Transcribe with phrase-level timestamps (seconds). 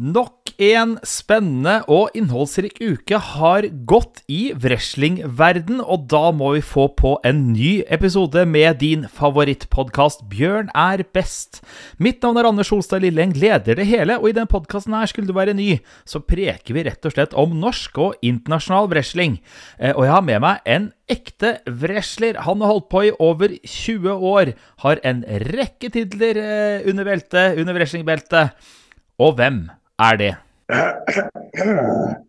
[0.00, 6.86] Nok en spennende og innholdsrik uke har gått i wrestlingverden, og da må vi få
[6.96, 11.60] på en ny episode med din favorittpodkast Bjørn er best.
[12.00, 15.28] Mitt navn er Anders Holstad Lilleng, leder det hele, og i den podkasten her, skulle
[15.28, 15.76] du være ny,
[16.08, 19.36] så preker vi rett og slett om norsk og internasjonal wrestling.
[19.76, 22.40] Eh, og jeg har med meg en ekte wrestler.
[22.48, 24.56] Han har holdt på i over 20 år,
[24.88, 25.22] har en
[25.52, 28.72] rekke titler eh, under beltet, under wrestlingbeltet.
[29.20, 29.66] Og hvem
[30.08, 30.34] er det?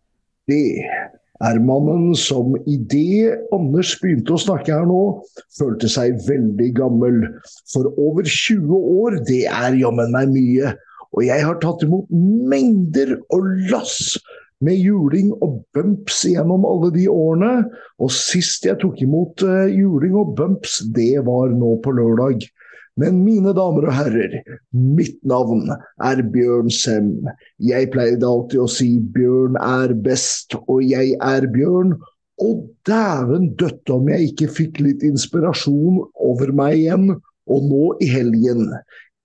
[0.51, 0.83] Det
[1.43, 5.23] er mannen som idet Anders begynte å snakke her nå,
[5.55, 7.21] følte seg veldig gammel.
[7.71, 10.73] For over 20 år, det er jammen meg mye.
[11.13, 14.17] Og jeg har tatt imot mengder og lass
[14.63, 17.67] med juling og bumps gjennom alle de årene.
[18.01, 22.47] Og sist jeg tok imot uh, juling og bumps, det var nå på lørdag.
[22.99, 24.35] Men mine damer og herrer,
[24.71, 25.65] mitt navn
[26.05, 27.15] er Bjørn Sem.
[27.57, 31.95] Jeg pleide alltid å si Bjørn er best, og jeg er Bjørn.
[32.43, 37.09] Og dæven døtte om jeg ikke fikk litt inspirasjon over meg igjen,
[37.49, 38.69] og nå i helgen.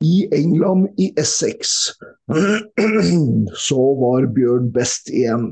[0.05, 1.93] I England, i Essex,
[3.69, 5.51] så var Bjørn best igjen.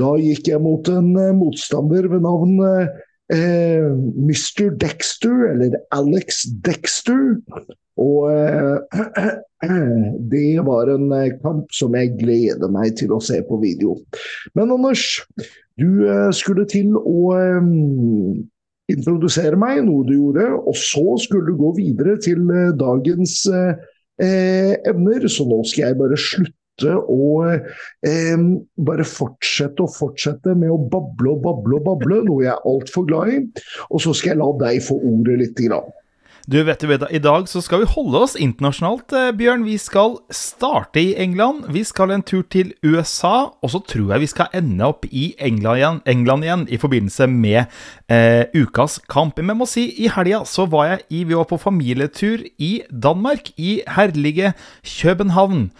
[0.00, 2.54] Da gikk jeg mot en eh, motstander ved navn
[3.32, 4.70] eh, eh, Mr.
[4.76, 7.38] Dexter, eller Alex Dexter.
[8.00, 8.78] Og eh,
[10.32, 13.98] det var en eh, kamp som jeg gleder meg til å se på video.
[14.56, 15.04] Men Anders,
[15.80, 17.68] du eh, skulle til å eh,
[18.92, 20.48] introdusere meg, noe du gjorde.
[20.62, 23.44] Og så skulle du gå videre til eh, dagens
[24.22, 28.44] emner, så nå skal jeg bare slutte å eh,
[28.76, 33.06] bare fortsette og fortsette med å bable og bable og bable, noe jeg er altfor
[33.08, 33.42] glad i.
[33.90, 35.92] Og så skal jeg la deg få ordet lite grann.
[36.50, 39.62] Du vet du, I dag så skal vi holde oss internasjonalt, eh, Bjørn.
[39.62, 41.68] Vi skal starte i England.
[41.70, 45.36] Vi skal en tur til USA, og så tror jeg vi skal ende opp i
[45.38, 47.70] England igjen, England igjen i forbindelse med
[48.10, 49.38] eh, ukas kamp.
[49.38, 52.82] Men jeg må si, i helga så var jeg i, vi var på familietur i
[52.90, 55.70] Danmark, i herlige København.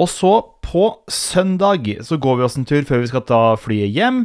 [0.00, 0.32] Og så
[0.64, 4.24] på søndag så går vi oss en tur før vi skal ta flyet hjem.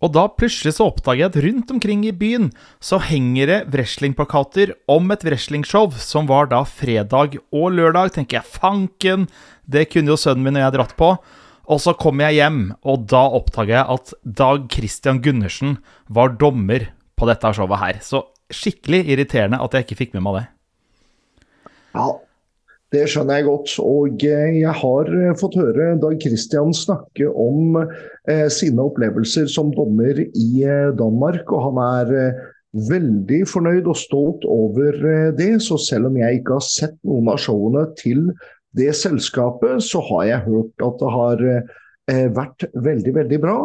[0.00, 2.48] Og da plutselig så oppdager jeg at rundt omkring i byen
[2.80, 8.14] så henger det wrestlingplakater om et wrestlingshow som var da fredag og lørdag.
[8.16, 9.28] Tenker jeg, fanken,
[9.68, 11.12] det kunne jo sønnen min og jeg dratt på.
[11.70, 15.76] Og så kommer jeg hjem, og da oppdager jeg at Dag Christian Gundersen
[16.08, 16.88] var dommer
[17.20, 18.00] på dette showet her.
[18.02, 20.46] Så skikkelig irriterende at jeg ikke fikk med meg det.
[21.94, 22.08] Ja,
[22.90, 23.72] det skjønner jeg godt.
[23.84, 29.70] Og eh, jeg har eh, fått høre Dag Christian snakke om eh, sine opplevelser som
[29.76, 30.64] dommer i
[30.98, 31.52] Danmark.
[31.54, 32.40] Og han er
[32.90, 34.98] veldig fornøyd og stolt over
[35.38, 35.52] det.
[35.62, 38.28] Så selv om jeg ikke har sett noen av showene til
[38.78, 41.40] det selskapet, så har jeg hørt at det har
[42.34, 43.56] vært veldig, veldig bra.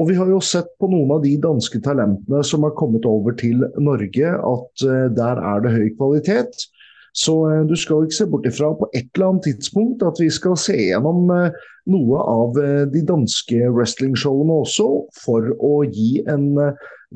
[0.00, 3.36] Og vi har jo sett på noen av de danske talentene som har kommet over
[3.36, 4.84] til Norge, at
[5.16, 6.64] der er det høy kvalitet.
[7.12, 10.30] Så eh, du skal ikke se bort ifra på et eller annet tidspunkt at vi
[10.32, 11.58] skal se gjennom eh,
[11.90, 14.88] noe av eh, de danske wrestlingshowene også,
[15.24, 16.52] for å gi en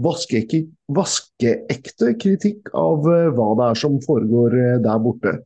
[0.03, 1.55] vaskeekte, vaske
[2.21, 5.37] kritikk av hva det er som foregår der borte.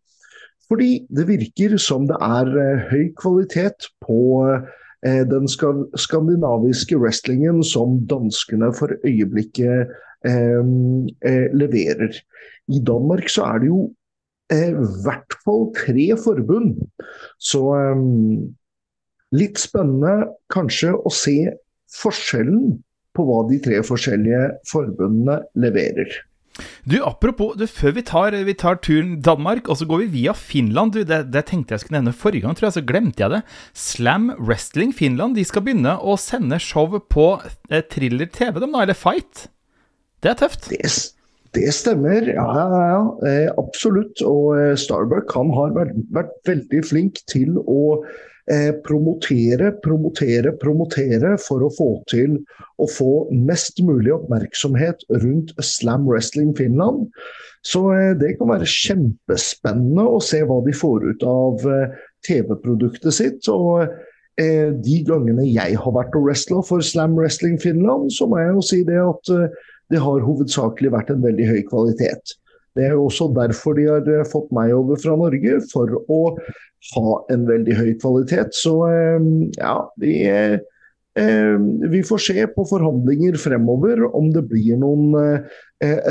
[0.68, 2.48] Fordi det virker som det er
[2.90, 4.20] høy kvalitet på
[5.04, 9.92] den skandinaviske wrestlingen som danskene for øyeblikket
[11.56, 12.18] leverer.
[12.68, 13.80] I Danmark så er det jo
[14.54, 14.72] i
[15.04, 16.78] hvert fall tre forbund.
[17.42, 18.54] Så um,
[19.36, 21.36] litt spennende kanskje å se
[21.98, 22.78] forskjellen
[23.16, 26.10] på hva de tre forskjellige forbundene leverer.
[26.88, 30.34] Du, Apropos, du, før vi tar, vi tar, turen Danmark, og så går vi via
[30.34, 30.96] Finland.
[30.96, 33.42] Du, det, det, tenkte jeg skulle nevne forrige gang, tror jeg, så glemte jeg det.
[33.78, 37.28] Slam Wrestling Finland de skal begynne å sende show på
[37.70, 39.46] eh, Thriller TV, dem da, eller Fight.
[40.24, 40.66] Det er tøft.
[40.72, 40.82] Det,
[41.56, 43.02] det stemmer, ja, ja, ja.
[43.28, 44.20] Eh, absolutt.
[44.26, 47.82] Og eh, Starbuck han har vært, vært, veldig flink til å
[48.50, 52.38] eh, promotere, promotere, promotere for å få til
[52.78, 57.08] å få mest mulig oppmerksomhet rundt Slam Wrestling Finland.
[57.66, 61.96] Så eh, det kan være kjempespennende å se hva de får ut av eh,
[62.28, 63.48] TV-produktet sitt.
[63.48, 63.88] og
[64.38, 68.54] eh, de gangene jeg har vært og wrestla for Slam Wrestling Finland, så må jeg
[68.54, 69.34] jo si det at
[69.92, 72.36] det har hovedsakelig vært en veldig høy kvalitet.
[72.78, 76.22] Det er jo også derfor de har eh, fått meg over fra Norge, for å
[76.94, 78.54] ha en veldig høy kvalitet.
[78.54, 81.56] Så eh, ja, vi, eh,
[81.94, 85.16] vi får se på forhandlinger fremover om det blir noen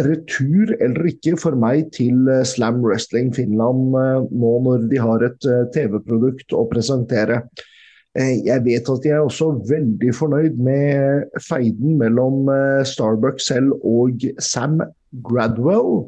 [0.04, 6.56] retur eller ikke for meg til Slam Wrestling Finland nå når de har et TV-produkt
[6.56, 7.42] å presentere.
[8.18, 12.50] Jeg vet at jeg er også veldig fornøyd med feiden mellom
[12.90, 14.80] Starbucks selv og Sam
[15.24, 16.08] Gradwell.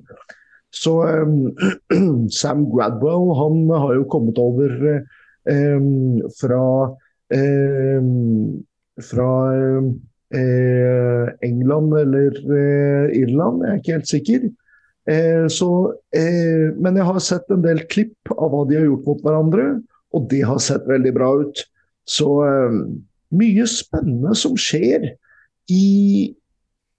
[0.74, 1.58] Så um,
[2.40, 4.74] Sam Gradwell han har jo kommet over
[5.50, 6.66] um, fra
[7.34, 8.66] um,
[9.00, 9.30] fra
[10.36, 12.42] uh, England eller
[13.16, 14.50] Irland, jeg er ikke helt sikker.
[15.50, 15.68] Så,
[16.78, 19.64] men jeg har sett en del klipp av hva de har gjort mot hverandre,
[20.14, 21.64] og det har sett veldig bra ut.
[22.10, 22.28] Så
[23.30, 25.12] mye spennende som skjer
[25.70, 26.34] i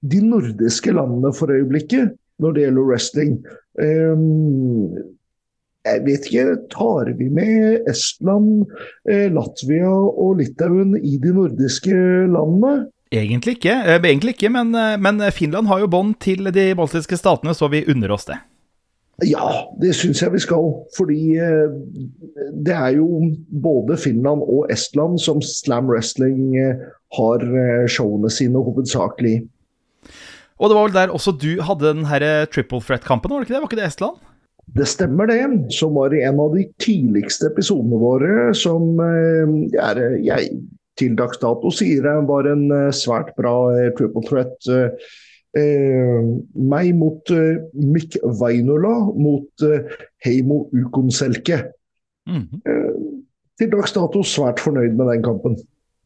[0.00, 3.32] de nordiske landene for øyeblikket når det gjelder wrestling.
[3.80, 4.94] Um,
[5.88, 8.66] jeg vet ikke, tar vi med Estland,
[9.08, 11.96] eh, Latvia og Litauen i de nordiske
[12.28, 12.90] landene?
[13.10, 17.16] Egentlig ikke, eh, egentlig ikke men, eh, men, Finland har jo bånd til de baltiske
[17.16, 18.36] statene, så vi unner oss det.
[19.26, 19.46] Ja,
[19.82, 20.70] det syns jeg vi skal.
[20.96, 21.20] Fordi
[22.64, 23.20] det er jo
[23.62, 26.54] både Finland og Estland som Slam Wrestling
[27.18, 27.44] har
[27.90, 29.42] showene sine hovedsakelig.
[30.60, 33.48] Og det var vel der også du hadde den her eh, triple threat-kampen, var det
[33.48, 33.62] ikke det?
[33.62, 34.18] Var ikke det Estland?
[34.76, 35.40] Det stemmer det,
[35.74, 39.54] som var i en av de tidligste episodene våre, som eh,
[40.28, 40.50] jeg,
[41.00, 43.56] til dags dato sier var en eh, svært bra
[43.96, 44.70] triple threat.
[45.56, 46.20] Eh,
[46.54, 51.72] meg mot eh, Mikk Vainola mot eh, Heimo Ukonselke.
[52.28, 53.22] Mm -hmm.
[53.58, 55.56] til dags dato svært fornøyd med den kampen.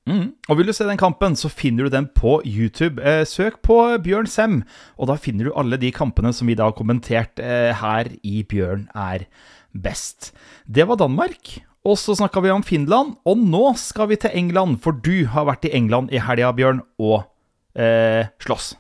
[0.06, 0.35] Mm.
[0.49, 3.00] Og Vil du se den kampen, så finner du den på YouTube.
[3.02, 4.62] Eh, søk på Bjørn Sem,
[4.99, 8.43] og da finner du alle de kampene som vi da har kommentert eh, her i
[8.43, 9.25] Bjørn er
[9.73, 10.32] best.
[10.69, 11.64] Det var Danmark.
[11.85, 15.44] Og så snakka vi om Finland, og nå skal vi til England, for du har
[15.44, 17.25] vært i England i helga, Bjørn, og
[17.76, 18.75] eh, slåss.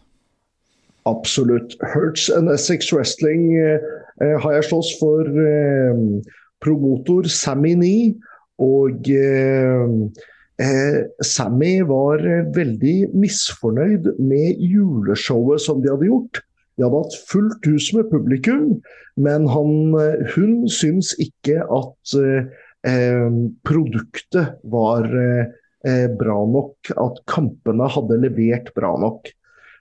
[1.06, 1.76] Absolutt.
[1.82, 3.80] Hertz and Essex Wrestling eh,
[4.22, 6.04] eh, har jeg slåss for eh,
[6.64, 8.14] promotor Sammy Nee.
[8.62, 9.10] Og
[10.62, 16.42] Eh, Sammy var eh, veldig misfornøyd med juleshowet som de hadde gjort.
[16.78, 18.68] De hadde hatt fullt hus med publikum,
[19.18, 23.26] men han, eh, hun syns ikke at eh,
[23.66, 26.94] produktet var eh, bra nok.
[27.02, 29.32] At kampene hadde levert bra nok.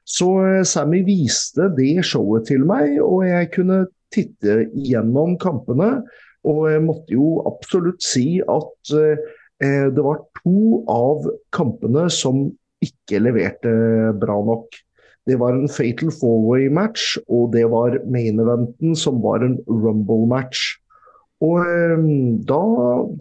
[0.03, 6.03] Så eh, Sammy viste det showet til meg, og jeg kunne titte gjennom kampene.
[6.43, 8.93] Og jeg måtte jo absolutt si at
[9.63, 12.47] Eh, det var to av kampene som
[12.83, 13.71] ikke leverte
[14.19, 14.67] bra nok.
[15.29, 20.65] Det var en fatal four-way-match, og det var main eventen, som var en rumble-match.
[21.43, 22.07] Og eh,
[22.49, 22.63] da,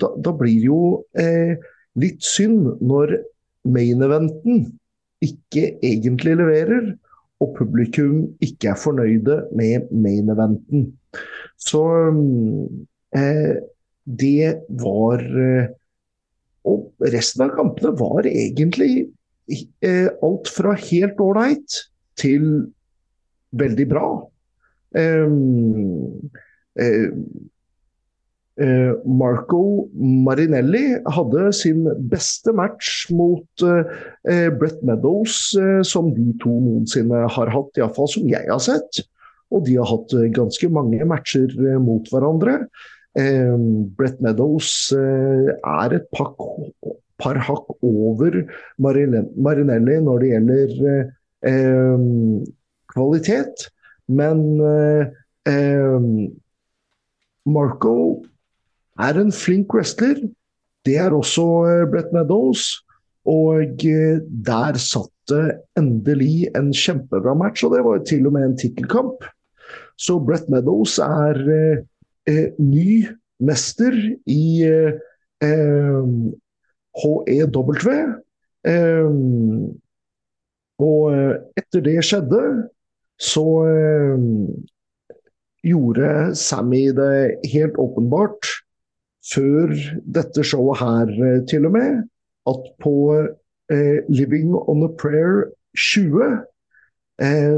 [0.02, 0.82] da, da, blir det jo
[1.18, 1.54] eh,
[2.00, 3.20] litt synd når
[3.70, 4.64] main eventen
[5.22, 6.94] ikke egentlig leverer,
[7.42, 10.92] og publikum ikke er fornøyde med main eventen.
[11.58, 11.82] Så
[13.16, 13.54] eh,
[14.06, 14.52] det
[14.82, 15.72] var eh,
[16.68, 19.08] og resten av kampene var egentlig
[19.82, 21.78] eh, alt fra helt ålreit
[22.20, 22.46] til
[23.58, 24.06] veldig bra.
[24.92, 26.30] Um,
[26.78, 27.10] eh,
[28.60, 36.52] eh, Marco Marinelli hadde sin beste match mot eh, Brett Meadows, eh, som de to
[36.60, 39.04] noensinne har hatt, iallfall som jeg har sett.
[39.52, 41.52] Og de har hatt eh, ganske mange matcher
[41.82, 42.62] mot hverandre.
[43.14, 43.56] Eh,
[43.96, 46.32] Brett Meadows eh, er et par,
[47.20, 48.38] par hakk over
[48.80, 50.72] Marinelli når det gjelder
[51.50, 52.06] eh,
[52.92, 53.68] kvalitet,
[54.12, 54.40] men
[57.48, 57.94] Marco
[59.00, 60.18] er en flink wrestler.
[60.84, 61.44] Det er også
[61.92, 62.82] Brett Meadows.
[63.28, 68.58] Og der satt det endelig en kjempebra match, og det var til og med en
[68.58, 69.22] tittelkamp.
[69.96, 71.38] Så Brett Meadows er
[72.26, 73.06] eh, ny
[73.38, 73.94] mester
[74.26, 74.98] i eh,
[76.98, 77.94] HEW.
[78.66, 79.08] Eh,
[80.82, 82.42] og eh, etter det skjedde,
[83.22, 84.26] så eh,
[85.62, 88.50] gjorde Sammy det helt åpenbart,
[89.26, 89.72] før
[90.18, 92.02] dette showet her eh, til og med,
[92.50, 92.96] at på
[94.12, 95.46] Living on a Prayer
[95.78, 96.42] 20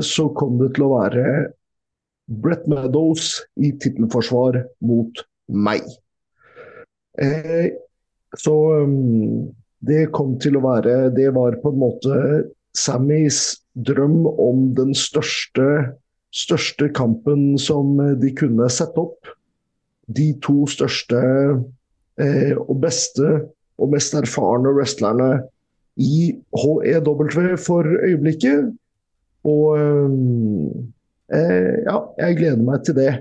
[0.05, 1.25] så kom det til å være
[2.45, 5.85] Brett Meadows i tittelforsvar mot meg.
[7.21, 7.73] Eh,
[8.39, 9.51] så um,
[9.85, 12.17] det kom til å være Det var på en måte
[12.75, 15.95] Sammys drøm om den største,
[16.35, 19.31] største kampen som de kunne sette opp.
[20.07, 21.21] De to største
[22.21, 23.37] eh, og beste
[23.79, 25.45] og mest erfarne wrestlerne
[25.97, 28.75] i HEW for øyeblikket.
[29.45, 30.93] Og um,
[31.33, 33.13] Eh, ja, jeg gleder meg til det.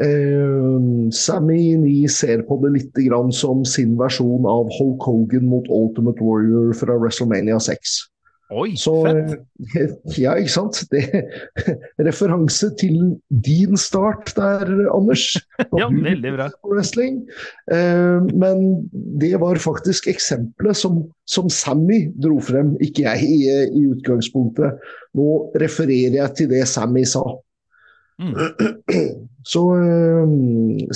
[0.00, 0.78] Eh,
[1.14, 3.00] Sammy Ni ser på det litt
[3.36, 8.10] som sin versjon av Hulk Hogan mot Ultimate Warrior fra WrestleMania 6.
[8.50, 8.92] Oi, Så,
[9.70, 10.16] fett!
[10.18, 10.80] ja, ikke sant?
[10.90, 11.04] Det,
[12.02, 12.96] referanse til
[13.30, 15.36] din start der, Anders.
[15.78, 16.48] Ja, veldig bra.
[16.66, 17.20] Wrestling.
[17.70, 18.64] Eh, men
[19.22, 23.38] det var faktisk eksempelet som, som Sammy dro frem, ikke jeg i,
[23.70, 24.82] i utgangspunktet.
[25.18, 25.30] Nå
[25.60, 27.22] refererer jeg til det Sammy sa.
[28.20, 28.34] Mm.
[29.50, 30.34] Så eh,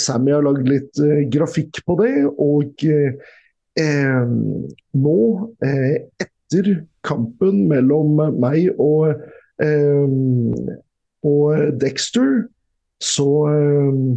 [0.01, 4.27] Sammy har lagd litt eh, grafikk på det, og eh,
[5.07, 5.19] nå,
[5.65, 9.17] eh, etter kampen mellom meg og,
[9.63, 10.15] eh,
[11.25, 12.45] og Dexter,
[13.03, 14.15] så eh,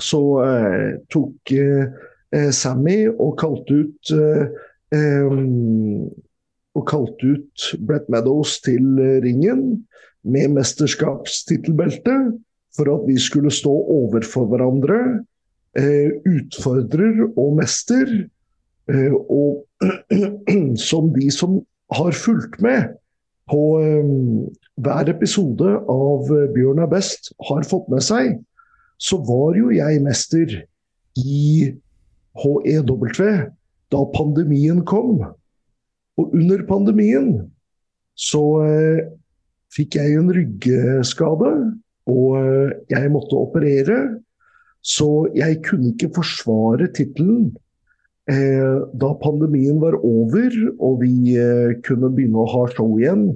[0.00, 4.46] så eh, tok eh, Sammy og kalte ut eh,
[4.96, 5.34] eh,
[6.72, 9.82] og kalte ut Brett Meadows til ringen
[10.24, 12.14] med mesterskapstittelbelte
[12.72, 15.00] for at vi skulle stå overfor hverandre,
[15.76, 18.08] eh, utfordrer og mester.
[18.88, 19.66] Eh, og
[20.88, 21.60] som de som
[21.92, 22.94] har fulgt med
[23.50, 24.10] på eh,
[24.82, 28.36] hver episode av eh, Bjørn er best, har fått med seg,
[29.02, 30.54] så var jo jeg mester
[31.18, 31.72] i
[32.38, 33.08] HEW
[33.92, 35.24] da pandemien kom.
[36.20, 37.34] Og under pandemien
[38.16, 39.02] så eh,
[39.72, 41.52] fikk jeg en ryggskade,
[42.12, 42.34] og
[42.90, 43.98] jeg måtte operere.
[44.82, 47.52] Så jeg kunne ikke forsvare tittelen
[48.26, 53.32] da pandemien var over og vi eh, kunne begynne å ha show igjen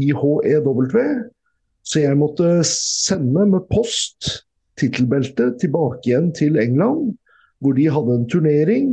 [0.00, 0.96] i HEW.
[1.84, 4.46] Så jeg måtte sende med post
[4.80, 7.14] tittelbeltet tilbake igjen til England,
[7.60, 8.90] hvor de hadde en turnering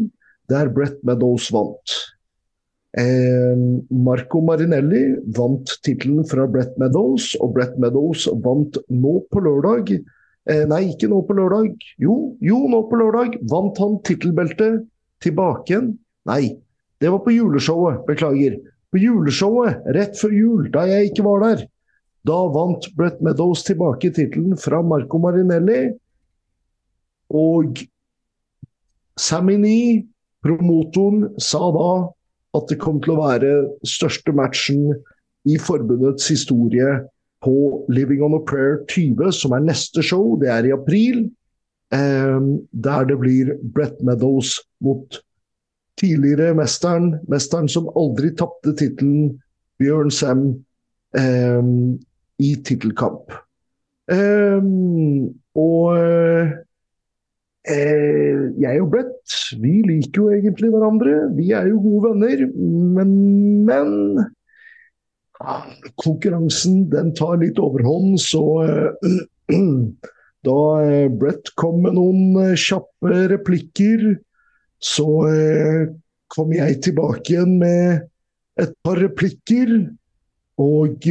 [0.51, 1.95] der Brett Meadows vant.
[2.97, 3.55] Eh,
[3.91, 9.93] Marco Marinelli vant tittelen fra Brett Meadows, og Brett Meadows vant nå på lørdag.
[10.47, 11.75] Eh, nei, ikke nå på lørdag.
[12.01, 14.87] Jo, jo, nå på lørdag vant han tittelbeltet
[15.23, 15.91] tilbake igjen.
[16.27, 16.57] Nei,
[17.01, 18.57] det var på juleshowet, beklager.
[18.91, 21.65] På juleshowet rett før jul, da jeg ikke var der.
[22.27, 25.93] Da vant Brett Meadows tilbake tittelen fra Marco Marinelli.
[27.31, 27.79] Og
[29.17, 30.05] Sammy Nee,
[30.43, 31.91] promotoren, sa da
[32.57, 33.51] at det kom til å være
[33.87, 34.91] største matchen
[35.47, 36.87] i forbundets historie
[37.45, 37.55] på
[37.93, 40.35] Living on a Prayer 20, som er neste show.
[40.41, 41.27] Det er i april.
[41.95, 42.39] Eh,
[42.71, 45.21] der det blir Brett Meadows mot
[45.97, 49.37] tidligere mesteren, mesteren som aldri tapte tittelen,
[49.79, 50.47] Bjørn Sem,
[51.17, 51.63] eh,
[52.39, 53.33] i tittelkamp.
[54.11, 54.61] Eh,
[55.57, 56.53] og eh,
[58.61, 61.15] jeg og Brett, vi liker jo egentlig hverandre.
[61.35, 62.45] Vi er jo gode venner.
[62.97, 63.11] Men,
[63.67, 63.89] men
[66.01, 69.57] konkurransen den tar litt overhånd, så eh,
[70.47, 74.09] da eh, Brett kom med noen eh, kjappe replikker,
[74.79, 75.87] så eh,
[76.33, 78.07] kom jeg tilbake igjen med
[78.61, 79.77] et par replikker.
[80.57, 81.05] Og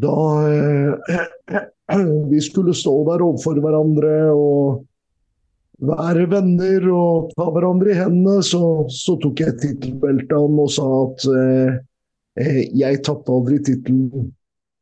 [0.00, 0.16] da
[2.32, 4.82] vi skulle stå der overfor hverandre og
[5.80, 10.88] være venner og ta hverandre i hendene, så, så tok jeg tittelbeltet av og sa
[11.06, 14.30] at eh, jeg tapte aldri tittelen,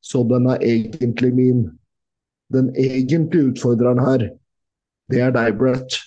[0.03, 1.63] så den er egentlig min.
[2.55, 4.29] Den egentlige utfordreren her,
[5.13, 5.99] det er deg, Brett.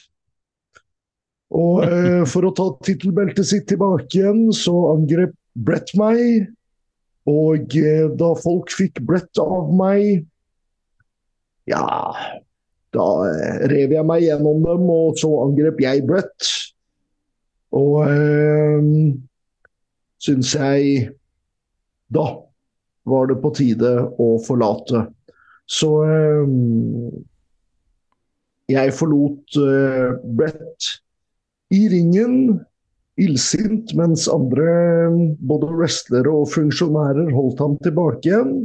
[1.51, 6.47] Og eh, for å ta tittelbeltet sitt tilbake igjen, så angrep Brett meg.
[7.29, 10.25] Og eh, da folk fikk Brett av meg,
[11.69, 11.85] ja
[12.91, 16.49] Da eh, rev jeg meg gjennom dem, og så angrep jeg Brett.
[17.77, 18.87] Og eh,
[20.21, 21.11] syns jeg
[22.11, 22.25] Da
[23.07, 25.05] var det på tide å forlate.
[25.69, 26.51] Så eh,
[28.71, 30.91] jeg forlot eh, Brett
[31.71, 32.59] i ringen,
[33.21, 34.67] illsint, mens andre,
[35.39, 38.55] både wrestlere og funksjonærer, holdt ham tilbake igjen.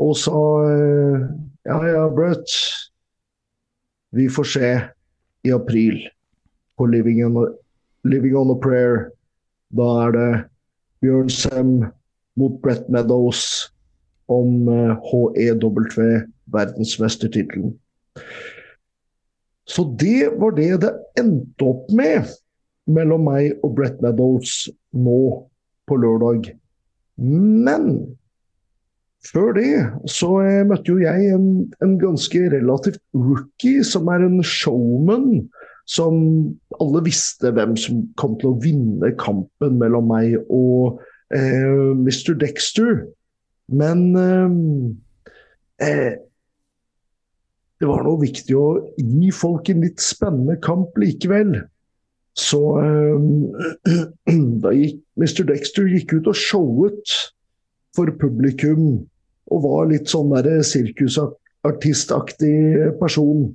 [0.00, 1.26] Og sa eh,
[1.68, 2.54] ja ja, Brett,
[4.16, 4.70] vi får se
[5.46, 6.00] i april
[6.76, 7.36] på Living on
[8.08, 9.10] Living on a Prayer.
[9.76, 10.30] Da er det
[11.04, 11.74] Bjørn Sem
[12.40, 13.70] mot Brett Meadows
[14.30, 17.74] om eh, HEW, verdensmestertittelen.
[19.70, 22.30] Så det var det det endte opp med
[22.90, 24.64] mellom meg og Brett Meadows
[24.96, 25.20] nå
[25.86, 26.50] på lørdag.
[27.20, 28.16] Men
[29.26, 29.70] før det
[30.10, 31.48] så eh, møtte jo jeg en,
[31.84, 35.44] en ganske relativt rookie, som er en showman.
[35.90, 36.20] Som
[36.78, 41.00] alle visste hvem som kom til å vinne kampen mellom meg og
[41.34, 42.36] eh, Mr.
[42.38, 43.02] Dexter.
[43.70, 44.50] Men eh,
[45.86, 46.14] eh,
[47.80, 48.66] det var noe viktig å
[48.98, 51.54] gi folk en litt spennende kamp likevel.
[52.38, 53.16] Så eh,
[54.64, 55.44] da gikk Mr.
[55.48, 57.14] Dexter gikk ut og showet
[57.96, 59.06] for publikum
[59.50, 62.58] og var litt sånn der sirkusartistaktig
[63.00, 63.48] person.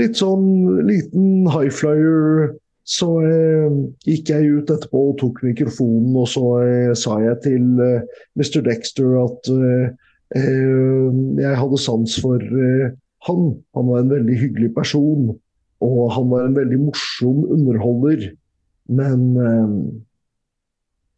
[0.00, 2.56] Litt sånn liten high flyer.
[2.82, 3.74] Så eh,
[4.08, 8.02] gikk jeg ut etterpå og tok mikrofonen, og så eh, sa jeg til eh,
[8.38, 8.58] Mr.
[8.66, 9.92] Dexter at eh,
[10.40, 12.90] eh, jeg hadde sans for eh,
[13.28, 13.44] han.
[13.78, 15.30] Han var en veldig hyggelig person,
[15.82, 18.32] og han var en veldig morsom underholder.
[18.90, 19.20] Men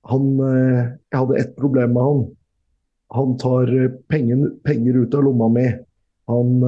[0.05, 2.21] han Jeg hadde ett problem med han.
[3.17, 3.73] Han tar
[4.13, 5.65] pengen, penger ut av lomma mi.
[6.29, 6.61] Han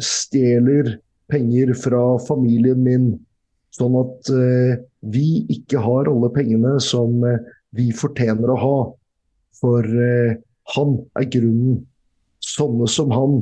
[0.00, 0.94] stjeler
[1.32, 3.06] penger fra familien min,
[3.72, 4.82] sånn at eh,
[5.14, 7.40] vi ikke har alle pengene som eh,
[7.76, 8.76] vi fortjener å ha.
[9.62, 10.36] For eh,
[10.76, 11.80] han er grunnen.
[12.42, 13.40] Sånne som han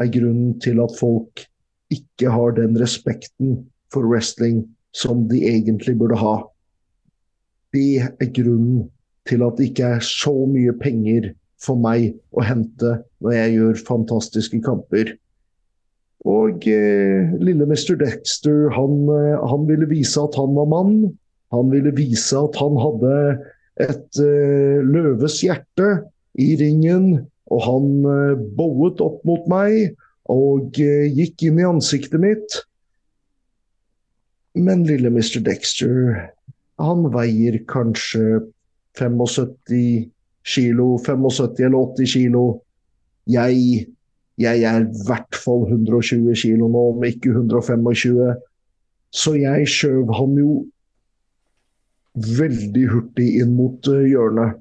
[0.00, 1.44] er grunnen til at folk
[1.92, 3.58] ikke har den respekten
[3.92, 4.64] for wrestling
[4.96, 6.36] som de egentlig burde ha.
[7.74, 8.86] Det er grunnen
[9.28, 13.82] til at det ikke er så mye penger for meg å hente når jeg gjør
[13.88, 15.14] fantastiske kamper.
[16.26, 17.94] Og eh, lille Mr.
[18.00, 20.96] Dexter han, eh, han, ville vise at han var mann.
[21.54, 23.14] Han ville vise at han hadde
[23.82, 25.90] et eh, løves hjerte
[26.42, 27.26] i ringen.
[27.54, 29.94] Og han eh, bowet opp mot meg
[30.32, 32.58] og eh, gikk inn i ansiktet mitt.
[34.56, 35.38] Men lille Mr.
[35.46, 36.16] Dexter,
[36.80, 38.40] han veier kanskje
[38.98, 40.10] 75
[40.46, 42.44] kilo, 75 eller 80 kilo.
[43.30, 43.86] Jeg
[44.40, 48.36] jeg er i hvert fall 120 kg nå, om ikke 125.
[49.16, 50.50] Så jeg skjøv han jo
[52.36, 54.60] veldig hurtig inn mot uh, hjørnet.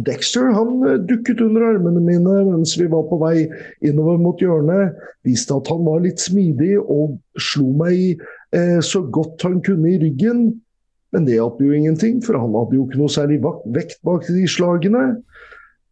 [0.00, 3.46] Dexter han uh, dukket under armene mine mens vi var på vei
[3.84, 4.96] innover mot hjørnet.
[5.28, 8.20] Viste at han var litt smidig og slo meg
[8.56, 10.46] eh, så godt han kunne i ryggen.
[11.12, 13.40] Men det hjalp jo ingenting, for han hadde jo ikke noe særlig
[13.74, 15.04] vekt bak de slagene.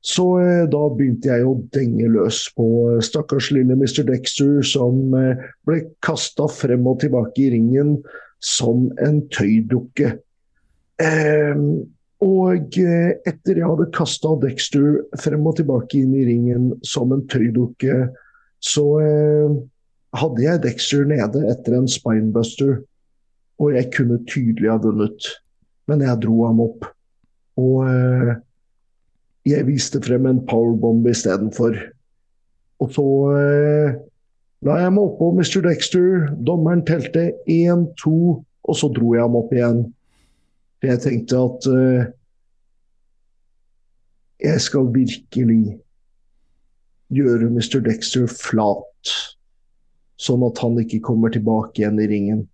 [0.09, 4.07] Så eh, da begynte jeg å denge løs på eh, stakkars lille Mr.
[4.09, 7.99] Dexter, som eh, ble kasta frem og tilbake i ringen
[8.41, 10.15] som en tøydukke.
[11.05, 11.61] Eh,
[12.25, 18.09] og etter jeg hadde kasta Dexter frem og tilbake inn i ringen som en tøydukke,
[18.59, 18.87] så
[20.19, 22.81] hadde jeg Dexter nede etter en spinebuster.
[23.63, 25.31] Og jeg kunne tydelig ha vunnet,
[25.87, 26.91] men jeg dro ham opp.
[27.63, 27.87] Og
[29.53, 31.77] jeg viste frem en powerbomb istedenfor.
[32.83, 33.97] Og så eh,
[34.67, 35.63] la jeg meg oppå Mr.
[35.67, 36.29] Dexter.
[36.47, 39.83] Dommeren telte én, to, og så dro jeg ham opp igjen.
[40.85, 42.11] Jeg tenkte at eh,
[44.49, 45.79] jeg skal virkelig
[47.15, 47.81] gjøre Mr.
[47.83, 49.15] Dexter flat,
[50.21, 52.47] sånn at han ikke kommer tilbake igjen i ringen.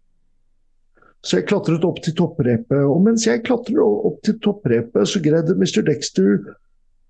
[1.24, 5.56] Så jeg klatret opp til topprepet, og mens jeg klatret opp til topprepet, så greide
[5.56, 5.80] Mr.
[5.86, 6.36] Dexter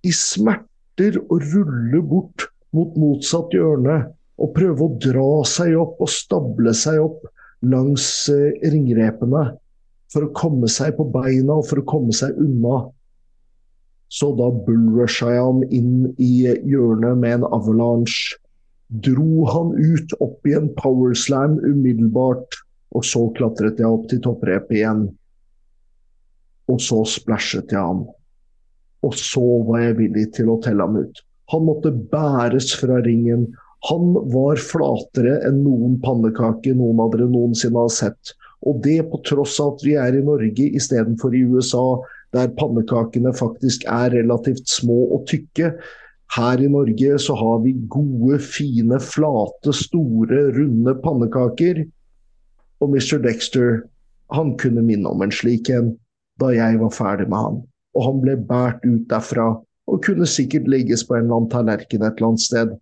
[0.05, 4.01] i smerter å rulle bort mot motsatt hjørne
[4.41, 7.23] og prøve å dra seg opp og stable seg opp
[7.65, 9.45] langs eh, ringrepene
[10.13, 12.85] for å komme seg på beina og for å komme seg unna.
[14.13, 18.37] Så da bullrusha jeg ham inn i hjørnet med en avalanche.
[18.89, 22.61] Dro han ut opp i en powerslam umiddelbart,
[22.95, 25.07] og så klatret jeg opp til topprepet igjen.
[26.71, 28.05] Og så splæsjet jeg han.
[29.05, 31.21] Og så var jeg villig til å telle ham ut.
[31.53, 33.51] Han måtte bæres fra ringen.
[33.91, 38.33] Han var flatere enn noen pannekake noen av dere noensinne har sett.
[38.65, 41.85] Og det på tross av at vi er i Norge istedenfor i USA,
[42.33, 45.75] der pannekakene faktisk er relativt små og tykke.
[46.35, 51.85] Her i Norge så har vi gode, fine, flate, store, runde pannekaker.
[52.81, 53.21] Og Mr.
[53.23, 53.85] Dexter,
[54.33, 55.93] han kunne minne om en slik en
[56.41, 57.63] da jeg var ferdig med han
[57.95, 59.53] og han ble båret ut derfra
[59.91, 62.73] og kunne sikkert legges på en eller annen tallerken et eller annet sted.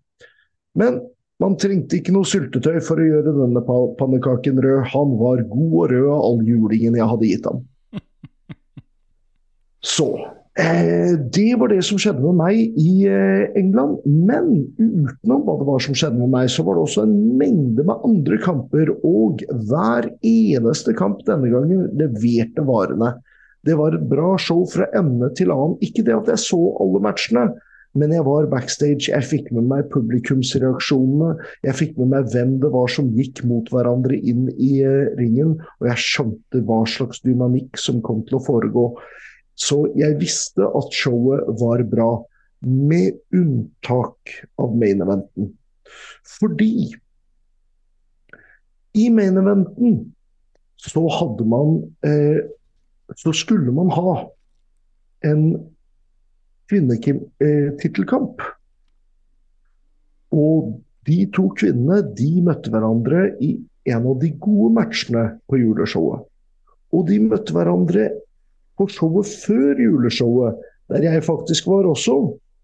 [0.78, 1.00] Men
[1.42, 3.62] man trengte ikke noe syltetøy for å gjøre denne
[3.98, 4.84] pannekaken rød.
[4.92, 7.64] Han var god og rød av all julingen jeg hadde gitt ham.
[9.94, 10.06] Så
[10.60, 14.06] eh, det var det som skjedde med meg i eh, England.
[14.06, 17.88] Men utenom hva det var som skjedde med meg, så var det også en mengde
[17.90, 18.94] med andre kamper.
[19.02, 23.16] Og hver eneste kamp denne gangen leverte varene.
[23.66, 25.76] Det var et bra show fra ende til annen.
[25.84, 27.46] Ikke det at jeg så alle matchene,
[27.98, 29.10] men jeg var backstage.
[29.10, 31.34] Jeg fikk med meg publikumsreaksjonene.
[31.66, 35.58] Jeg fikk med meg hvem det var som gikk mot hverandre inn i uh, ringen.
[35.80, 38.86] Og jeg skjønte hva slags dynamikk som kom til å foregå.
[39.60, 42.10] Så jeg visste at showet var bra.
[42.62, 45.52] Med unntak av main eventen.
[46.38, 46.92] Fordi
[48.94, 49.96] i main eventen
[50.82, 52.38] så hadde man eh,
[53.16, 54.14] Så skulle man ha
[55.26, 55.44] en
[56.70, 58.42] kvinnetittelkamp.
[60.32, 60.72] Og
[61.06, 63.54] de to kvinnene de møtte hverandre i
[63.92, 66.22] en av de gode matchene på juleshowet.
[66.92, 68.08] Og de møtte hverandre
[68.78, 70.60] på showet før juleshowet,
[70.92, 72.16] der jeg faktisk var også.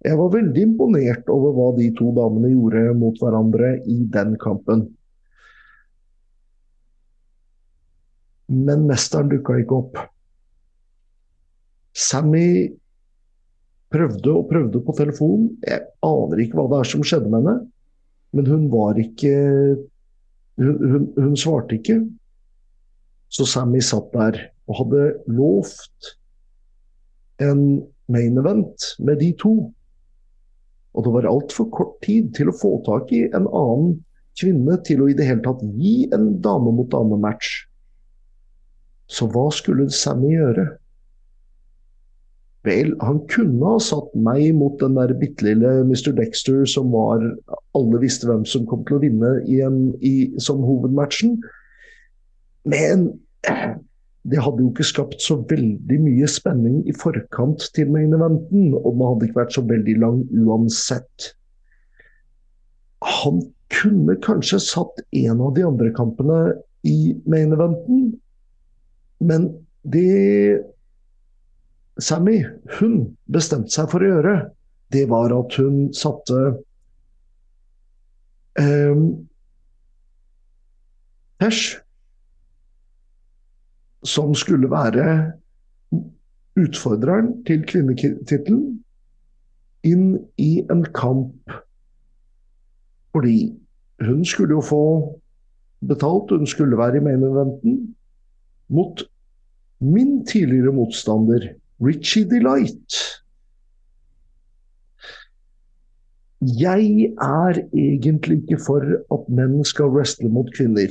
[0.05, 4.87] Jeg var veldig imponert over hva de to damene gjorde mot hverandre i den kampen.
[8.49, 9.99] Men mesteren dukka ikke opp.
[11.99, 12.71] Sammy
[13.93, 15.49] prøvde og prøvde på telefon.
[15.67, 17.57] Jeg aner ikke hva det er som skjedde med henne,
[18.37, 19.35] men hun var ikke
[20.59, 22.01] Hun, hun, hun svarte ikke.
[23.31, 26.09] Så Sammy satt der og hadde lovt
[27.39, 27.61] en
[28.11, 29.53] main event med de to.
[30.99, 34.01] Og det var altfor kort tid til å få tak i en annen
[34.39, 37.53] kvinne til å i det hele tatt gi en dame mot dame-match.
[39.07, 40.67] Så hva skulle Sammy gjøre?
[42.67, 46.11] Vel, han kunne ha satt meg mot den der bitte lille Mr.
[46.17, 47.23] Dexter som var
[47.79, 51.37] Alle visste hvem som kom til å vinne i en, i, som hovedmatchen.
[52.69, 53.13] Men
[54.29, 58.91] det hadde jo ikke skapt så veldig mye spenning i forkant til main eventen, og
[58.91, 61.31] den hadde ikke vært så veldig lang uansett.
[63.23, 66.41] Han kunne kanskje satt en av de andre kampene
[66.89, 68.11] i main eventen,
[69.23, 69.49] men
[69.87, 70.65] det
[71.99, 72.43] Sammy
[72.79, 73.01] hun
[73.33, 74.35] bestemte seg for å gjøre,
[74.95, 76.39] det var at hun satte
[78.61, 79.03] eh,
[81.39, 81.79] Pesh,
[84.03, 85.05] som skulle være
[86.59, 88.81] utfordreren til kvinnetittelen,
[89.87, 90.09] inn
[90.43, 91.55] i en kamp.
[93.15, 93.53] Fordi
[94.03, 94.83] hun skulle jo få
[95.87, 97.79] betalt, hun skulle være i main eventen,
[98.69, 99.03] mot
[99.79, 102.95] min tidligere motstander, Richie Delight.
[106.41, 108.83] Jeg er egentlig ikke for
[109.15, 110.91] at menn skal wrestle mot kvinner.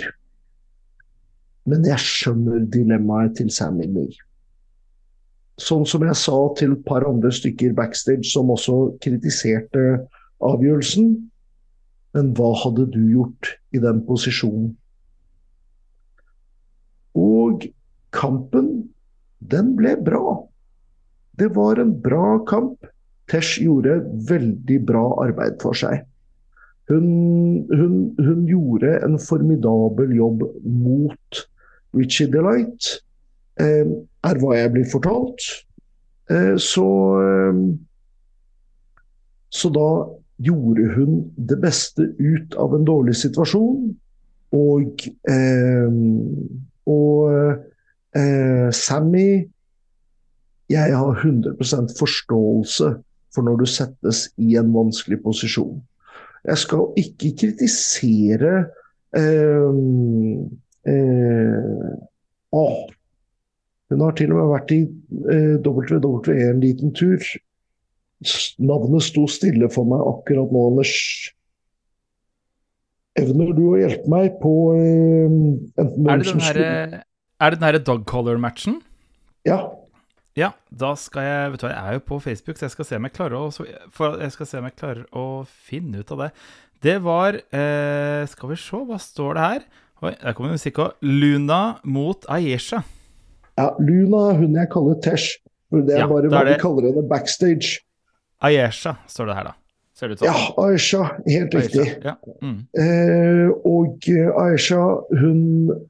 [1.68, 4.16] Men jeg skjønner dilemmaet til Sammy Lee.
[5.60, 9.86] Sånn som jeg sa til et par andre stykker backstage som også kritiserte
[10.46, 11.16] avgjørelsen.
[12.16, 14.76] Men hva hadde du gjort i den posisjonen?
[17.18, 17.66] Og
[18.16, 18.70] kampen,
[19.42, 20.38] den ble bra.
[21.38, 22.86] Det var en bra kamp.
[23.28, 26.06] Tesh gjorde veldig bra arbeid for seg.
[26.88, 27.08] Hun,
[27.68, 31.42] hun, hun gjorde en formidabel jobb mot
[31.98, 32.88] Richie Delight,
[33.60, 33.84] eh,
[34.24, 35.44] er hva jeg blir fortalt.
[36.32, 36.88] Eh, så
[37.24, 37.60] eh,
[39.50, 39.90] Så da
[40.44, 43.94] gjorde hun det beste ut av en dårlig situasjon.
[44.56, 45.92] Og, eh,
[46.88, 47.32] og
[48.16, 49.48] eh, Sammy
[50.70, 52.90] jeg har 100% forståelse
[53.36, 55.80] for når du settes i en vanskelig posisjon.
[56.48, 58.54] Jeg skal ikke kritisere
[59.18, 59.80] eh,
[60.92, 61.90] eh,
[62.56, 62.64] å,
[63.88, 64.82] Hun har til og med vært i
[65.34, 67.24] eh, WWE en liten tur.
[68.60, 70.94] Navnet sto stille for meg akkurat nå, Anders.
[73.18, 75.38] Evner du å hjelpe meg på eh,
[75.80, 78.82] enten hvem som skulle Er det den herre dog collar-matchen?
[79.48, 79.62] Ja.
[80.38, 82.88] Ja, da skal jeg Vet du hva, jeg er jo på Facebook, så jeg skal
[82.88, 83.48] se om jeg klarer å,
[84.22, 86.32] jeg jeg klarer å finne ut av det.
[86.86, 89.68] Det var eh, Skal vi se, hva står det her?
[90.06, 91.00] Oi, der kommer det musikk òg.
[91.02, 92.84] Luna mot Ayesha.
[93.58, 95.40] Ja, Luna er hun jeg kaller Tesh.
[95.74, 97.80] Det er ja, bare hva vi kaller henne backstage.
[98.46, 99.56] Ayesha står det her, da.
[99.98, 100.30] Ser det ut som.
[100.30, 101.02] Ja, Ayesha.
[101.26, 101.88] Helt riktig.
[102.06, 102.14] Ja.
[102.46, 102.60] Mm.
[102.78, 104.06] Eh, og
[104.44, 104.84] Ayesha,
[105.18, 105.42] hun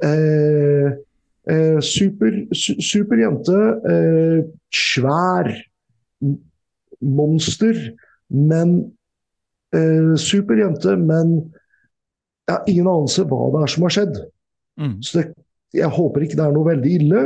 [0.08, 0.96] eh,
[1.48, 3.58] Eh, super, su super jente.
[3.92, 4.40] Eh,
[4.74, 5.52] svær
[7.02, 7.80] monster.
[8.28, 8.78] Men
[9.72, 11.38] eh, Super jente, men
[12.48, 14.18] jeg har ingen anelse hva det er som har skjedd.
[14.80, 14.96] Mm.
[15.04, 15.26] Så det,
[15.76, 17.24] jeg håper ikke det er noe veldig ille.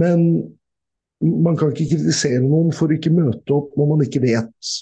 [0.00, 0.26] Men
[1.20, 4.74] man kan ikke kritisere noen for ikke møte opp når man ikke vet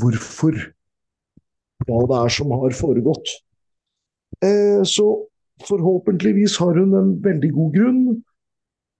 [0.00, 0.58] hvorfor.
[1.86, 3.32] Hva det er som har foregått.
[4.44, 5.06] Eh, så
[5.64, 8.02] Forhåpentligvis har hun en veldig god grunn,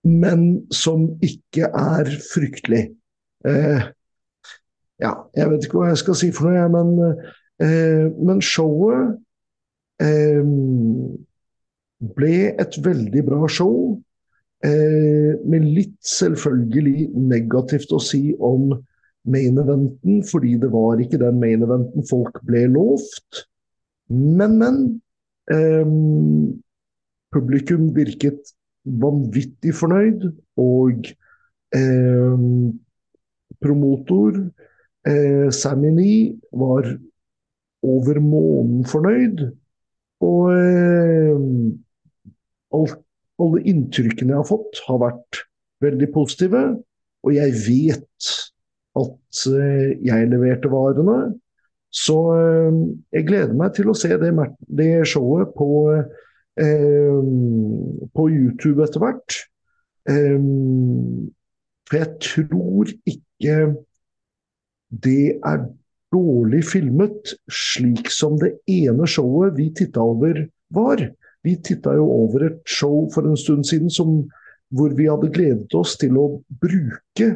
[0.07, 0.41] men
[0.73, 2.87] som ikke er fryktelig.
[3.45, 3.85] Eh,
[5.03, 7.21] ja, jeg vet ikke hva jeg skal si for noe, men,
[7.61, 9.17] eh, men showet
[10.01, 10.41] eh,
[12.17, 13.97] ble et veldig bra show.
[14.65, 18.71] Eh, med litt selvfølgelig negativt å si om
[19.27, 23.43] main eventen, fordi det var ikke den main eventen folk ble lovt.
[24.09, 24.79] Men, men.
[25.47, 26.57] Um,
[27.31, 28.53] publikum virket
[28.87, 30.29] vanvittig fornøyd,
[30.59, 31.07] og
[31.75, 32.79] um,
[33.63, 34.37] promotor
[35.07, 36.87] eh, Sammy Nee var
[37.83, 39.47] over månen fornøyd.
[40.23, 41.39] Og eh,
[42.77, 42.99] alt,
[43.39, 45.43] alle inntrykkene jeg har fått, har vært
[45.83, 46.63] veldig positive.
[47.25, 48.31] Og jeg vet
[48.97, 51.19] at eh, jeg leverte varene.
[51.93, 52.79] Så eh,
[53.15, 54.31] jeg gleder meg til å se det,
[54.67, 55.69] det showet på,
[56.59, 57.19] eh,
[58.13, 59.41] på YouTube etter hvert.
[60.09, 60.39] Eh,
[61.87, 63.59] for jeg tror ikke
[64.87, 65.65] det er
[66.13, 71.03] dårlig filmet, slik som det ene showet vi titta over var.
[71.43, 74.21] Vi titta jo over et show for en stund siden som,
[74.75, 76.27] hvor vi hadde gledet oss til å
[76.63, 77.29] bruke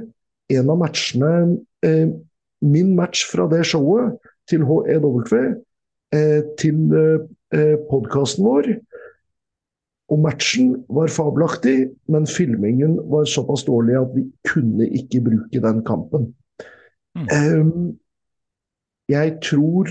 [0.52, 2.10] en av matchene, eh,
[2.62, 4.20] min match fra det showet,
[4.52, 5.24] til HEW,
[6.14, 8.74] eh, til eh, podkasten vår.
[10.12, 15.84] Og matchen var fabelaktig, men filmingen var såpass dårlig at vi kunne ikke bruke den
[15.88, 16.34] kampen.
[17.16, 17.28] Mm.
[17.32, 18.00] Um,
[19.10, 19.88] jeg tror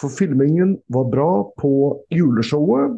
[0.00, 2.96] For filmingen var bra på juleshowet.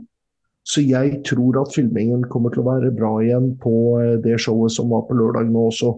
[0.65, 4.73] Så jeg tror at filmingen kommer til å være bra igjen på eh, det showet
[4.73, 5.91] som var på lørdag nå også.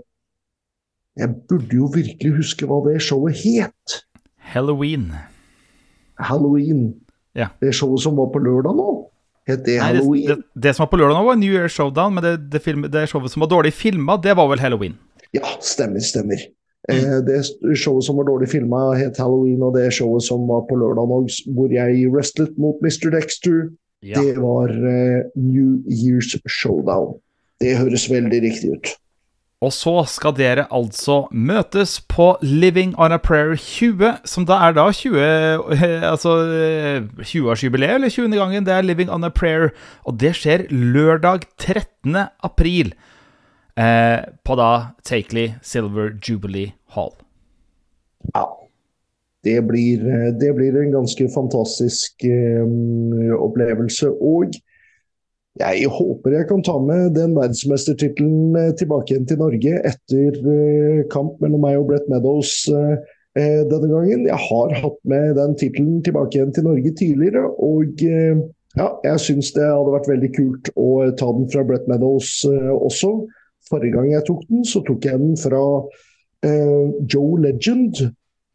[1.21, 4.01] Jeg burde jo virkelig huske hva det showet het.
[4.53, 5.11] Halloween.
[6.15, 6.95] Halloween.
[7.37, 7.51] Ja.
[7.61, 8.91] Det showet som var på lørdag nå,
[9.49, 10.29] het det Nei, Halloween?
[10.29, 12.63] Det, det, det, som var på lørdag nå, var New Year Showdown, men det, det,
[12.65, 14.97] film, det showet som var dårlig filma, det var vel Halloween?
[15.37, 16.47] Ja, stemmer, stemmer.
[16.87, 17.25] Mm.
[17.27, 17.41] det
[17.75, 21.19] showet som var dårlig filma, het Halloween, og det showet som var på lørdag nå,
[21.57, 23.11] hvor jeg wrestlet mot Mr.
[23.11, 23.65] Dexter,
[24.07, 24.21] ja.
[24.23, 27.17] det var uh, New Year's Showdown.
[27.61, 28.93] Det høres veldig riktig ut.
[29.65, 34.77] Og så skal dere altså møtes på Living on a Prayer 20, som da er
[34.77, 35.17] da 20
[36.05, 36.35] Altså
[37.23, 38.37] 20-årsjubileet, eller 20.
[38.37, 38.67] gangen.
[38.67, 39.73] Det er Living on a Prayer,
[40.05, 42.19] og det skjer lørdag 13.
[42.45, 42.93] april
[43.81, 44.71] eh, på da
[45.05, 47.15] Takeley Silver Jubilee Hall.
[48.35, 48.45] Ja.
[49.47, 54.11] Det blir, eh, det blir en ganske fantastisk eh, opplevelse.
[54.11, 54.53] Og
[55.57, 61.05] jeg håper jeg kan ta med den verdensmestertittelen eh, tilbake igjen til Norge etter eh,
[61.13, 62.99] kamp mellom meg og Brett Meadows eh,
[63.37, 64.27] denne gangen.
[64.29, 69.51] Jeg har hatt med den tittelen tilbake igjen til Norge tidligere, og ja, jeg syns
[69.57, 70.89] det hadde vært veldig kult å
[71.21, 73.13] ta den fra Brett Meadows også.
[73.69, 75.61] Forrige gang jeg tok den, så tok jeg den fra
[77.13, 78.07] Joe Legend.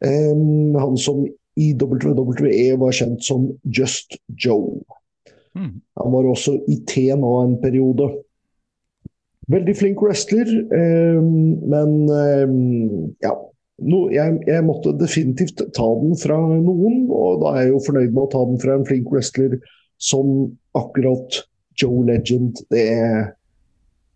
[0.02, 1.28] Han som
[1.62, 4.82] i WWE var kjent som Just Joe.
[5.58, 5.80] Mm.
[6.00, 8.10] Han var også i TNA en periode.
[9.52, 12.58] Veldig flink wrestler, eh, men eh,
[13.26, 13.36] ja.
[13.82, 18.12] No, jeg, jeg, måtte definitivt ta den fra noen, og da er jeg jo fornøyd
[18.12, 19.56] med å ta den fra en flink wrestler
[20.02, 21.40] som akkurat
[21.82, 22.62] Joe Legend.
[22.70, 22.86] Det,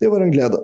[0.01, 0.61] det var en glede.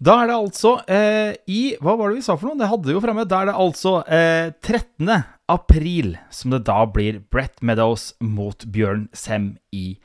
[0.00, 2.56] Da er det altså eh, i Hva var det vi sa for noe?
[2.60, 3.26] Det hadde vi jo fremme.
[3.28, 5.10] Da er det altså eh, 13.
[5.50, 9.98] april som det da blir Brett Meadows mot Bjørn Sem i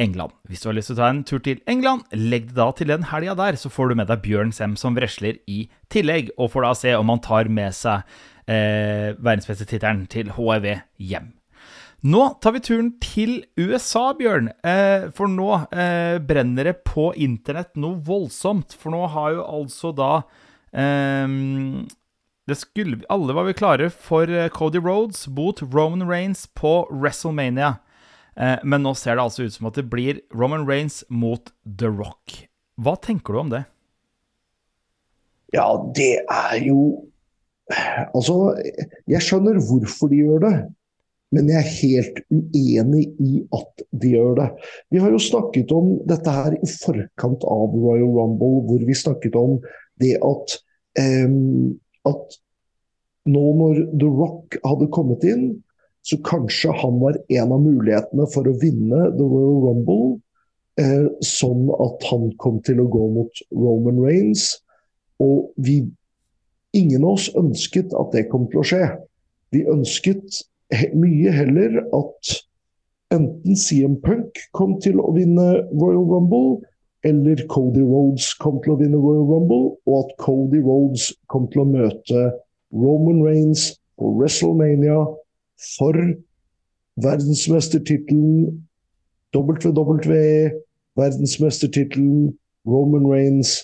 [0.00, 0.32] England.
[0.48, 2.90] Hvis du har lyst til å ta en tur til England, legg det da til
[2.90, 6.52] den helga der, så får du med deg Bjørn Sem som wrestler i tillegg, og
[6.54, 8.02] får da se om han tar med seg
[8.46, 10.68] eh, verdensmestertittelen til HEV
[11.02, 11.32] hjem.
[12.02, 14.50] Nå tar vi turen til USA, Bjørn.
[14.66, 18.74] Eh, for nå eh, brenner det på internett noe voldsomt.
[18.74, 20.14] For nå har jo altså da
[20.74, 21.28] eh,
[22.48, 27.76] det skulle, Alle var vi klare for eh, Cody Roads mot Roman Rains på WrestleMania.
[28.36, 31.90] Eh, men nå ser det altså ut som at det blir Roman Rains mot The
[31.92, 32.48] Rock.
[32.82, 33.64] Hva tenker du om det?
[35.52, 36.82] Ja, det er jo
[38.12, 38.34] Altså,
[39.08, 40.56] jeg skjønner hvorfor de gjør det.
[41.32, 44.48] Men jeg er helt uenig i at de gjør det.
[44.92, 49.38] Vi har jo snakket om dette her i forkant av Royal Rumble, hvor vi snakket
[49.40, 49.56] om
[50.02, 50.58] det at,
[51.00, 51.72] um,
[52.08, 52.38] at
[53.30, 55.46] nå når The Rock hadde kommet inn,
[56.02, 60.06] så kanskje han var en av mulighetene for å vinne The Royal Rumble.
[60.80, 64.48] Eh, sånn at han kom til å gå mot Roman Rains.
[65.22, 65.84] Og vi,
[66.74, 68.86] ingen av oss ønsket at det kom til å skje.
[69.54, 70.42] Vi ønsket
[70.96, 72.34] mye heller at
[73.12, 76.62] enten CM Punk kom til å vinne Royal Rumble,
[77.04, 81.64] eller Cody Rhodes kom til å vinne Royal Rumble, og at Cody Rhodes kom til
[81.64, 82.26] å møte
[82.72, 85.00] Roman Reigns på WrestleMania
[85.76, 85.98] for
[87.02, 88.62] verdensmestertittelen
[89.32, 90.52] WWE,
[90.98, 92.32] verdensmestertittelen
[92.68, 93.56] Roman Reigns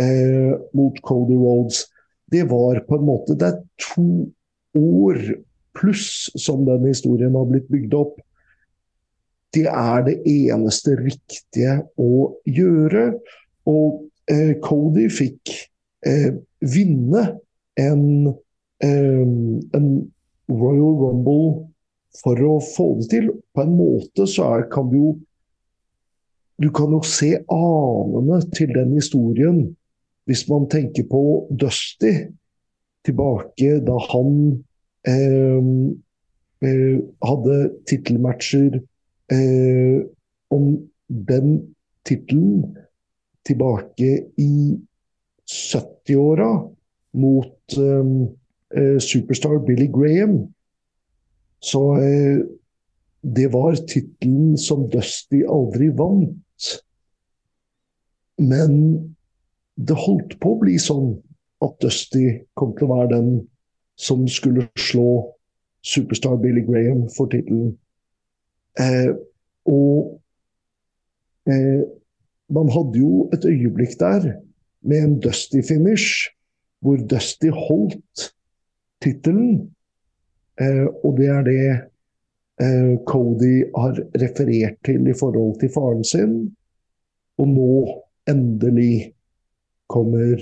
[0.00, 1.84] eh, mot Cody Rhodes.
[2.32, 4.06] Det var på en måte Det er to
[4.76, 5.20] år
[5.76, 8.16] pluss som den historien har blitt bygd opp.
[9.54, 13.06] Det er det eneste riktige å gjøre.
[13.70, 15.52] Og eh, Cody fikk
[16.06, 17.24] eh, vinne
[17.80, 18.04] en,
[18.84, 19.24] eh,
[19.76, 19.88] en,
[20.46, 21.66] Royal Rumble
[22.20, 23.32] for å få det til.
[23.50, 25.14] På en måte så er, kan du jo
[26.56, 29.58] Du kan jo se anene til den historien
[30.24, 31.20] hvis man tenker på
[31.52, 32.12] Dusty
[33.04, 34.30] tilbake da han
[35.04, 35.68] eh,
[36.64, 36.96] eh,
[37.28, 37.58] hadde
[37.90, 38.80] tittelmatcher
[39.32, 40.02] eh,
[40.50, 40.66] om
[41.08, 41.74] den
[42.06, 42.76] tittelen
[43.46, 44.78] tilbake i
[45.46, 46.50] 70-åra
[47.16, 48.28] mot um,
[48.76, 50.52] uh, superstar Billy Graham.
[51.60, 52.42] Så eh,
[53.22, 56.66] det var tittelen som Dusty aldri vant.
[58.38, 58.72] Men
[59.76, 61.16] det holdt på å bli sånn
[61.64, 62.26] at Dusty
[62.58, 63.30] kom til å være den
[63.96, 65.32] som skulle slå
[65.86, 67.76] superstar Billy Graham for tittelen.
[68.80, 69.12] Eh,
[69.66, 70.20] og
[71.48, 71.82] eh,
[72.52, 74.32] man hadde jo et øyeblikk der
[74.86, 76.30] med en Dusty finish,
[76.80, 78.32] hvor Dusty holdt
[79.02, 79.72] tittelen.
[80.60, 81.64] Eh, og det er det
[82.60, 86.36] eh, Cody har referert til i forhold til faren sin.
[87.38, 87.72] Og nå,
[88.28, 89.12] endelig,
[89.88, 90.40] kommer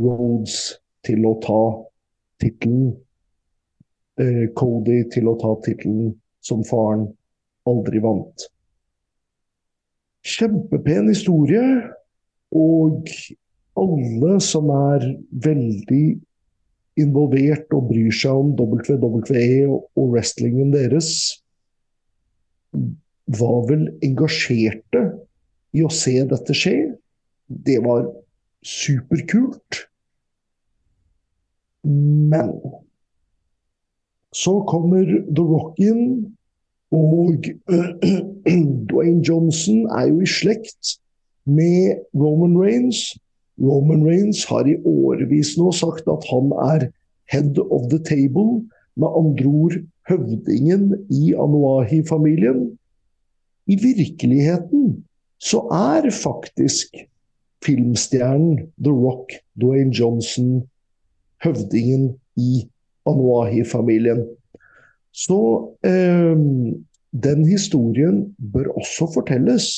[0.00, 1.62] Rhodes til å ta
[2.42, 2.90] tittelen.
[4.20, 6.14] Eh, Cody til å ta tittelen
[6.46, 7.08] som faren
[7.66, 8.46] aldri vant.
[10.26, 11.64] Kjempepen historie.
[12.56, 13.10] Og
[13.76, 15.02] alle som er
[15.44, 16.04] veldig
[16.96, 21.10] involvert og bryr seg om WWE og wrestlingen deres,
[23.26, 25.02] var vel engasjerte
[25.76, 26.76] i å se dette skje.
[27.46, 28.06] Det var
[28.66, 29.82] superkult.
[31.86, 32.54] Men
[34.36, 36.35] så kommer The Rock inn,
[36.94, 37.46] og
[38.90, 40.96] Dwayne Johnson er jo i slekt
[41.46, 43.16] med Roman Reigns.
[43.58, 46.88] Roman Reigns har i årevis nå sagt at han er
[47.32, 48.62] head of the table,
[48.96, 49.74] med andre ord
[50.08, 52.78] høvdingen i Anuahi-familien.
[53.66, 55.04] I virkeligheten
[55.42, 56.94] så er faktisk
[57.64, 60.62] filmstjernen The Rock, Dwayne Johnson,
[61.44, 62.68] høvdingen i
[63.06, 64.24] Anuahi-familien.
[65.16, 65.40] Så
[65.86, 66.36] eh,
[67.16, 69.68] den historien bør også fortelles.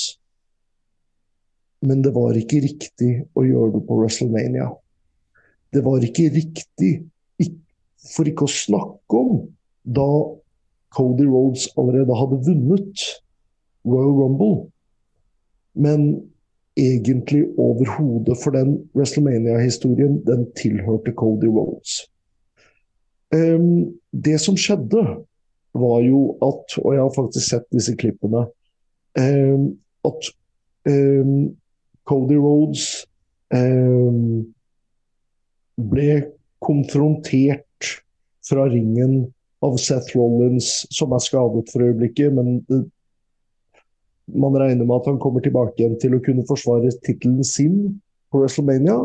[1.81, 4.73] Men det var ikke riktig å gjøre det på WrestleMania.
[5.75, 6.93] Det var ikke riktig,
[8.09, 9.45] for ikke å snakke om
[9.85, 10.09] da
[10.97, 13.05] Cody Rhodes allerede hadde vunnet
[13.87, 14.57] Royal Rumble.
[15.79, 16.09] Men
[16.79, 22.01] egentlig overhodet, for den WrestleMania-historien, den tilhørte Cody Rhodes.
[23.35, 25.03] Um, det som skjedde,
[25.79, 28.47] var jo at Og jeg har faktisk sett disse klippene.
[29.19, 29.59] Eh,
[30.09, 30.31] at
[30.89, 31.33] eh,
[32.09, 32.85] Cody Rhodes
[33.55, 34.19] eh,
[35.79, 36.11] ble
[36.65, 37.91] konfrontert
[38.49, 39.29] fra ringen
[39.63, 42.33] av Seth Rollins, som er skadet for øyeblikket.
[42.35, 42.63] Men
[44.35, 47.99] man regner med at han kommer tilbake igjen til å kunne forsvare tittelen sin
[48.33, 48.99] på WrestleMania.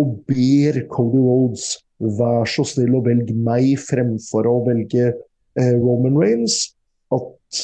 [0.00, 6.18] Og ber Cody Rhodes vær så snill å velge meg fremfor å velge eh, Roman
[6.18, 6.72] Reigns.
[7.12, 7.62] At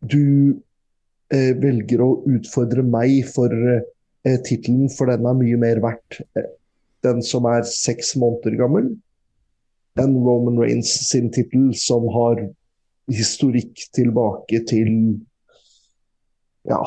[0.00, 0.56] du
[1.32, 6.22] eh, velger å utfordre meg for eh, tittelen, for den er mye mer verdt.
[6.38, 6.50] Eh,
[7.02, 8.92] den som er seks måneder gammel,
[10.00, 12.40] enn Roman Reigns sin tittel, som har
[13.10, 14.92] historikk tilbake til
[16.68, 16.78] ja,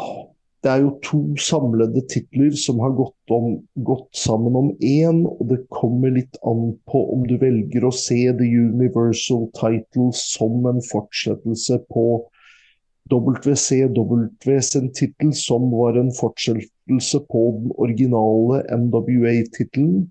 [0.65, 5.43] det er jo to samlede titler som har gått, om, gått sammen om én, og
[5.51, 10.81] det kommer litt an på om du velger å se The Universal Title som en
[10.89, 12.05] fortsettelse på
[13.13, 20.07] WCW sin tittel, som var en fortsettelse på den originale NWA-tittelen,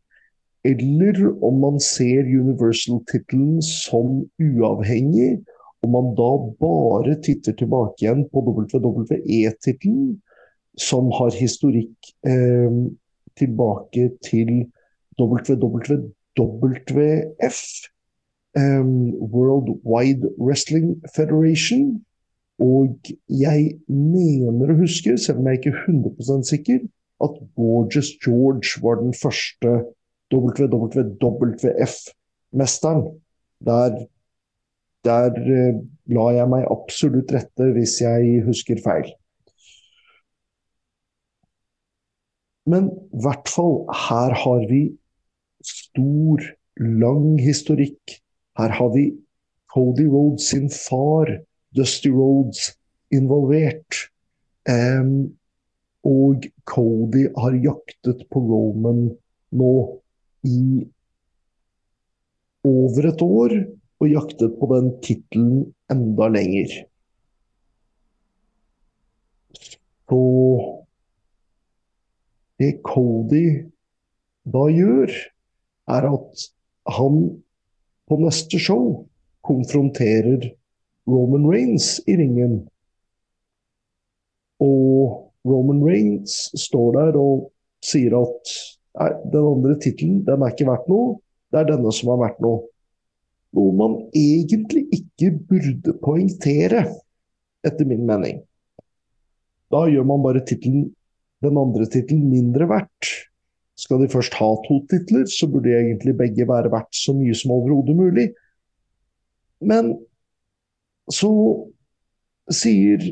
[0.64, 5.40] eller om man ser Universal-tittelen som uavhengig,
[5.82, 6.30] og man da
[6.62, 10.14] bare titter tilbake igjen på WWE-tittelen,
[10.80, 12.72] som har historikk eh,
[13.38, 14.64] tilbake til
[15.20, 17.60] WWF,
[18.58, 18.86] eh,
[19.34, 22.04] World Wide Wrestling Federation.
[22.58, 22.96] Og
[23.28, 26.78] jeg mener å huske, selv om jeg ikke er 100 sikker,
[27.24, 29.84] at Gorgeous George var den første
[30.34, 33.20] WWF-mesteren.
[33.64, 34.06] Der,
[35.04, 35.74] der eh,
[36.06, 39.12] la jeg meg absolutt rette hvis jeg husker feil.
[42.70, 44.82] Men i hvert fall, her har vi
[45.64, 46.44] stor,
[46.80, 48.16] lang historikk.
[48.58, 49.10] Her har vi
[49.74, 51.30] Cody Rhodes sin far,
[51.76, 52.72] Dusty Rhodes,
[53.14, 54.08] involvert.
[54.68, 55.34] Um,
[56.04, 59.06] og Cody har jaktet på Roman
[59.54, 59.74] nå
[60.44, 60.84] i
[62.64, 63.54] over et år,
[64.00, 65.58] og jaktet på den tittelen
[65.92, 66.72] enda lenger.
[70.08, 70.20] Så
[72.60, 73.64] det Cody
[74.44, 75.10] da gjør,
[75.94, 76.44] er at
[76.96, 77.16] han
[78.08, 79.04] på neste show
[79.44, 80.50] konfronterer
[81.08, 82.62] Roman Reigns i ringen.
[84.64, 87.50] Og Roman Reigns står der og
[87.84, 88.54] sier at
[89.00, 91.18] nei, den andre tittelen er ikke verdt noe,
[91.52, 92.64] det er denne som har verdt noe.
[93.54, 96.86] Noe man egentlig ikke burde poengtere,
[97.64, 98.40] etter min mening.
[99.72, 100.88] Da gjør man bare titlen,
[101.42, 103.10] den andre tittelen mindre verdt.
[103.74, 107.56] Skal de først ha to titler, så burde egentlig begge være verdt så mye som
[107.56, 108.28] overhodet mulig.
[109.64, 109.96] Men
[111.10, 111.30] så
[112.52, 113.02] sier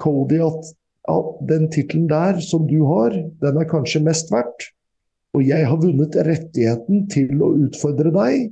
[0.00, 0.70] Cody at
[1.08, 1.16] ja,
[1.48, 4.70] den tittelen der som du har, den er kanskje mest verdt.
[5.32, 8.50] Og jeg har vunnet rettigheten til å utfordre deg.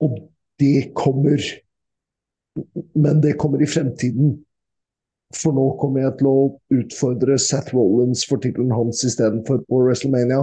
[0.00, 0.20] Og
[0.62, 1.42] det kommer.
[2.94, 4.38] Men det kommer i fremtiden.
[5.36, 6.38] For nå kommer jeg til å
[6.74, 10.42] utfordre Seth Rollins for tittelen hans istedenfor på WrestleMania.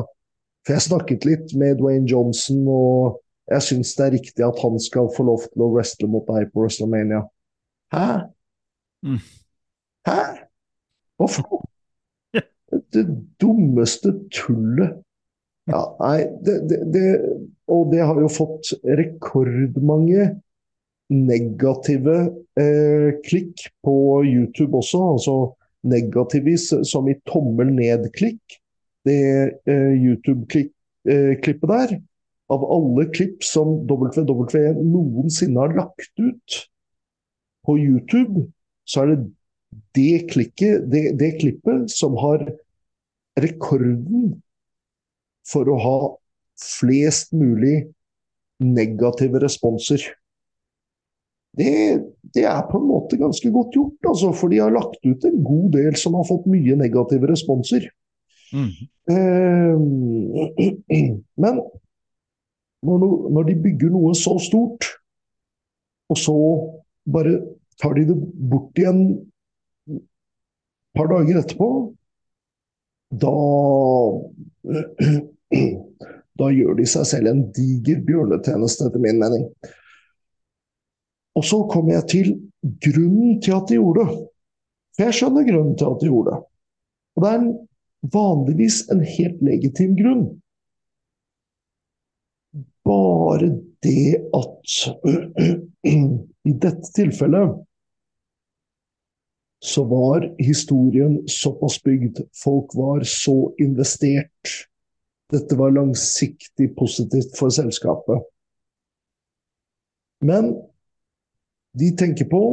[0.63, 3.19] For jeg snakket litt med Dwayne Johnson, og
[3.51, 6.51] jeg syns det er riktig at han skal få lov til å wrestle mot deg
[6.53, 7.25] på WrestleMania.
[7.95, 8.07] Hæ?
[9.07, 9.19] Mm.
[10.07, 10.21] Hæ?
[11.17, 12.43] Hva for noe?
[12.93, 13.03] Det
[13.41, 14.97] dummeste tullet.
[15.67, 17.05] Ja, nei, det, det, det,
[17.71, 20.29] Og det har jo fått rekordmange
[21.13, 22.15] negative
[22.59, 25.01] eh, klikk på YouTube også.
[25.13, 25.35] Altså
[25.87, 28.59] negativis som i tommel ned-klikk.
[29.07, 29.19] Det
[29.69, 31.97] eh, YouTube-klippet eh, der,
[32.51, 36.59] av alle klipp som WW noensinne har lagt ut
[37.67, 38.47] på YouTube,
[38.87, 39.19] så er det
[39.95, 42.45] det, klikket, det, det klippet som har
[43.39, 44.37] rekorden
[45.47, 45.97] for å ha
[46.59, 47.89] flest mulig
[48.63, 50.01] negative responser.
[51.57, 51.73] Det,
[52.35, 55.39] det, er på en måte ganske godt gjort, altså, for de har lagt ut en
[55.43, 57.87] god del som har fått mye negative responser.
[58.53, 58.71] Mm.
[59.11, 59.75] Eh,
[61.43, 61.61] men
[62.85, 64.85] når, no, når, de bygger noe så stort,
[66.13, 66.37] og så
[67.09, 67.39] bare
[67.81, 68.17] tar de det
[68.51, 69.01] bort igjen
[69.89, 70.03] et
[70.97, 71.71] par dager etterpå,
[73.23, 73.35] da
[76.37, 79.47] Da gjør de seg selv en diger bjørnetjeneste, etter min mening.
[81.37, 82.33] Og så kommer jeg til
[82.81, 84.17] grunnen til at de gjorde det.
[84.95, 86.41] For jeg skjønner grunnen til at de gjorde det.
[87.15, 87.53] Og det er en,
[88.13, 90.25] vanligvis en helt legitim grunn.
[92.87, 93.51] Bare
[93.85, 94.75] det at
[96.49, 97.57] i dette tilfellet
[99.65, 102.21] så var historien såpass bygd.
[102.43, 104.53] Folk var så investert.
[105.33, 108.25] Dette var langsiktig positivt for selskapet.
[110.25, 110.53] Men
[111.79, 112.43] de tenker på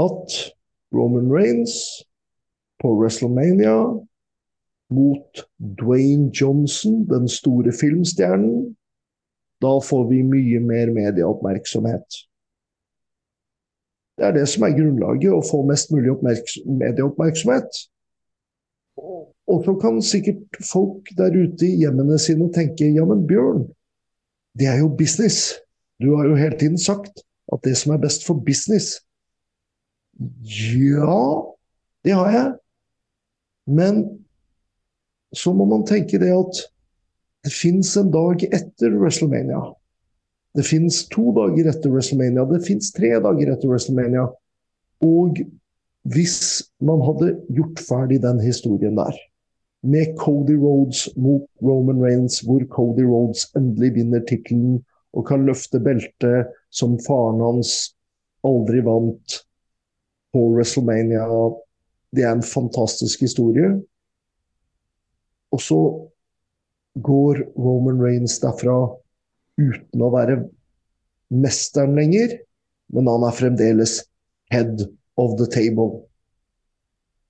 [0.00, 0.36] at
[0.94, 1.74] Roman Reigns
[2.82, 3.76] på WrestleMania
[4.90, 8.76] mot Dwayne Johnson, den store filmstjernen,
[9.62, 12.24] da får vi mye mer medieoppmerksomhet.
[14.18, 17.84] Det er det som er grunnlaget, å få mest mulig medieoppmerksomhet.
[19.50, 23.64] Og så kan sikkert folk der ute i hjemmene sine tenke ja, men Bjørn,
[24.58, 25.54] det er jo business.
[26.02, 28.98] Du har jo hele tiden sagt at det som er best for business
[30.20, 31.20] Ja,
[32.04, 32.48] det har jeg.
[33.70, 34.02] Men
[35.32, 36.64] så må man tenke det at
[37.46, 39.62] det fins en dag etter WrestleMania.
[40.56, 42.44] Det fins to dager etter WrestleMania.
[42.50, 44.26] Det fins tre dager etter WrestleMania.
[45.06, 45.40] Og
[46.10, 46.38] hvis
[46.84, 49.16] man hadde gjort ferdig den historien der,
[49.82, 54.82] med Cody Rhodes mot Roman Reigns, hvor Cody Rhodes endelig vinner tittelen
[55.16, 57.94] og kan løfte beltet som faren hans
[58.46, 59.40] aldri vant
[60.34, 61.26] på WrestleMania.
[62.14, 63.72] Det er en fantastisk historie.
[65.50, 65.80] Og så
[67.02, 68.76] går Roman Reigns derfra
[69.60, 70.38] uten å være
[71.30, 72.38] mesteren lenger,
[72.94, 74.00] men han er fremdeles
[74.54, 74.86] head
[75.20, 76.02] of the table.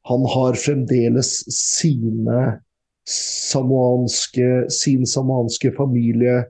[0.09, 2.61] Han har fremdeles sine
[3.09, 6.45] samoanske, sin samoanske familie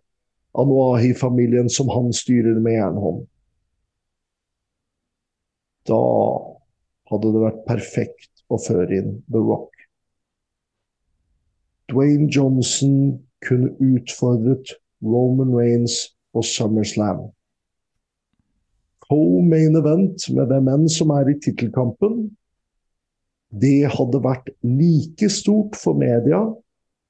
[0.58, 3.26] Anuahi-familien som han styrer med jernhånd.
[5.88, 6.00] Da
[7.10, 9.70] hadde det vært perfekt å føre inn The Rock.
[11.90, 17.30] Dwayne Johnson kunne utfordret Roman Reigns på SummerSlam.
[19.10, 22.28] co-main event med hvem enn som er i tittelkampen,
[23.50, 26.44] det hadde vært like stort for media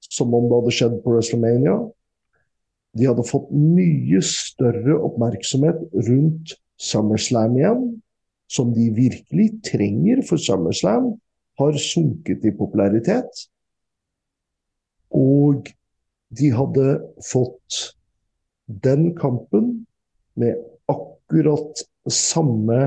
[0.08, 1.74] som om det hadde skjedd på WrestleMania.
[2.96, 7.84] De hadde fått mye større oppmerksomhet rundt SummerSlam igjen,
[8.50, 11.12] som de virkelig trenger, for SummerSlam
[11.60, 13.44] har sunket i popularitet.
[15.14, 15.70] Og
[16.34, 16.86] de hadde
[17.26, 17.78] fått
[18.66, 19.70] den kampen
[20.38, 20.58] med
[20.90, 22.80] akkurat samme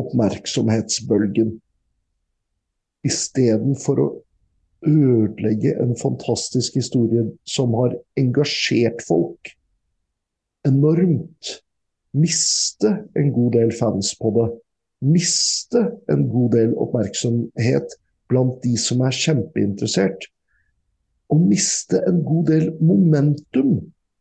[0.00, 1.58] oppmerksomhetsbølgen.
[3.04, 4.08] Istedenfor å
[4.86, 9.52] ødelegge en fantastisk historie som har engasjert folk
[10.66, 11.60] enormt.
[12.12, 14.48] Miste en god del fans på det.
[15.00, 17.94] Miste en god del oppmerksomhet
[18.28, 20.26] blant de som er kjempeinteressert.
[21.30, 23.78] Og miste en god del momentum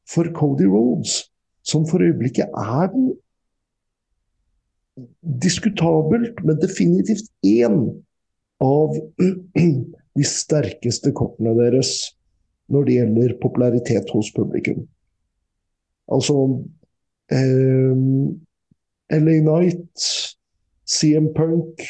[0.10, 1.24] for Cody Rhodes,
[1.66, 3.12] som for øyeblikket er den
[5.44, 8.04] diskutabelt, men definitivt én
[8.60, 8.96] av
[10.18, 12.16] de sterkeste kortene deres
[12.70, 14.84] når det gjelder popularitet hos publikum.
[16.10, 16.36] Altså
[17.34, 17.96] eh,
[19.10, 20.10] LA Knight,
[20.90, 21.86] CM Punk,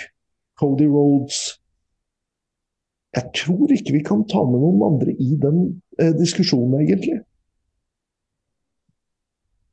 [0.59, 1.59] Cody Rhodes
[3.15, 7.21] Jeg tror ikke vi kan ta med noen andre i den eh, diskusjonen, egentlig.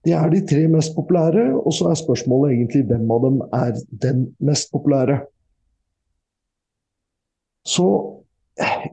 [0.06, 3.80] De er de tre mest populære, og så er spørsmålet egentlig hvem av dem er
[4.06, 5.18] den mest populære.
[7.66, 7.86] Så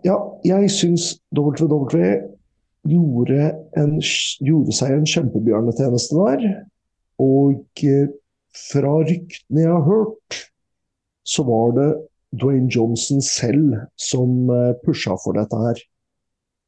[0.03, 1.99] ja, jeg syns WW
[2.89, 3.93] gjorde, en,
[4.43, 6.47] gjorde seg en kjempebjørnetjeneste der.
[7.23, 8.09] Og eh,
[8.53, 10.39] fra ryktene jeg har hørt,
[11.23, 11.89] så var det
[12.41, 15.79] Dwayne Johnson selv som eh, pusha for dette her.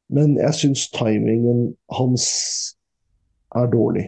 [0.08, 2.26] Men jeg syns timingen hans
[3.56, 4.06] er dårlig.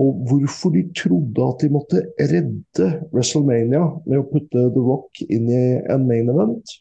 [0.00, 5.50] Og hvorfor de trodde at de måtte redde WrestleMania med å putte The Rock inn
[5.52, 6.72] i en main event,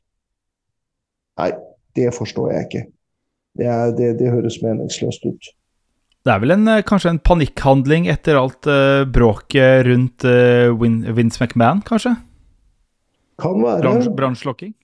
[1.39, 1.51] nei,
[1.97, 2.83] det forstår jeg ikke.
[3.59, 5.51] Det, er, det, det høres meningsløst ut.
[6.27, 11.39] Det er vel en, eh, kanskje en panikkhandling etter alt uh, bråket rundt uh, Vince
[11.39, 12.13] McMahon, kanskje?
[13.39, 14.11] Kan være.
[14.15, 14.75] Brannslokking?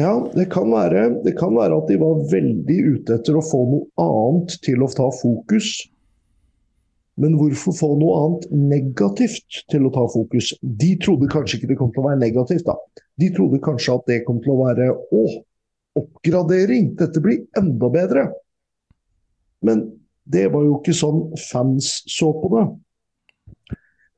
[0.00, 3.66] Ja, det kan, være, det kan være at de var veldig ute etter å få
[3.68, 5.74] noe annet til å ta fokus
[7.20, 10.52] men hvorfor få noe annet negativt til å ta fokus?
[10.62, 12.64] De trodde kanskje ikke det kom til å være negativt.
[12.64, 12.76] da.
[13.20, 15.24] De trodde kanskje at det kom til å være å,
[15.98, 18.26] oppgradering, dette blir enda bedre.
[19.62, 19.84] Men
[20.24, 22.66] det var jo ikke sånn fans så på det.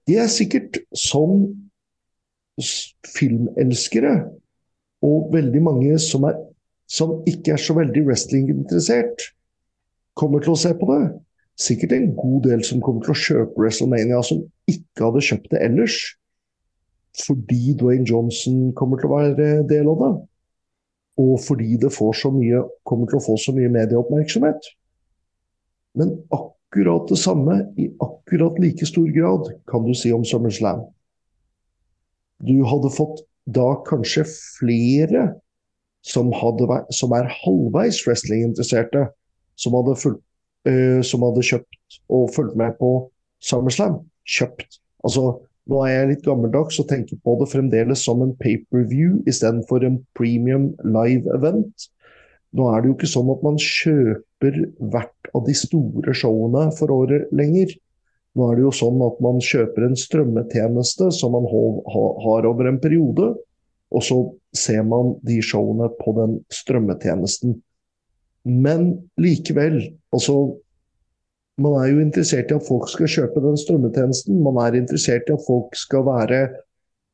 [0.08, 1.46] De er sikkert sånn
[3.14, 4.14] filmelskere,
[5.04, 6.36] og veldig mange som, er,
[6.88, 9.30] som ikke er så veldig wrestlinginteressert,
[10.14, 11.02] kommer til å se på det
[11.60, 15.62] sikkert en god del som kommer til å kjøpe WrestleMania som ikke hadde kjøpt det
[15.62, 15.98] ellers.
[17.24, 20.12] Fordi Dwayne Johnson kommer til å være del av det.
[21.20, 21.92] Og fordi det
[22.34, 24.66] mye, kommer til å få så mye medieoppmerksomhet.
[25.94, 30.82] Men akkurat det samme, i akkurat like stor grad, kan du si om SummerSlam.
[32.42, 35.28] Du hadde fått da kanskje flere
[36.04, 39.06] som, hadde, som er halvveis wrestlinginteresserte,
[39.56, 39.76] som
[40.66, 42.90] uh, som hadde kjøpt og fulgt med på
[43.44, 44.02] SummerSlam.
[44.26, 44.80] Kjøpt.
[45.04, 45.38] Altså,
[45.70, 49.98] nå er jeg litt gammeldags og tenker på det fremdeles som en pay-per-view istedenfor en
[50.18, 51.86] premium live event.
[52.54, 54.60] Nå er det jo ikke sånn at man kjøper
[54.92, 57.72] hvert av de store showene for året lenger.
[58.34, 62.80] Nå er det jo sånn at man kjøper en strømmetjeneste som man har over en
[62.82, 63.32] periode,
[63.94, 64.18] og så
[64.54, 67.56] ser man de showene på den strømmetjenesten.
[68.44, 69.80] Men likevel,
[70.12, 70.58] altså
[71.62, 74.40] Man er jo interessert i at folk skal kjøpe den strømmetjenesten.
[74.42, 76.40] Man er interessert i at folk skal være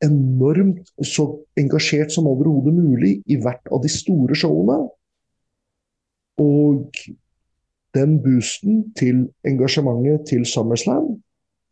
[0.01, 1.27] enormt så
[1.61, 4.79] engasjert som overhodet mulig i hvert av de store showene.
[6.41, 6.89] Og
[7.93, 11.19] den boosten til engasjementet til SummerSlam,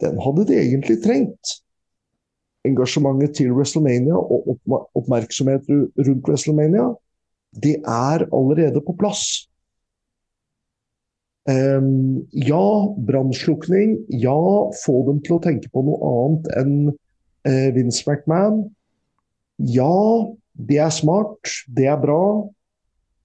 [0.03, 1.57] den hadde de egentlig trengt.
[2.67, 4.59] Engasjementet til WrestleMania og
[4.95, 6.91] oppmerksomhet rundt WrestleMania,
[7.63, 9.48] de er allerede på plass.
[11.49, 13.97] Um, ja, brannslukning.
[14.09, 14.37] Ja,
[14.83, 18.67] få dem til å tenke på noe annet enn uh, Vince McMahon.
[19.57, 19.95] Ja,
[20.53, 21.53] det er smart.
[21.65, 22.21] Det er bra.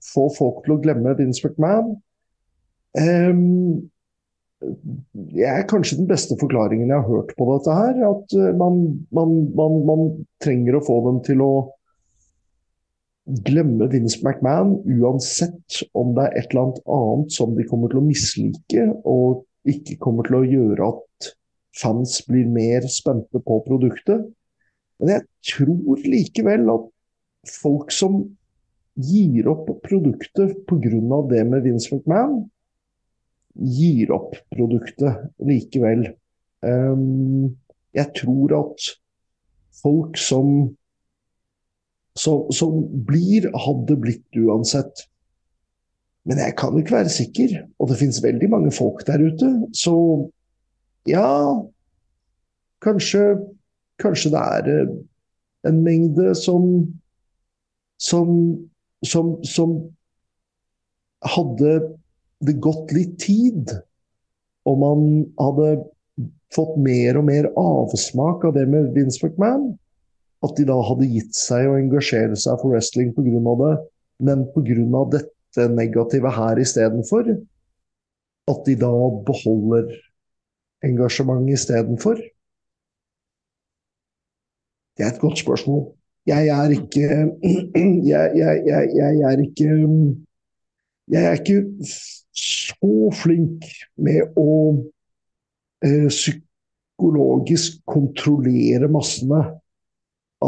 [0.04, 1.98] Få folk til å glemme Vince McMahon.
[2.96, 3.90] Um,
[5.34, 8.00] det er kanskje den beste forklaringen jeg har hørt på dette her.
[8.08, 10.06] At uh, man, man, man, man
[10.44, 11.52] trenger å få dem til å
[13.24, 18.02] glemme Vince McMahon, uansett om det er et eller annet annet som de kommer til
[18.02, 21.30] å mislike, og ikke kommer til å gjøre at
[21.80, 24.26] fans blir mer spente på produktet.
[25.00, 26.90] Men jeg tror likevel at
[27.50, 28.20] folk som
[28.94, 31.22] gir opp produktet pga.
[31.30, 32.44] det med Vince McMahon,
[33.54, 36.08] gir opp produktet likevel.
[36.62, 37.56] Um,
[37.94, 38.88] jeg tror at
[39.82, 40.76] folk som,
[42.18, 45.06] som, som blir, hadde blitt uansett.
[46.24, 49.50] Men jeg kan ikke være sikker, og det finnes veldig mange folk der ute.
[49.76, 49.94] Så
[51.10, 51.26] ja,
[52.84, 53.34] kanskje,
[54.00, 54.94] kanskje det er eh,
[55.68, 56.86] en mengde som
[58.04, 58.28] som,
[59.06, 59.74] som, som
[61.24, 61.74] hadde
[62.44, 63.72] det gått litt tid,
[64.68, 65.06] og man
[65.40, 65.70] hadde
[66.54, 69.74] fått mer og mer avsmak av det med Vince McMahon,
[70.45, 73.55] at de da hadde gitt seg å engasjere seg for wrestling pga.
[73.62, 73.72] det,
[74.26, 75.05] men pga.
[75.16, 77.30] dette negative her istedenfor,
[78.53, 78.92] at de da
[79.26, 79.88] beholder
[80.84, 82.20] engasjementet istedenfor?
[84.95, 85.88] Det er et godt spørsmål.
[86.26, 87.09] Jeg er ikke
[88.12, 89.70] jeg, jeg, jeg, jeg, er ikke
[91.12, 91.59] Jeg er ikke
[92.34, 93.66] så flink
[94.01, 94.53] med å
[95.84, 99.42] eh, psykologisk kontrollere massene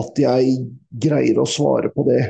[0.01, 0.59] at jeg
[1.03, 2.22] greier å svare på det.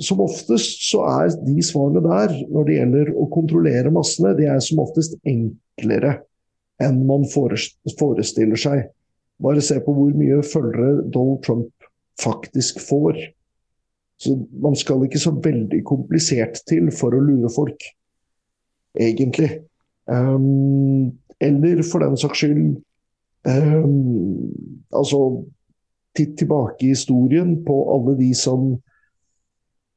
[0.00, 4.62] Som oftest så er de svarene der, når det gjelder å kontrollere massene, de er
[4.64, 6.20] som oftest enklere
[6.82, 8.86] enn man forestiller seg.
[9.42, 11.88] Bare se på hvor mye følgere Donald Trump
[12.20, 13.18] faktisk får.
[14.22, 17.84] Så man skal ikke så veldig komplisert til for å lure folk,
[18.98, 19.50] egentlig.
[20.06, 21.10] Um,
[21.42, 22.80] eller for den saks skyld
[23.46, 24.50] um,
[24.90, 25.18] Altså,
[26.16, 28.74] titt tilbake i historien på alle de som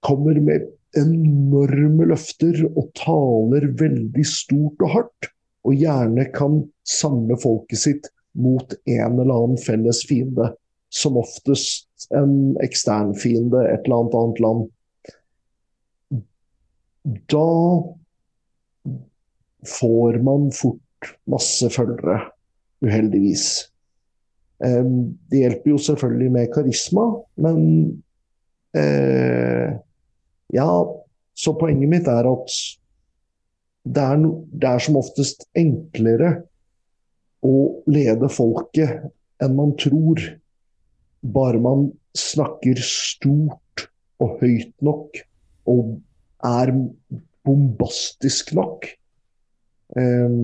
[0.06, 5.32] kommer med enorme løfter og taler veldig stort og hardt,
[5.66, 10.52] og gjerne kan samle folket sitt mot en eller annen felles fiende
[10.94, 14.66] som oftest en ekstern fiende, et eller annet annet land.
[17.32, 17.50] Da
[19.66, 22.22] får man fort masse følgere,
[22.86, 23.48] uheldigvis.
[24.60, 27.10] Det hjelper jo selvfølgelig med karisma,
[27.44, 27.58] men
[28.78, 29.74] eh,
[30.56, 30.70] Ja,
[31.36, 32.54] så poenget mitt er at
[33.86, 34.22] det er,
[34.56, 36.30] det er som oftest enklere
[37.46, 37.56] å
[37.92, 39.10] lede folket
[39.44, 40.22] enn man tror
[41.36, 43.88] bare man snakker stort
[44.24, 45.20] og høyt nok
[45.70, 45.98] og
[46.46, 46.72] er
[47.46, 48.88] bombastisk nok.
[49.98, 50.38] Eh,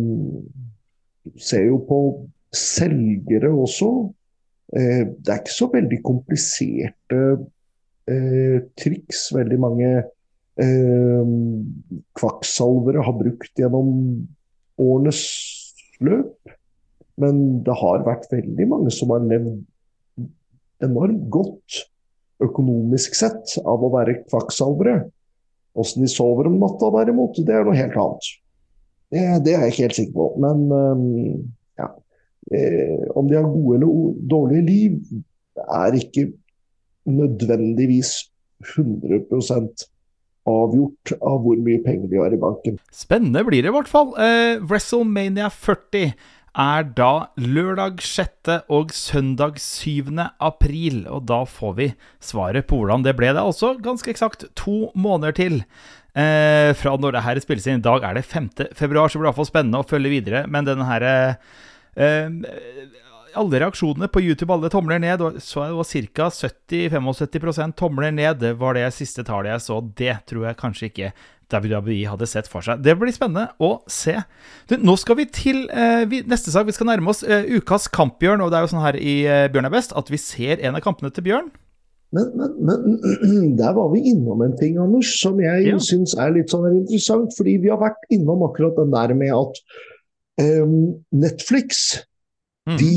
[1.42, 2.00] ser jo på
[2.56, 3.92] selgere også.
[4.72, 7.24] Uh, det er ikke så veldig kompliserte
[8.10, 9.92] eh, triks veldig mange
[10.62, 11.32] eh,
[12.18, 13.94] kvakksalvere har brukt gjennom
[14.82, 15.22] årenes
[16.04, 16.36] løp.
[17.22, 19.60] Men det har vært veldig mange som har levd
[20.82, 21.84] enormt godt
[22.42, 25.04] økonomisk sett av å være kvakksalvere.
[25.78, 28.32] Åssen de sover om natta derimot, det er noe helt annet.
[29.12, 30.26] Det, det er jeg ikke helt sikker på.
[30.42, 31.36] Men ja.
[32.56, 35.00] Eh, om de har gode eller dårlige liv,
[35.62, 36.28] er ikke
[37.10, 38.14] nødvendigvis
[38.76, 39.88] 100%
[40.50, 42.78] avgjort av hvor mye penger de har i banken.
[42.94, 44.14] Spennende blir det i hvert fall.
[44.18, 46.14] Eh, WrestleMania 40
[46.62, 48.50] er da lørdag 6.
[48.68, 50.12] og søndag 7.
[50.40, 51.06] april.
[51.08, 51.90] Og da får vi
[52.20, 53.32] svaret på hvordan det ble.
[53.32, 55.62] Det er altså ganske eksakt to måneder til.
[56.12, 57.80] Eh, fra når det her spilles inn.
[57.80, 58.50] I dag er det 5.
[58.76, 60.44] februar, så det blir iallfall spennende å følge videre.
[60.52, 61.36] Men denne her eh,
[61.98, 65.24] Alle reaksjonene på YouTube, alle tomler ned.
[65.44, 66.30] Så det var ca.
[66.30, 68.42] 70-75 tomler ned.
[68.44, 69.80] Det var det siste tallet jeg så.
[69.98, 71.14] Det tror jeg kanskje ikke
[71.52, 72.82] WWE hadde sett for seg.
[72.84, 74.16] Det blir spennende å se.
[74.70, 76.68] Du, nå skal vi til eh, vi, neste sak.
[76.68, 78.44] Vi skal nærme oss eh, ukas kampbjørn.
[78.44, 80.80] Og det er jo sånn her i eh, Bjørn er best at vi ser en
[80.80, 81.52] av kampene til Bjørn.
[82.16, 85.80] Men, men, men der var vi innom en ting, Anders, som jeg ja.
[85.80, 87.36] syns er litt sånn interessant.
[87.38, 89.64] Fordi vi har vært innom akkurat den der med at
[91.12, 91.82] Netflix
[92.70, 92.78] mm.
[92.80, 92.94] de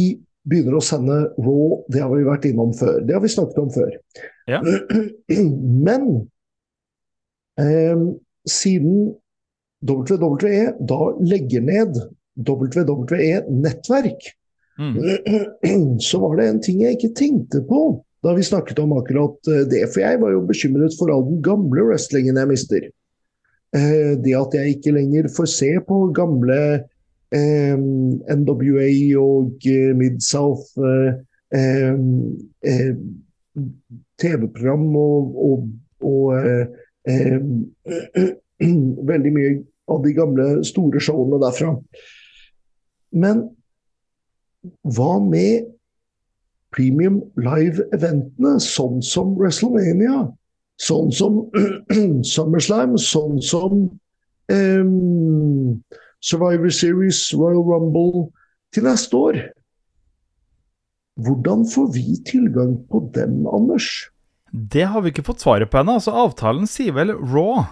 [0.48, 1.80] begynner å sende Raw.
[1.92, 3.00] Det har vi vært innom før.
[3.06, 3.92] Det har vi snakket om før.
[4.50, 4.60] Ja.
[5.86, 6.08] Men
[7.60, 8.06] um,
[8.48, 9.14] siden
[9.84, 12.00] WWE da legger ned
[12.40, 14.30] WWE Nettverk,
[14.80, 14.98] mm.
[16.08, 17.86] så var det en ting jeg ikke tenkte på
[18.24, 19.82] da vi snakket om akkurat eh, det.
[19.92, 22.86] For jeg var jo bekymret for all den gamle wrestlingen jeg mister.
[23.76, 26.86] Eh, det at jeg ikke lenger får se på gamle eh,
[27.34, 31.14] NWA og eh, Mid-South eh,
[32.64, 32.94] eh,
[34.22, 35.68] TV-program og, og,
[36.00, 37.38] og eh,
[39.12, 39.54] veldig mye
[39.90, 41.74] av de gamle, store showene derfra.
[43.14, 43.44] Men
[44.96, 45.68] hva med
[46.74, 50.24] premium live-eventene, sånn som WrestleMania?
[50.80, 51.44] Sånn som
[52.34, 53.84] SummerSlam, sånn som
[54.50, 55.82] um,
[56.24, 58.28] Survivor Series, Royal Rumble
[58.72, 59.38] til neste år.
[61.20, 64.08] Hvordan får vi tilgang på dem, Anders?
[64.50, 65.98] Det har vi ikke fått svaret på ennå.
[66.00, 67.66] Altså, avtalen sier vel Raw,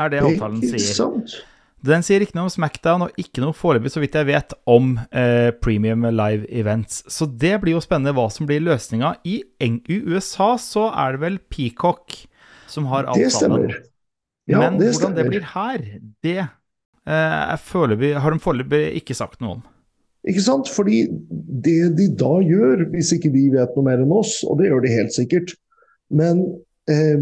[0.00, 0.84] er det avtalen sier.
[0.96, 1.38] sant?
[1.84, 4.94] Den sier ikke noe om Smackdown, og ikke noe foreløpig, så vidt jeg vet, om
[5.12, 7.02] eh, premium live events.
[7.12, 9.18] Så det blir jo spennende hva som blir løsninga.
[9.28, 12.16] I, USA så er det vel Peacock
[12.72, 13.28] som har avtalen.
[13.28, 13.76] Det stemmer.
[14.48, 15.84] Ja, Men det hvordan det blir her,
[16.24, 16.48] det
[17.04, 19.64] foreløpig, har de foreløpig ikke sagt noe om.
[20.24, 20.70] Ikke sant?
[20.72, 21.04] Fordi
[21.64, 24.84] det de da gjør, hvis ikke de vet noe mer enn oss, og det gjør
[24.84, 25.56] de helt sikkert
[26.14, 26.40] Men
[26.88, 27.20] eh,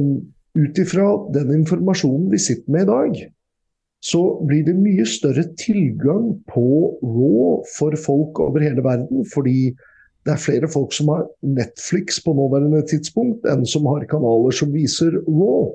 [0.59, 3.21] ut ifra den informasjonen vi sitter med i dag,
[4.03, 6.65] så blir det mye større tilgang på
[7.01, 9.23] Raw for folk over hele verden.
[9.33, 9.71] Fordi
[10.27, 14.75] det er flere folk som har Netflix på nåværende tidspunkt, enn som har kanaler som
[14.75, 15.73] viser Raw.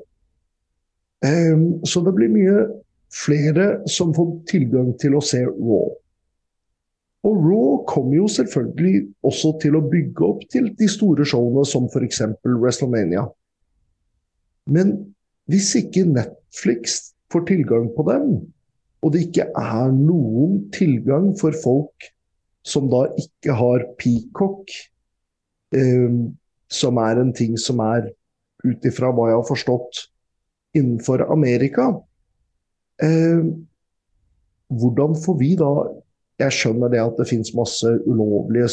[1.24, 1.56] Eh,
[1.88, 2.68] så det blir mye
[3.14, 5.88] flere som får tilgang til å se Raw.
[7.26, 11.88] Og Raw kommer jo selvfølgelig også til å bygge opp til de store showene som
[11.90, 12.22] f.eks.
[12.46, 13.26] WrestleMania.
[14.68, 14.94] Men
[15.48, 17.00] hvis ikke Netflix
[17.32, 18.30] får tilgang på dem,
[19.02, 22.08] og det ikke er noen tilgang for folk
[22.66, 24.68] som da ikke har Peacock,
[25.74, 26.12] eh,
[26.68, 28.10] som er en ting som er
[28.66, 30.02] ut ifra hva jeg har forstått
[30.76, 31.92] innenfor Amerika,
[34.68, 35.72] hvordan får vi da
[36.38, 38.70] jeg skjønner det at det finnes masse ulovlige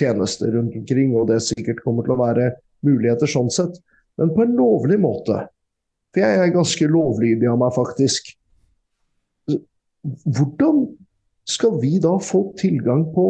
[0.00, 2.52] tjenester rundt omkring, og det sikkert kommer til å være
[2.86, 3.76] muligheter sånn sett,
[4.20, 5.42] men på en lovlig måte.
[6.12, 8.32] For jeg er ganske lovlydig av meg, faktisk.
[10.24, 10.86] Hvordan
[11.50, 13.26] skal vi da få tilgang på,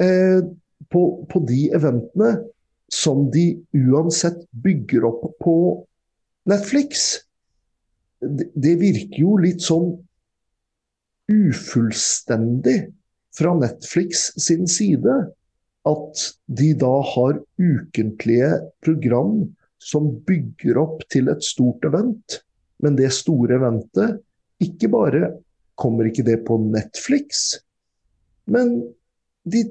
[0.00, 0.40] eh,
[0.88, 2.38] på, på de eventene
[2.92, 5.56] som de uansett bygger opp på
[6.48, 7.10] Netflix?
[8.20, 9.92] Det, det virker jo litt sånn
[11.28, 12.78] ufullstendig
[13.36, 15.14] fra Netflix sin side
[15.88, 16.24] at
[16.58, 18.50] de da har ukentlige
[18.84, 19.46] program
[19.78, 22.40] som bygger opp til et stort event.
[22.82, 24.18] Men det store eventet,
[24.62, 25.32] ikke bare
[25.78, 27.60] kommer ikke det på Netflix,
[28.50, 28.80] men
[29.46, 29.62] de,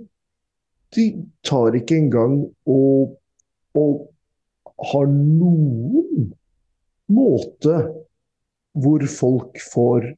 [0.96, 1.06] de
[1.44, 2.38] tar ikke engang
[2.70, 3.18] og,
[3.76, 4.06] og
[4.94, 6.30] har noen
[7.12, 7.80] måte
[8.78, 10.12] hvor folk får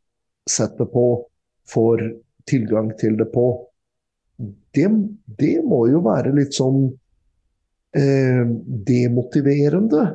[0.50, 1.08] sett det på,
[1.70, 2.04] får
[2.50, 3.48] tilgang til det på.
[4.76, 4.88] Det,
[5.40, 6.88] det må jo være litt sånn
[7.98, 8.44] eh,
[8.90, 10.06] demotiverende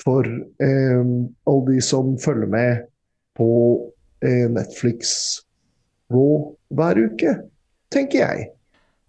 [0.00, 1.02] for eh,
[1.50, 2.84] alle de som følger med
[3.36, 3.50] på
[4.24, 5.16] eh, Netflix
[6.12, 7.36] Raw hver uke,
[7.92, 8.48] tenker jeg.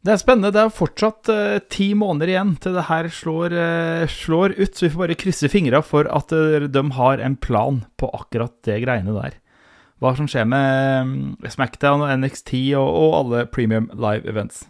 [0.03, 0.51] Det er spennende.
[0.51, 4.85] Det er fortsatt uh, ti måneder igjen til det her slår, uh, slår ut, så
[4.85, 8.81] vi får bare krysse fingra for at uh, de har en plan på akkurat det
[8.83, 9.37] greiene der.
[10.03, 11.13] Hva som skjer med um,
[11.47, 14.65] Smackdown og NXT og, og alle premium live events.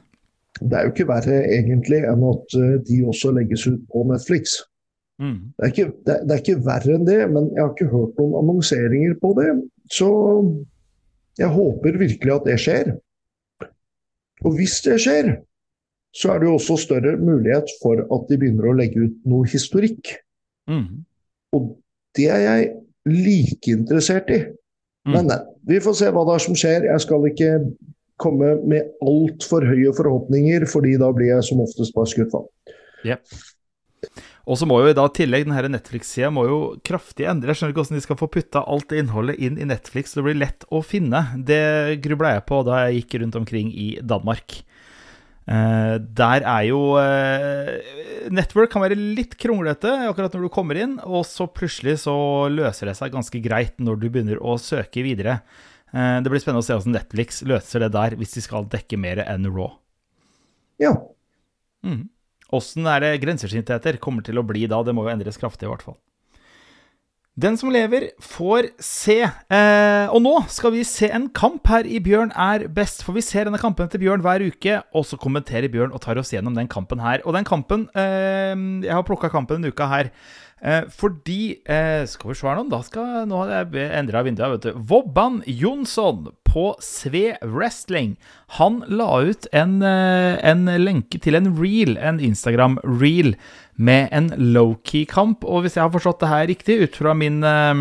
[0.61, 2.53] Det er jo ikke verre egentlig enn at
[2.85, 4.59] de også legges ut på Netflix.
[5.17, 5.53] Mm.
[5.57, 8.21] Det er, ikke, det, det er ikke verre enn det, men jeg har ikke hørt
[8.21, 9.49] noen annonseringer på det.
[9.89, 10.11] Så
[11.41, 12.93] jeg håper virkelig at det skjer.
[14.43, 15.35] Og hvis det skjer,
[16.13, 19.47] så er det jo også større mulighet for at de begynner å legge ut noe
[19.49, 20.13] historikk.
[20.69, 21.05] Mm.
[21.57, 21.71] Og
[22.17, 22.67] det er jeg
[23.09, 24.43] like interessert i.
[25.07, 25.15] Mm.
[25.15, 25.33] Men
[25.67, 26.87] vi får se hva det er som skjer.
[26.91, 27.49] Jeg skal ikke
[28.21, 32.43] komme med altfor høye forhåpninger, fordi da blir jeg som oftest bare skuffa.
[34.43, 37.53] Og så må jo da dag tillegg denne Netflix-sida må jo kraftig endre.
[37.53, 40.27] Jeg skjønner ikke hvordan de skal få putta alt innholdet inn i Netflix så det
[40.27, 41.21] blir lett å finne.
[41.39, 44.59] Det grubla jeg på da jeg gikk rundt omkring i Danmark.
[45.43, 50.95] Eh, der er jo eh, Network kan være litt kronglete akkurat når du kommer inn,
[51.03, 52.15] og så plutselig så
[52.51, 55.41] løser det seg ganske greit når du begynner å søke videre.
[55.91, 58.99] Eh, det blir spennende å se hvordan Netflix løser det der, hvis de skal dekke
[58.99, 59.75] mer enn Raw.
[60.83, 60.95] Ja.
[61.83, 62.07] Mm.
[62.53, 64.83] Åssen er det grensesyntheter kommer til å bli da?
[64.85, 65.97] Det må jo endres kraftig, i hvert fall.
[67.33, 69.15] Den som lever, får se.
[69.25, 73.01] Eh, og nå skal vi se en kamp her i Bjørn er best.
[73.01, 76.21] For vi ser denne kampen til Bjørn hver uke, og så kommenterer Bjørn og tar
[76.21, 77.25] oss gjennom den kampen her.
[77.25, 78.53] Og den kampen eh,
[78.85, 80.13] Jeg har plukka kampen denne uka her.
[80.61, 84.53] Eh, fordi eh, Skal vi se her nå, da skal, nå har jeg endra vinduet.
[84.53, 88.15] vet du Vobban Jonsson på Sve Wrestling.
[88.59, 93.33] Han la ut en, eh, en lenke til en reel, en Instagram-reel,
[93.75, 95.43] med en low-key-kamp.
[95.43, 97.73] Og hvis jeg har forstått det her riktig, ut fra min, eh,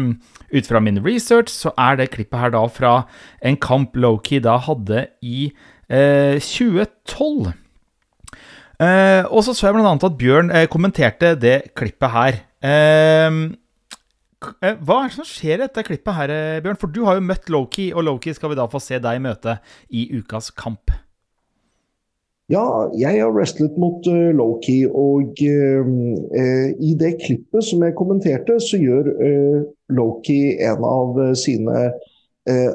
[0.57, 3.07] ut fra min research, så er det klippet her da fra
[3.43, 5.53] en kamp low-key da hadde i
[5.91, 7.53] eh, 2012.
[8.81, 9.93] Eh, og så så jeg bl.a.
[9.93, 12.41] at Bjørn eh, kommenterte det klippet her.
[12.65, 13.53] Eh,
[14.61, 16.79] hva er det som skjer i dette klippet her, eh, Bjørn?
[16.81, 19.59] For du har jo møtt Loki, og Loki skal vi da få se deg møte
[19.91, 20.93] i ukas kamp.
[22.53, 28.59] Ja, jeg har wrestlet mot uh, Loki, og uh, i det klippet som jeg kommenterte,
[28.61, 29.61] så gjør uh,
[29.95, 31.91] Loki en av sine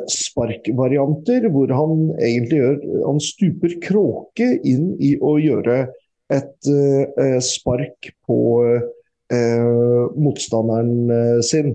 [0.08, 5.90] sparkvarianter, hvor han egentlig gjør Han stuper kråke inn i å gjøre
[6.32, 6.70] et
[7.44, 8.38] spark på
[9.30, 11.74] motstanderen sin.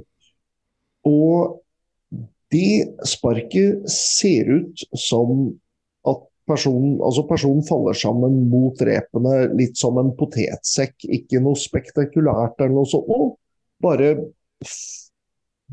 [1.04, 1.58] Og
[2.52, 5.52] det sparket ser ut som
[6.42, 11.04] Personen, altså personen faller sammen mot repene litt som en potetsekk.
[11.06, 13.06] Ikke noe spektakulært eller noe sånt.
[13.06, 13.36] Og
[13.82, 14.12] Bare,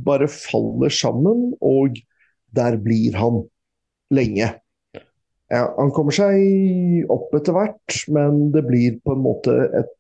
[0.02, 2.00] bare faller sammen, og
[2.58, 3.44] der blir han
[4.14, 4.50] lenge.
[5.50, 9.94] Ja, han kommer seg opp etter hvert, men det blir på en måte et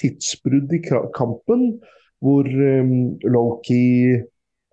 [0.00, 0.80] tidsbrudd i
[1.14, 1.68] kampen
[2.24, 2.94] hvor um,
[3.28, 3.84] Loki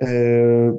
[0.01, 0.69] eh,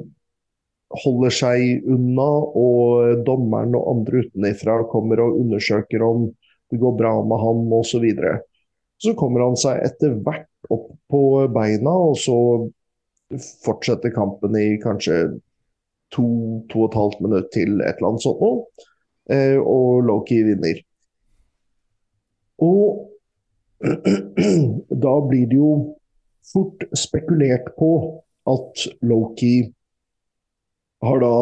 [1.03, 6.27] holder seg unna, og dommeren og andre utenfra kommer og undersøker om
[6.73, 7.91] det går bra med ham osv.
[7.91, 8.39] Så, videre.
[9.01, 11.23] så kommer han seg etter hvert opp på
[11.53, 12.37] beina, og så
[13.65, 15.19] fortsetter kampen i kanskje
[16.13, 16.25] to,
[16.69, 18.89] to og et halvt minutt til et eller annet sånt noe.
[19.31, 20.81] Eh, og Loki vinner.
[22.63, 23.12] Og
[25.05, 25.73] da blir det jo
[26.53, 27.91] fort spekulert på
[28.49, 29.73] at Loki
[31.03, 31.35] har da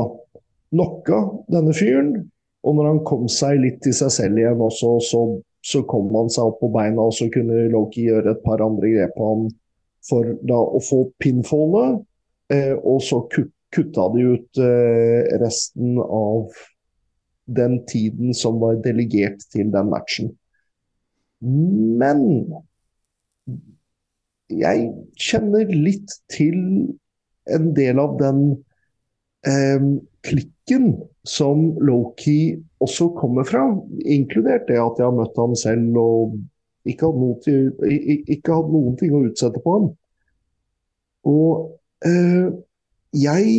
[0.71, 1.21] knocka
[1.51, 2.13] denne fyren.
[2.61, 5.21] Og når han kom seg litt til seg selv igjen også, så,
[5.65, 8.93] så kom han seg opp på beina, og så kunne Loki gjøre et par andre
[8.93, 9.47] grep på ham
[10.05, 12.01] for da å få pinfallet.
[12.53, 16.51] Eh, og så kut, kutta de ut eh, resten av
[17.51, 20.33] den tiden som var delegert til den matchen.
[21.41, 22.21] Men
[24.51, 24.89] jeg
[25.19, 26.57] kjenner litt til
[27.51, 28.41] en del av den
[29.47, 29.87] eh,
[30.27, 30.91] klikken
[31.27, 33.63] som Loki også kommer fra,
[34.01, 36.37] inkludert det at jeg har møtt ham selv og
[36.89, 39.89] ikke hatt, noen ting å utsette på ham.
[41.29, 42.47] Og eh,
[43.13, 43.51] jeg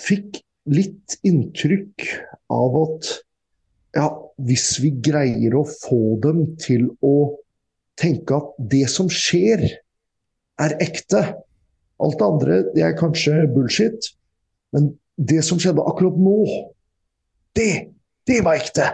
[0.00, 0.40] fikk
[0.70, 2.06] litt inntrykk
[2.52, 3.10] av at
[3.96, 4.06] ja,
[4.46, 7.14] hvis vi greier å få dem til å
[8.00, 9.66] tenke at det som skjer,
[10.60, 11.22] er ekte
[12.00, 14.06] Alt det andre det er kanskje bullshit,
[14.72, 14.86] men
[15.20, 16.38] det som skjedde akkurat nå,
[17.58, 17.92] det,
[18.24, 18.86] det var ekte!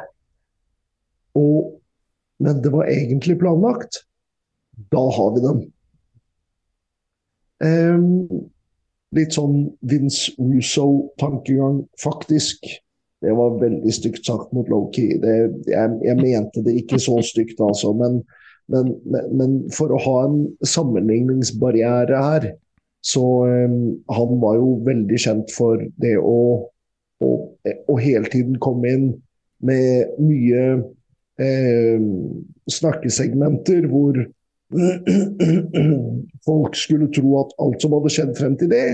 [1.39, 1.77] Og,
[2.43, 4.01] men det var egentlig planlagt.
[4.91, 5.61] Da har vi dem.
[7.63, 8.49] Um,
[9.17, 12.67] litt sånn Vince Russo-tankegang, faktisk.
[13.25, 15.09] Det var veldig stygt sagt mot Loki.
[15.17, 17.95] Jeg, jeg, mente det ikke så stygt, altså.
[17.97, 18.21] Men,
[18.73, 18.93] men,
[19.33, 22.49] men, for å ha en sammenligningsbarriere her,
[23.07, 23.79] så um,
[24.11, 26.39] han var jo veldig kjent for det å,
[27.23, 27.31] å,
[27.89, 29.09] å hele tiden komme inn
[29.65, 30.65] med mye
[31.41, 32.01] eh,
[32.71, 34.19] snakkesegmenter hvor
[36.49, 38.89] folk skulle tro at alt som hadde skjedd frem til det,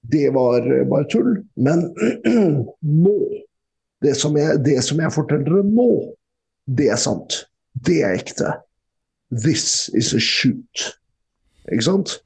[0.00, 1.36] det var bare tull.
[1.56, 1.86] Men
[3.04, 3.16] nå
[4.00, 5.90] det som, jeg, det som jeg forteller dere nå,
[6.70, 7.42] det er sant.
[7.84, 8.54] Det er ekte.
[9.30, 10.86] This is a shoot.
[11.70, 12.18] Ikke sant?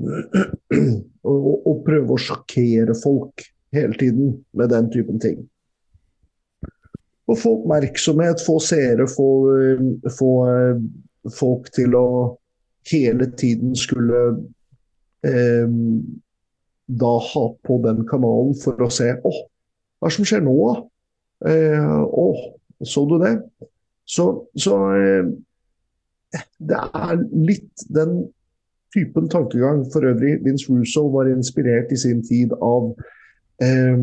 [0.00, 3.44] og, og prøve å sjokkere folk
[3.74, 5.42] hele tiden med den typen ting.
[7.30, 9.28] Og få oppmerksomhet, få seere, få,
[10.16, 10.80] få eh,
[11.36, 12.06] folk til å
[12.90, 14.22] hele tiden skulle
[15.26, 15.68] eh,
[16.98, 19.32] da ha på den kanalen for å se Å,
[20.00, 20.74] hva er det som skjer nå, da?
[21.50, 22.26] Eh, å,
[22.84, 23.34] så du det?
[24.08, 24.26] Så,
[24.58, 25.30] så eh,
[26.58, 28.24] det er litt den
[28.94, 29.84] typen tankegang.
[29.92, 32.92] For øvrig, Vince Russo var inspirert i sin tid av,
[33.62, 33.98] eh,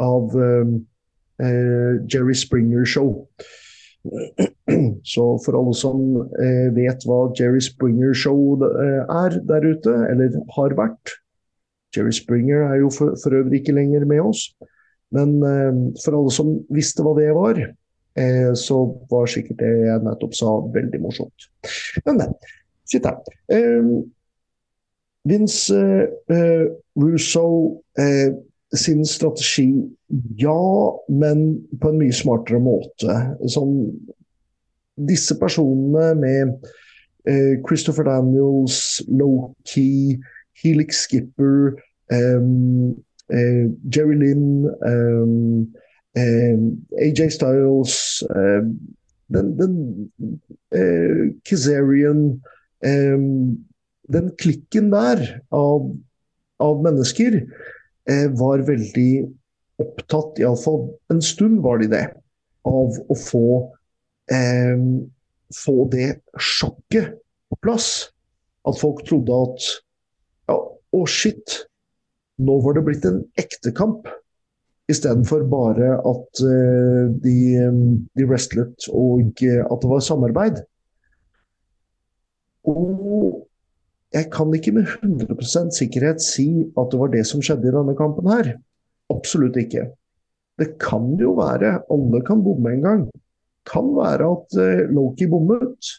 [0.00, 0.78] av um,
[1.42, 3.26] uh, Jerry Springer Show.
[5.12, 10.74] Så for alle som uh, vet hva Jerry Springer Show er der ute, eller har
[10.78, 11.18] vært
[11.92, 14.46] Jerry Springer er jo for, for øvrig ikke lenger med oss.
[15.12, 15.34] Men
[16.00, 17.58] for alle som visste hva det var,
[18.56, 18.78] så
[19.10, 21.50] var sikkert det jeg nettopp sa, veldig morsomt.
[22.06, 22.32] Men, men.
[22.88, 23.20] Sitt her.
[23.52, 23.92] Eh,
[25.24, 26.66] Vince uh,
[26.96, 28.30] Russo uh,
[28.74, 29.88] sin strategi,
[30.36, 33.16] ja, men på en mye smartere måte.
[33.52, 33.74] Sånn,
[34.96, 36.70] disse personene med
[37.68, 40.16] Christopher Daniels, Low-Key,
[40.58, 41.76] Helix Skipper,
[42.12, 42.96] um,
[43.88, 45.72] Jerry Lynn, um,
[46.14, 46.58] eh,
[47.00, 48.22] AJ Styles,
[49.32, 50.12] den, den
[50.70, 52.42] eh, Kazarian
[52.84, 53.18] eh,
[54.12, 55.22] Den klikken der
[55.54, 55.92] av,
[56.60, 57.38] av mennesker
[58.10, 59.12] eh, var veldig
[59.82, 62.04] opptatt, iallfall en stund var de det,
[62.68, 63.46] av å få,
[65.56, 67.16] få det sjokket
[67.50, 67.88] på plass.
[68.68, 69.70] At folk trodde at
[70.52, 70.58] ja,
[70.92, 71.62] å shit,
[72.42, 74.08] nå var det blitt en ekte kamp.
[74.90, 77.36] Istedenfor bare at uh, de,
[78.18, 80.60] de wrestlet og uh, at det var samarbeid.
[82.68, 83.40] Og
[84.12, 86.46] jeg kan ikke med 100% sikkerhet si
[86.76, 88.52] at det var det som skjedde i denne kampen her.
[89.12, 89.86] Absolutt ikke.
[90.60, 93.06] Det kan jo være, alle kan bomme en gang.
[93.70, 94.58] Kan være at
[94.92, 95.94] Loki bommet,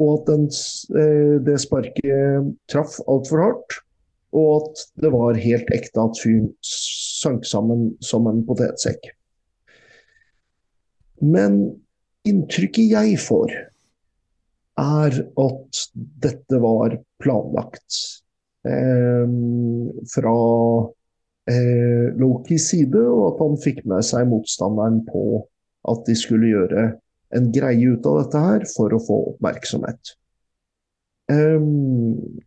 [0.00, 0.46] og at den,
[0.96, 3.80] uh, det sparket traff altfor hardt.
[4.32, 9.10] Og at det var helt ekte at fyren sank sammen som en potetsekk.
[11.20, 11.60] Men
[12.26, 13.52] inntrykket jeg får,
[14.80, 15.82] er at
[16.24, 17.98] dette var planlagt.
[18.62, 19.28] Eh,
[20.14, 20.34] fra
[21.50, 25.42] eh, Lokis side, og at han fikk med seg motstanderen på
[25.90, 26.84] at de skulle gjøre
[27.36, 30.14] en greie ut av dette her for å få oppmerksomhet.
[31.32, 32.40] Um,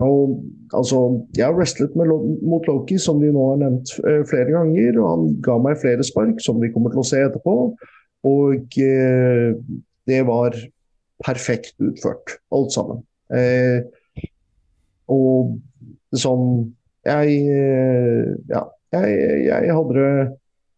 [0.00, 0.36] og,
[0.76, 1.00] altså,
[1.36, 2.12] jeg har wrestlet med,
[2.46, 5.00] mot Loki, som vi nå har nevnt uh, flere ganger.
[5.00, 7.56] og Han ga meg flere spark, som vi kommer til å se etterpå.
[8.30, 9.48] Og uh,
[10.08, 10.56] det var
[11.26, 13.02] perfekt utført, alt sammen.
[13.30, 13.84] Uh,
[15.10, 15.56] og
[16.18, 16.72] sånn
[17.06, 17.36] Jeg
[18.50, 18.60] Ja,
[18.92, 19.12] jeg,
[19.46, 20.06] jeg hadde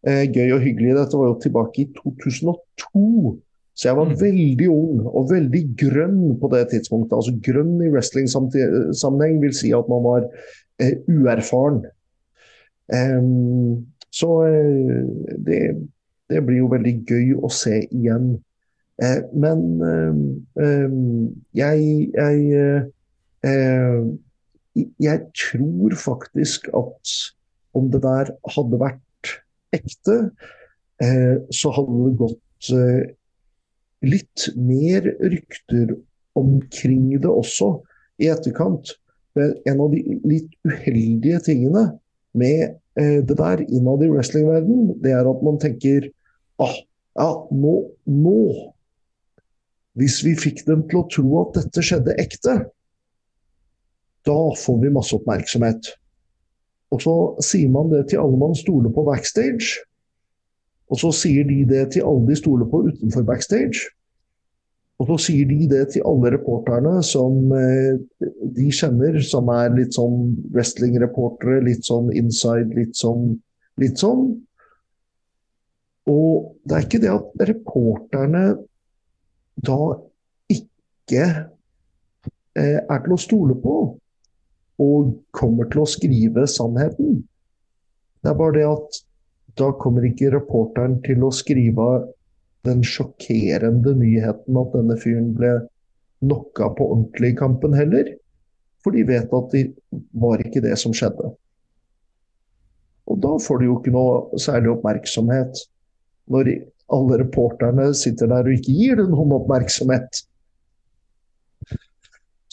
[0.03, 0.95] gøy og hyggelig.
[0.97, 3.37] Dette var jo tilbake i 2002.
[3.73, 4.17] Så jeg var mm.
[4.21, 7.15] veldig ung og veldig grønn på det tidspunktet.
[7.17, 10.27] Altså grønn i wrestling-sammenheng vil si at man var
[10.81, 11.81] eh, uerfaren.
[12.93, 15.05] Um, så eh,
[15.47, 15.61] det,
[16.29, 18.35] det, blir jo veldig gøy å se igjen.
[19.01, 22.83] Eh, men um, jeg, jeg,
[25.01, 27.17] jeg tror faktisk at
[27.73, 29.01] om det der hadde vært
[29.75, 30.17] ekte,
[31.03, 32.39] eh, så hadde det gått
[34.03, 35.95] litt mer rykter
[36.39, 37.77] omkring det også
[38.21, 38.95] i etterkant.
[39.35, 41.87] En av de litt uheldige tingene
[42.37, 46.09] med eh, det der innad i wrestlingverdenen, det er at man tenker
[46.61, 46.75] ah,
[47.17, 47.73] ja, nå,
[48.09, 48.37] nå
[49.93, 52.55] Hvis vi fikk dem til å tro at dette skjedde ekte,
[54.25, 55.91] da får vi masse oppmerksomhet.
[56.93, 59.81] Og så sier man det til alle man stoler på backstage.
[60.93, 63.87] Og så sier de det til alle de stoler på utenfor backstage.
[65.01, 67.97] Og så sier de det til alle reporterne som eh,
[68.55, 73.33] de kjenner, som er litt sånn wrestling-reportere, litt sånn inside, litt sånn,
[73.81, 74.27] litt sånn.
[76.13, 78.45] Og det er ikke det at reporterne
[79.63, 79.79] da
[80.53, 81.25] ikke
[82.53, 83.77] eh, er til å stole på
[84.81, 87.21] og kommer til å skrive sannheten.
[88.23, 88.99] Det er bare det at
[89.59, 91.87] da kommer ikke reporteren til å skrive
[92.65, 95.53] den sjokkerende nyheten at denne fyren ble
[96.23, 98.13] knocka på ordentlig i kampen heller.
[98.83, 99.65] For de vet at det
[100.19, 101.33] var ikke det som skjedde.
[103.11, 105.65] Og da får de jo ikke noe særlig oppmerksomhet
[106.31, 106.53] når
[106.93, 110.23] alle reporterne sitter der og ikke gir det noen oppmerksomhet.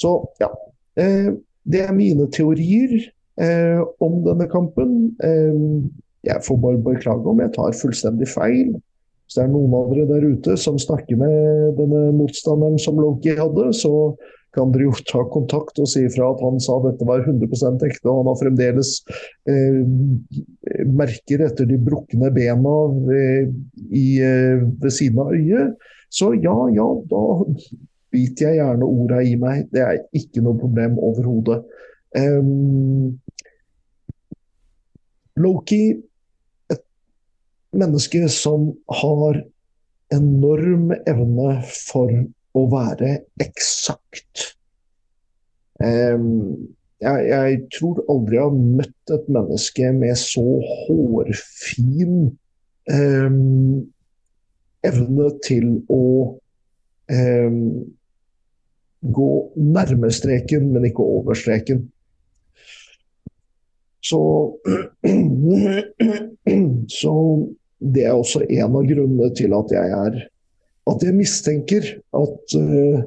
[0.01, 0.51] Så ja.
[0.99, 1.31] Eh,
[1.65, 2.97] det er mine teorier
[3.41, 5.17] eh, om denne kampen.
[5.25, 5.65] Eh,
[6.27, 8.75] jeg får bare beklage om jeg tar fullstendig feil.
[9.25, 13.37] Hvis det er noen av dere der ute som snakker med denne motstanderen som Loki
[13.39, 13.95] hadde, så
[14.57, 18.07] kan dere jo ta kontakt og si ifra at han sa dette var 100% ekte,
[18.11, 18.91] og han har fremdeles
[19.51, 19.79] eh,
[20.91, 22.75] merker etter de brukne bena
[23.07, 23.55] ved,
[23.87, 25.79] i, eh, ved siden av øyet.
[26.11, 27.23] Så ja, ja, da
[28.11, 29.67] biter jeg gjerne orda i meg.
[29.73, 31.63] Det er ikke noe problem overhodet.
[32.17, 33.21] Um,
[35.41, 35.83] Loki
[37.73, 39.43] menneske som har
[40.15, 42.11] enorm evne for
[42.59, 44.51] å være eksakt.
[45.81, 50.45] Um, jeg, jeg, tror aldri jeg har møtt et menneske med så
[50.83, 52.19] hårfin
[52.91, 53.79] um,
[54.85, 56.03] evne til å
[57.15, 57.63] um,
[59.01, 61.87] gå nærme streken, men ikke over streken.
[64.05, 64.21] Så,
[67.01, 67.15] så
[67.81, 70.21] det er også en av grunnene til at jeg er
[70.91, 71.85] At jeg mistenker
[72.17, 73.03] at uh,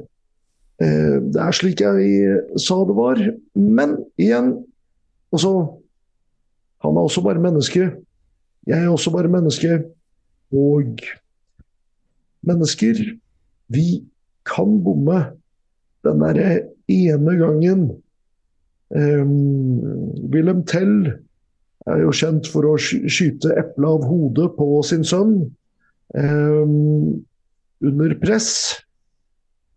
[0.79, 3.19] uh, det er slik jeg sa det var.
[3.57, 4.53] Men igjen,
[5.33, 5.79] altså
[6.85, 7.91] Han er også bare menneske.
[8.67, 9.83] Jeg er også bare menneske.
[10.53, 10.99] Og
[12.43, 12.99] mennesker,
[13.67, 14.03] vi
[14.45, 15.19] kan bomme
[16.03, 16.49] den derre
[16.91, 17.83] ene gangen.
[18.93, 20.97] Um, Wilhelm Tell
[21.89, 25.35] er jo kjent for å skyte eplet av hodet på sin sønn
[26.13, 27.23] um,
[27.83, 28.51] under press.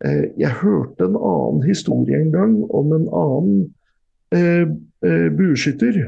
[0.05, 3.65] Uh, jeg hørte en annen historie en gang om en annen
[4.37, 4.67] uh,
[5.01, 6.03] bueskytter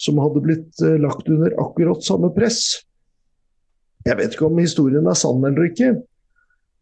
[0.00, 2.82] som hadde blitt lagt under akkurat samme press.
[4.06, 5.94] Jeg vet ikke om historien er sann eller ikke,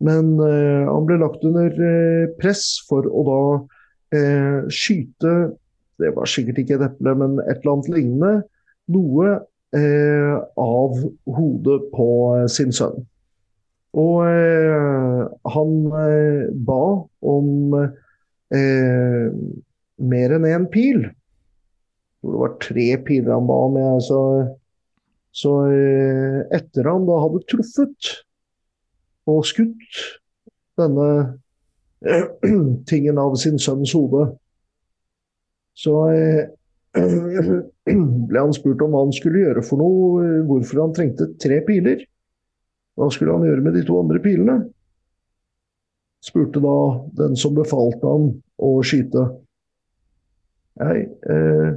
[0.03, 1.77] men han ble lagt under
[2.41, 3.39] press for å da
[4.75, 5.35] skyte
[6.03, 8.33] det var sikkert ikke et eple, men et eller annet lignende,
[8.95, 9.35] noe
[9.77, 11.03] eh, av
[11.37, 13.05] hodet på eh, sin sønn.
[13.95, 15.21] Og eh,
[15.55, 16.83] han eh, ba
[17.35, 19.29] om eh,
[20.03, 21.07] mer enn én pil.
[22.25, 23.79] Det var tre piler han ba om.
[23.79, 24.21] Jeg, så,
[25.45, 28.15] så eh, etter han da hadde truffet
[29.31, 30.01] og skutt
[30.79, 31.09] denne
[32.91, 34.27] tingen av sin sønns hode,
[35.75, 35.95] så
[38.29, 42.05] ble han spurt om hva han skulle gjøre for noe, hvorfor han trengte tre piler.
[42.95, 44.59] Hva skulle han gjøre med de to andre pilene?
[46.25, 46.77] Spurte da
[47.19, 48.29] den som befalte han
[48.63, 49.25] å skyte.
[50.81, 51.75] Nei, eh,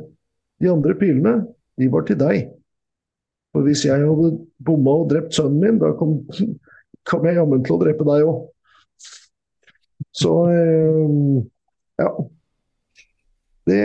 [0.61, 1.33] de andre pilene,
[1.77, 2.47] de var til deg.
[3.53, 4.31] For hvis jeg hadde
[4.61, 6.19] bomma og drept sønnen min, da kom,
[7.07, 8.43] kom jeg jammen til å drepe deg òg.
[10.17, 11.41] Så eh,
[12.01, 12.11] ja.
[13.67, 13.81] Det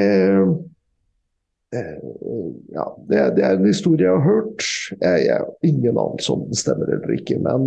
[1.72, 1.96] Eh,
[2.72, 4.64] ja, det, det, er en historie jeg har hørt.
[5.00, 7.38] Jeg, jeg har ingen anelse om den stemmer eller ikke.
[7.40, 7.62] Men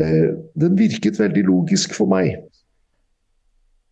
[0.00, 0.28] uh,
[0.64, 2.38] den virket veldig logisk for meg.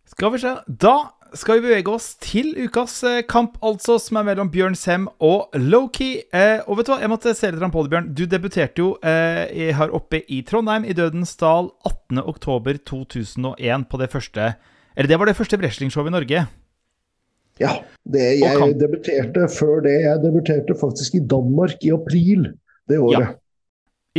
[0.09, 0.55] Skal vi se.
[0.81, 0.95] Da
[1.37, 6.23] skal vi bevege oss til ukas kamp, altså, som er mellom Bjørn Sem og Loki.
[6.33, 8.09] Eh, og vet du hva, jeg måtte se litt på det, Bjørn.
[8.17, 11.71] Du debuterte jo eh, her oppe i Trondheim, i Dødens dal,
[12.11, 14.53] 18.10.2001 på det første
[14.95, 16.47] Eller det var det første wrestlingshowet i Norge.
[17.61, 17.75] Ja.
[18.03, 19.97] Det, jeg debuterte før det.
[20.03, 22.49] Jeg debuterte faktisk i Danmark i april
[22.89, 23.29] det året.
[23.31, 23.37] Ja.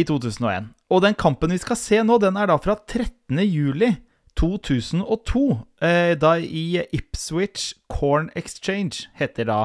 [0.00, 0.70] I 2001.
[0.92, 3.42] Og den kampen vi skal se nå, den er da fra 13.
[3.44, 3.90] juli
[4.38, 5.44] 2002.
[5.82, 9.60] Eh, da i Ipswich Corn Exchange heter da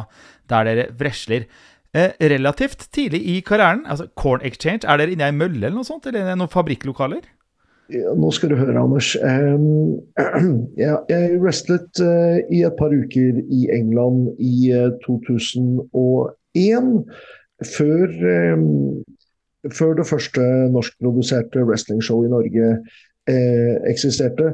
[0.49, 1.47] der dere vresler.
[1.93, 5.77] Eh, relativt tidlig i karrieren, altså Corn Exchange, er dere inne i ei mølle eller
[5.79, 6.05] noe sånt?
[6.09, 7.23] Eller noen fabrikklokaler?
[7.87, 9.13] Nå skal du høre, Anders.
[10.81, 14.67] Jeg, jeg wrestlet uh, i et par uker i England i
[15.05, 16.91] 2001.
[17.65, 18.11] Før,
[19.73, 20.41] før det første
[20.75, 22.67] norskproduserte wrestlingshowet i Norge
[23.29, 24.53] eh, eksisterte.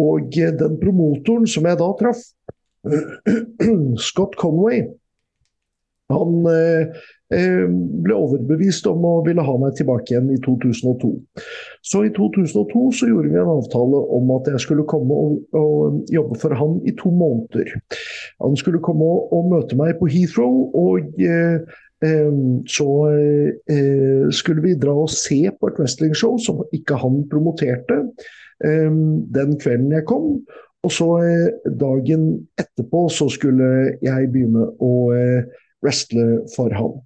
[0.00, 2.22] Og den promotoren som jeg da traff,
[4.08, 4.86] Scott Conway,
[6.12, 7.02] han eh,
[7.32, 7.64] Eh,
[8.04, 11.12] ble overbevist om å ville ha meg tilbake igjen i 2002.
[11.80, 16.10] Så i 2002 så gjorde vi en avtale om at jeg skulle komme og, og
[16.12, 17.72] jobbe for han i to måneder.
[18.44, 22.88] Han skulle komme og, og møte meg på Heathrow, og eh, eh, så
[23.70, 28.00] eh, skulle vi dra og se på et wrestlingshow som ikke han promoterte
[28.64, 28.90] eh,
[29.36, 30.40] den kvelden jeg kom.
[30.82, 32.26] Og så eh, dagen
[32.58, 33.70] etterpå så skulle
[34.02, 34.92] jeg begynne å
[35.82, 36.98] wrestle for han.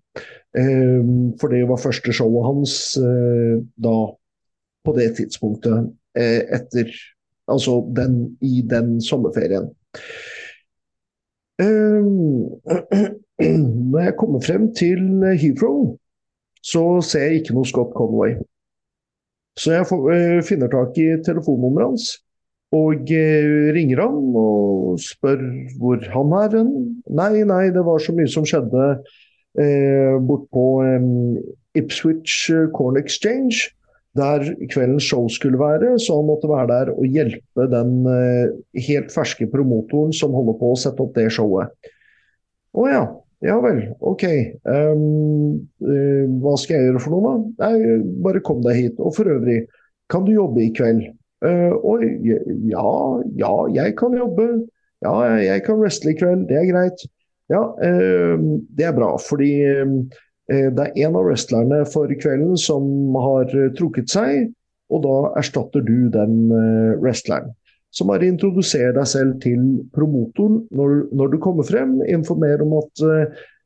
[0.57, 3.97] Ehm, for det var første showet hans eh, da,
[4.85, 6.95] på det tidspunktet, eh, etter
[7.47, 9.69] Altså den, i den sommerferien.
[13.93, 15.01] Når jeg kommer frem til
[15.37, 15.97] Heathrow,
[16.65, 18.37] så ser jeg ikke noe Scott Conway.
[19.57, 22.09] Så jeg får, eh, finner tak i telefonnummeret hans
[22.75, 23.13] og
[23.77, 25.43] ringer han og spør
[25.79, 26.73] hvor han er hen.
[27.07, 28.89] Nei, nei, det var så mye som skjedde
[29.61, 31.07] eh, bort på eh,
[31.79, 33.71] Ipswich eh, Corn Exchange,
[34.19, 35.95] der kveldens show skulle være.
[36.03, 38.57] Så han måtte være der og hjelpe den eh,
[38.89, 41.73] helt ferske promotoren som holder på å sette opp det showet.
[42.77, 43.05] Å ja.
[43.47, 44.25] Ja vel, OK.
[44.67, 47.67] Um, uh, hva skal jeg gjøre for noe, da?
[47.69, 48.97] Nei, bare kom deg hit.
[48.99, 49.61] Og for øvrig,
[50.11, 51.05] kan du jobbe i kveld?
[51.45, 52.09] Uh, oi,
[52.73, 52.87] ja,
[53.39, 54.49] ja, jeg kan jobbe.
[55.05, 57.05] Ja, jeg kan wrestle i kveld, det er greit.
[57.53, 59.13] Ja, uh, det er bra.
[59.23, 64.51] Fordi eh, det er en av wrestlerne for kvelden som har eh, trukket seg,
[64.91, 66.37] og da erstatter du den
[67.03, 67.51] wrestleren.
[67.97, 69.63] Så bare introduser deg selv til
[69.97, 71.97] promotoren når, når du kommer frem.
[72.05, 73.05] Informer om at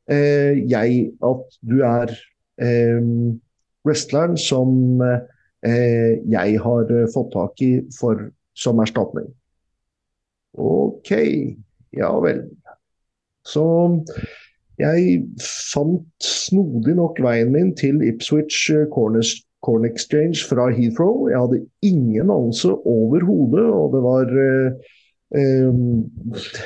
[0.07, 2.13] eh, jeg At du er
[2.63, 3.09] eh,
[3.83, 9.27] wrestleren som eh, jeg har fått tak i for, som erstatning.
[10.55, 11.11] OK.
[11.97, 12.45] Ja vel.
[13.43, 13.65] Så
[14.79, 21.29] Jeg fant snodig nok veien min til Ipswich Corners Corn Exchange fra Heathrow.
[21.29, 25.71] Jeg hadde ingen anelse overhodet, og det var, eh,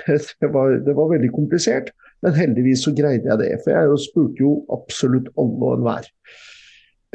[0.42, 1.92] det var, det var veldig komplisert.
[2.24, 6.12] Men heldigvis så greide jeg det, for jeg spurte jo absolutt alle og enhver.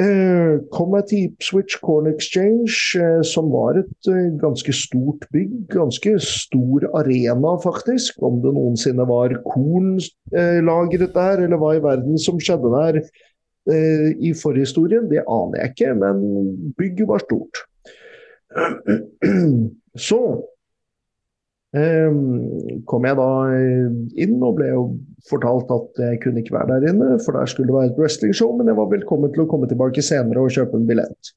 [0.00, 5.66] Eh, kom jeg til Ipswich Corn Exchange, eh, som var et eh, ganske stort bygg.
[5.72, 8.22] Ganske stor arena, faktisk.
[8.22, 9.98] Om det noensinne var korn
[10.32, 13.29] eh, lagret der, eller hva i verden som skjedde der Eh,
[13.68, 16.22] i forhistorien, det aner jeg ikke, men
[16.78, 17.60] bygget var stort.
[20.08, 20.20] Så
[21.76, 22.22] um,
[22.86, 24.84] kom jeg da eh, inn og ble jo
[25.28, 28.54] fortalt at jeg kunne ikke være der inne, for der skulle det være et wrestlingshow,
[28.56, 31.32] men jeg var velkommen til å komme tilbake senere og kjøpe en billett.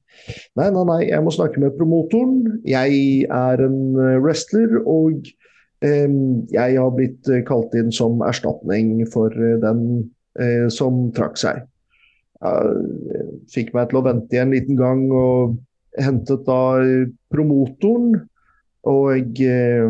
[0.60, 2.62] Nei, nei, nei, jeg må snakke med promotoren.
[2.70, 3.82] Jeg er en
[4.24, 5.28] wrestler, og
[5.84, 9.82] jeg har blitt kalt inn som erstatning for den
[10.72, 11.66] som trakk seg
[13.54, 15.58] fikk meg til å vente en liten gang og
[16.00, 16.62] hentet da
[17.32, 18.24] promotoren.
[18.90, 19.86] Og eh,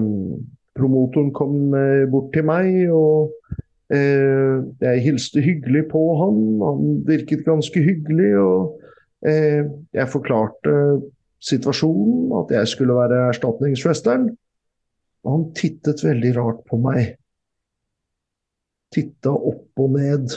[0.78, 3.34] promotoren kom eh, bort til meg, og
[3.94, 6.40] eh, jeg hilste hyggelig på han.
[6.62, 8.78] Han virket ganske hyggelig, og
[9.26, 10.78] eh, jeg forklarte
[11.44, 14.30] situasjonen, at jeg skulle være erstatningsfesteren
[15.24, 17.18] Og han tittet veldig rart på meg.
[18.94, 20.36] Titta opp og ned.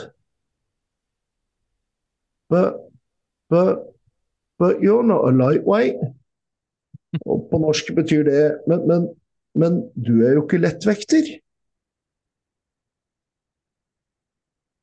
[2.48, 2.74] But,
[3.51, 3.94] but,
[4.59, 5.97] but you're not a lightweight.
[7.27, 9.09] Og på norsk betyr det men, men,
[9.55, 11.40] men du er jo ikke lettvekter.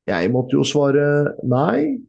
[0.07, 1.99] Jeg måtte jo svare nei.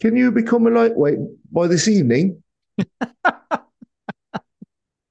[0.00, 1.20] Can you become a lightweight
[1.52, 2.42] by this evening?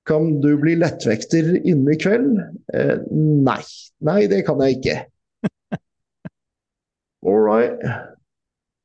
[0.06, 2.38] Kan du bli lettvekter inne i kveld?
[2.74, 3.62] Eh, nei.
[4.06, 4.98] Nei, det kan jeg ikke.
[7.26, 7.82] All right.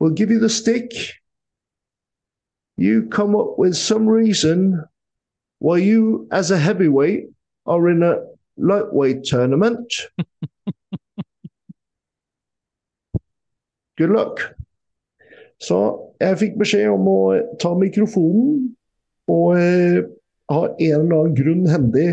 [0.00, 0.92] We'll give you the stick.
[2.76, 4.82] You come up with some reason
[5.58, 7.28] why you, as a heavyweight,
[7.66, 8.16] are in a
[8.56, 9.92] lightweight tournament.
[13.98, 14.40] Good luck.
[15.60, 15.76] Så
[16.20, 18.72] jeg fikk beskjed om å ta mikrofonen
[19.28, 20.00] og eh,
[20.48, 22.08] ha en eller annen grunn hendig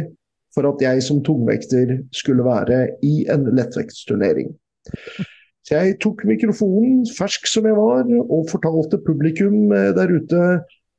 [0.51, 4.51] for at jeg som tungvekter skulle være i en lettvektsturnering.
[5.67, 10.43] Så jeg tok mikrofonen, fersk som jeg var, og fortalte publikum eh, der ute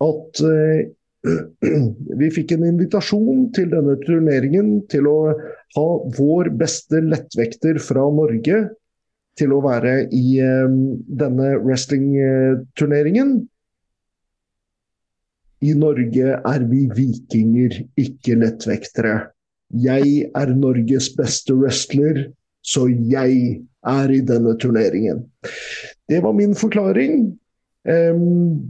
[0.04, 0.82] at uh,
[2.20, 5.16] vi fikk en invitasjon til denne turneringen til å
[5.74, 5.86] ha
[6.18, 8.60] vår beste lettvekter fra Norge
[9.40, 13.32] til å være i um, denne wrestlingturneringen.
[15.64, 19.16] I Norge er vi vikinger, ikke lettvektere.
[19.74, 22.28] Jeg er Norges beste wrestler,
[22.62, 25.24] så jeg er i denne turneringen.
[26.08, 27.38] Det var min forklaring.
[27.88, 28.64] Um,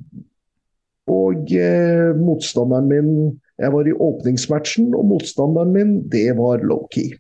[1.09, 3.13] og eh, motstanderen min
[3.59, 7.17] Jeg var i åpningsmatchen, og motstanderen min, det var Lowkey.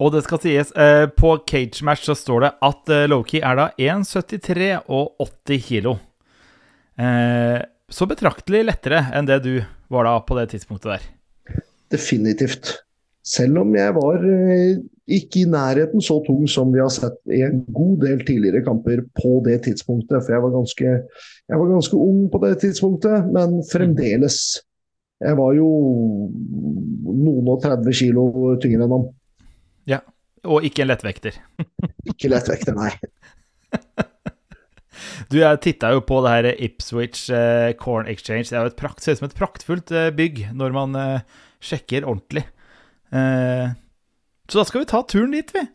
[0.00, 3.58] Og det skal sies, eh, på cage match så står det at eh, Lowkey er
[3.58, 5.96] da 1,73 og 80 kilo.
[6.96, 7.60] Eh,
[7.92, 9.54] så betraktelig lettere enn det du
[9.92, 11.06] var da på det tidspunktet der.
[11.92, 12.72] Definitivt.
[13.26, 17.42] Selv om jeg var eh, ikke i nærheten så tung som vi har sett i
[17.46, 20.24] en god del tidligere kamper på det tidspunktet.
[20.24, 20.94] For jeg var ganske,
[21.46, 24.40] jeg var ganske ung på det tidspunktet, men fremdeles.
[25.22, 25.68] Jeg var jo
[27.06, 28.26] noen og 30 kilo
[28.62, 29.06] tyngre enn ham.
[29.88, 30.02] Ja,
[30.44, 31.38] og ikke en lettvekter.
[32.12, 32.92] ikke lettvekter, nei.
[35.28, 38.46] Du, jeg titta jo på det her Ipswich eh, Corn Exchange.
[38.48, 41.42] Det er jo et prakt, ser ut som et praktfullt eh, bygg når man eh,
[41.60, 42.46] sjekker ordentlig.
[44.46, 45.66] Eh, så da skal vi ta turen dit, vi.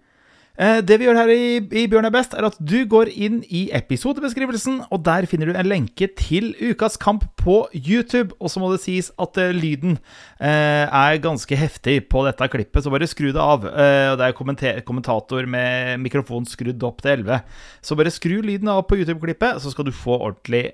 [0.61, 3.39] Eh, det vi gjør her i, i Bjørn er best, er at du går inn
[3.49, 8.35] i episodebeskrivelsen, og der finner du en lenke til ukas kamp på YouTube.
[8.39, 12.83] Og så må det sies at uh, lyden uh, er ganske heftig på dette klippet,
[12.83, 13.65] så bare skru det av.
[13.65, 17.41] Uh, og det er kommentator med mikrofon skrudd opp til 11.
[17.81, 20.67] Så bare skru lyden av på YouTube-klippet, så skal du få ordentlig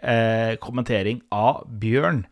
[0.64, 2.26] kommentering av Bjørn.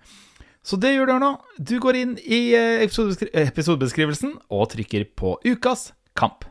[0.65, 1.31] Så det gjør du nå.
[1.61, 6.47] Du går inn i eh, episodebeskrivelsen og trykker på ukas kamp.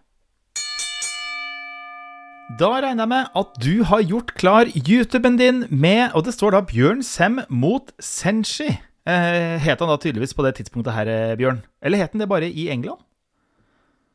[2.60, 6.52] Da regner jeg med at du har gjort klar YouTuben din med Og det står
[6.52, 8.68] da Bjørn Sem mot Senshi.
[9.08, 11.64] Eh, het han da tydeligvis på det tidspunktet her, eh, Bjørn?
[11.82, 13.00] Eller het han det bare i England?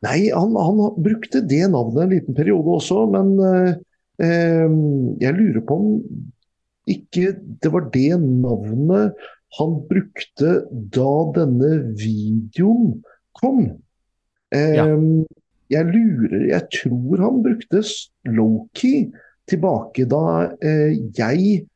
[0.05, 3.73] Nei, han, han brukte det navnet en liten periode også, men eh,
[4.23, 4.77] eh,
[5.25, 5.91] jeg lurer på om
[6.89, 9.19] ikke det var det navnet
[9.57, 12.99] han brukte da denne videoen
[13.39, 13.63] kom.
[14.53, 14.85] Eh, ja.
[15.69, 17.83] jeg lurer Jeg tror han brukte
[18.25, 19.11] Loki
[19.49, 20.23] tilbake da
[20.61, 21.67] eh, jeg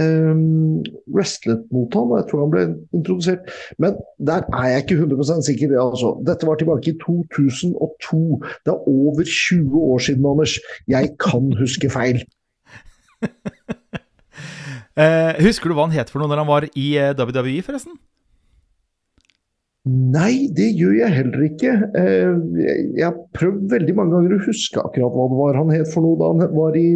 [0.00, 0.82] um,
[1.12, 2.64] wrestlet mot han, og jeg tror han ble
[2.96, 3.54] introdusert.
[3.82, 5.74] Men der er jeg ikke 100% sikker.
[5.80, 6.14] Altså.
[6.26, 8.20] Dette var tilbake i 2002.
[8.64, 10.58] Det er over 20 år siden, Anders.
[10.88, 12.22] Jeg kan huske feil.
[15.00, 17.98] Uh, husker du hva han het for noe når han var i eh, WWE, forresten?
[19.88, 21.72] Nei, det gjør jeg heller ikke.
[21.96, 22.34] Uh,
[22.98, 26.04] jeg har prøvd veldig mange ganger å huske akkurat hva det var han het for
[26.04, 26.88] noe da han var i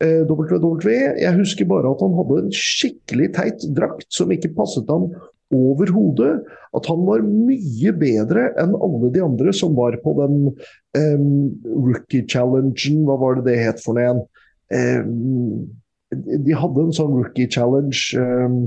[0.00, 0.94] WWE.
[1.20, 5.10] Jeg husker bare at han hadde en skikkelig teit drakt som ikke passet ham
[5.52, 6.38] overhodet.
[6.76, 10.36] At han var mye bedre enn alle de andre som var på den
[10.96, 13.04] um, rookie-challengen.
[13.08, 14.22] Hva var det det het for noe igjen?
[14.70, 15.79] Um,
[16.10, 18.18] de hadde en sånn rookie challenge.
[18.18, 18.62] Um,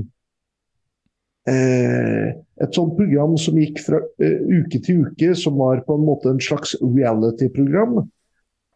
[1.50, 2.32] uh,
[2.64, 6.30] et sånt program som gikk fra uh, uke til uke, som var på en måte
[6.32, 8.04] en slags reality-program.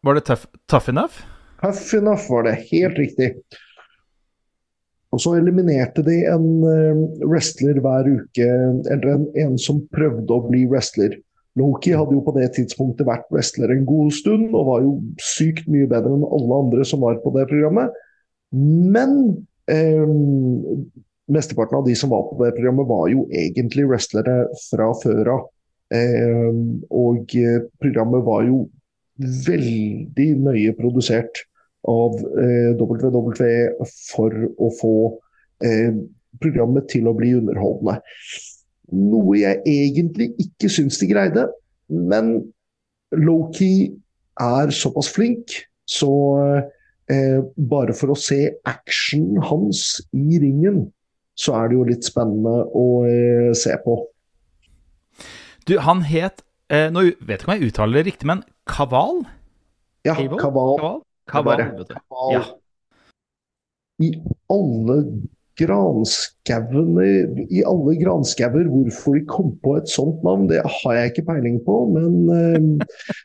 [0.07, 1.23] Var det tough, tough, Enough?
[1.63, 3.33] Tough Enough var det, helt riktig.
[5.09, 8.51] Og så eliminerte de en uh, wrestler hver uke,
[8.93, 11.17] eller en, en som prøvde å bli wrestler.
[11.59, 14.93] Loki hadde jo på det tidspunktet vært wrestler en god stund, og var jo
[15.23, 17.97] sykt mye bedre enn alle andre som var på det programmet.
[18.55, 19.13] Men
[19.71, 20.09] eh,
[21.29, 25.47] mesteparten av de som var på det programmet, var jo egentlig wrestlere fra før av.
[25.95, 26.51] Eh,
[26.93, 27.37] og
[27.81, 28.67] programmet var jo
[29.19, 31.43] veldig nøye produsert
[31.89, 34.95] av eh, WWE for å få
[35.65, 35.95] eh,
[36.43, 37.99] programmet til å bli underholdende.
[38.95, 41.49] Noe jeg egentlig ikke syns de greide,
[41.89, 42.39] men
[43.17, 43.91] Loki
[44.41, 45.55] er såpass flink,
[45.89, 46.13] så
[47.13, 47.41] eh,
[47.71, 50.87] bare for å se actionen hans i ringen,
[51.39, 54.01] så er det jo litt spennende å eh, se på.
[55.69, 56.41] Du, han het
[56.73, 59.23] eh, Nå vet ikke om jeg uttaler det riktig, men Kaval?
[60.07, 60.39] Ja, Kaval.
[60.41, 61.03] Kaval.
[61.29, 61.65] Kaval.
[61.91, 62.33] Kaval.
[62.33, 62.45] Ja.
[64.01, 64.13] I
[64.55, 64.97] alle
[65.59, 67.07] granskauene
[67.51, 71.59] I alle granskauer hvorfor de kom på et sånt navn, det har jeg ikke peiling
[71.67, 71.81] på.
[71.97, 73.19] Men Eh,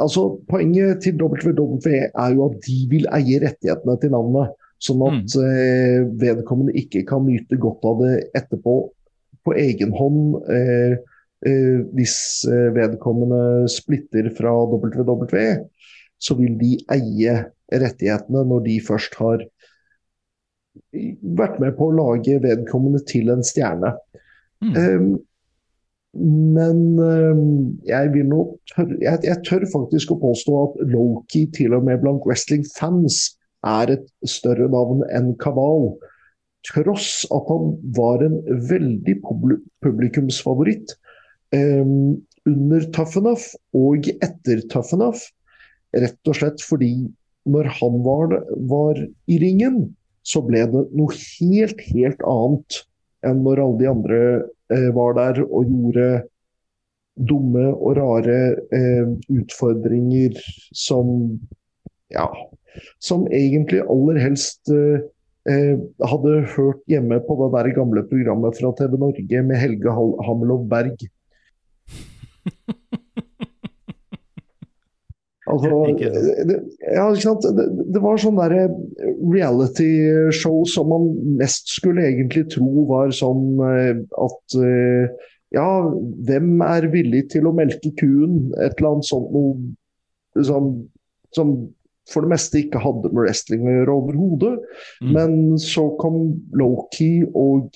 [0.00, 4.52] altså, Poenget til WWE er jo at de vil eie rettighetene til navnet.
[4.82, 5.46] Sånn at mm.
[5.46, 8.76] eh, vedkommende ikke kan nyte godt av det etterpå
[9.46, 10.36] på egen hånd.
[10.50, 10.96] Eh,
[11.46, 12.16] eh, hvis
[12.50, 15.48] eh, vedkommende splitter fra WWE,
[16.22, 17.38] så vil de eie
[17.72, 19.46] rettighetene når de først har
[20.92, 23.94] vært med på å lage vedkommende til en stjerne.
[24.62, 25.18] Mm.
[26.14, 27.36] Men øh,
[27.88, 28.42] jeg vil nå
[28.74, 34.04] tørre, jeg, tør faktisk å påstå at Loki til og med blant wrestlingfans er et
[34.28, 35.94] større navn enn Kaval.
[36.68, 38.36] Tross at han var en
[38.68, 39.16] veldig
[39.82, 40.92] publikumsfavoritt
[41.56, 45.24] um, under Tough Enough og etter Tough Enough.
[45.96, 46.92] Rett og slett fordi
[47.48, 48.36] når han var,
[48.68, 49.86] var i ringen,
[50.28, 52.84] så ble det noe helt, helt annet
[53.26, 54.18] enn når alle de andre
[54.61, 54.61] Eh,
[54.94, 56.06] var der og gjorde
[57.16, 58.38] dumme og rare
[58.72, 60.38] eh, utfordringer
[60.72, 61.40] som
[62.12, 62.26] ja,
[63.00, 65.04] som egentlig aller helst eh,
[65.50, 65.76] eh
[66.08, 69.90] hadde hørt hjemme på det der gamle programmet fra TV Norge med Helge
[70.26, 70.96] Hamelov Berg.
[75.52, 75.68] Altså,
[76.48, 76.56] det,
[76.94, 78.64] ja, det, det, var sånn derre
[79.20, 81.10] reality-show som man
[81.40, 85.68] mest skulle egentlig tro var sånn eh, at eh, Ja,
[86.24, 88.46] hvem er villig til å melke kuen?
[88.56, 90.70] Et eller annet sånt noe som,
[91.36, 91.50] som
[92.08, 94.54] for det meste ikke hadde med wrestling å gjøre overhodet.
[95.04, 95.12] Mm.
[95.12, 96.22] Men så kom
[96.56, 97.68] Loki, og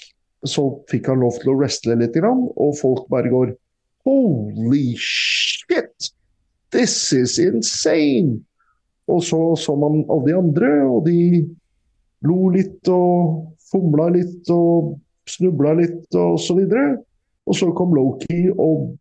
[0.47, 3.55] så fikk han lov til å wrestle litt, og folk bare går
[4.07, 6.13] Holy shit!
[6.77, 8.45] This is insane!
[9.09, 11.21] Og så så man alle de andre, og de
[12.27, 14.97] lo litt og fomla litt og
[15.31, 16.99] snubla litt og så videre.
[17.47, 18.97] Og så kom Loki, og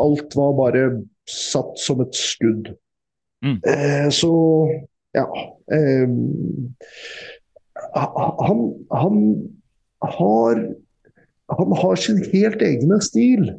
[0.00, 0.84] alt var bare
[1.28, 2.70] satt som et skudd.
[3.44, 3.58] Mm.
[3.66, 4.32] Eh, så
[5.16, 5.26] ja
[5.72, 6.08] eh,
[7.96, 8.62] han,
[8.92, 9.18] han,
[10.00, 10.64] har
[11.46, 13.52] Han har sin helt egne stil,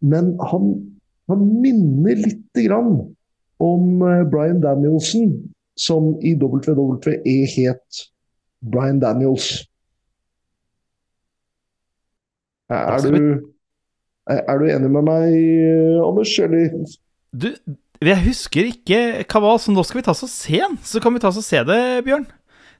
[0.00, 0.72] men han
[1.28, 2.92] han minner lite grann
[3.62, 5.32] om eh, Brian Danielson,
[5.78, 8.04] som i WWE het
[8.60, 9.68] Brian Daniels.
[12.68, 13.52] Er du,
[14.28, 16.74] er du enig med meg, eh, Anders, eller?
[17.32, 17.52] Du,
[18.04, 20.76] jeg husker ikke Kaval, så nå skal vi ta oss og se den.
[20.84, 22.28] Så kan vi ta oss og se det, Bjørn.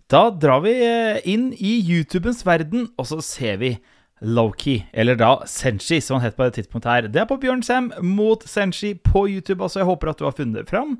[0.09, 3.75] Da drar vi eh, inn i YouTubens verden, og så ser vi
[4.21, 7.09] Loki, eller da Senshi, som han het på det tidspunktet her.
[7.09, 9.83] Det er på Bjørn Sem mot Senshi på YouTube, altså.
[9.83, 10.97] Jeg håper at du har funnet det fram.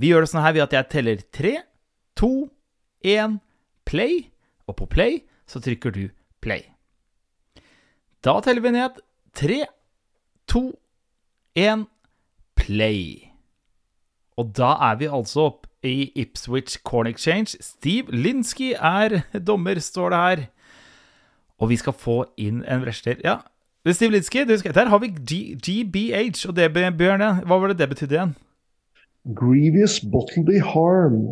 [0.00, 1.54] Vi gjør det sånn her ved at jeg teller tre,
[2.18, 2.32] to,
[3.04, 3.38] én,
[3.88, 4.30] play.
[4.68, 5.20] Og på play
[5.50, 6.06] så trykker du
[6.44, 6.64] play.
[8.24, 9.02] Da teller vi ned
[9.36, 9.60] tre,
[10.48, 10.70] to,
[11.58, 11.84] én,
[12.56, 13.30] play.
[14.40, 17.60] Og da er vi altså opp i Ipswich Corn Exchange.
[17.60, 20.44] Steve Linsky er dommer, står det her.
[21.60, 23.38] Og vi skal få inn en wrestler Ja,
[23.92, 26.48] Steve Linsky, der har vi G GBH.
[26.48, 28.36] Og det, Bjørn, hva var det det betydde igjen?
[29.36, 31.28] Grievous Bottledy Harm.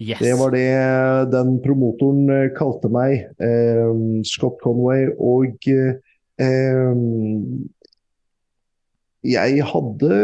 [0.00, 0.18] Yes.
[0.18, 3.28] Det var det den promotoren eh, kalte meg.
[3.38, 3.92] Eh,
[4.24, 5.12] Scott Conway.
[5.20, 6.00] Og eh,
[9.24, 10.16] jeg hadde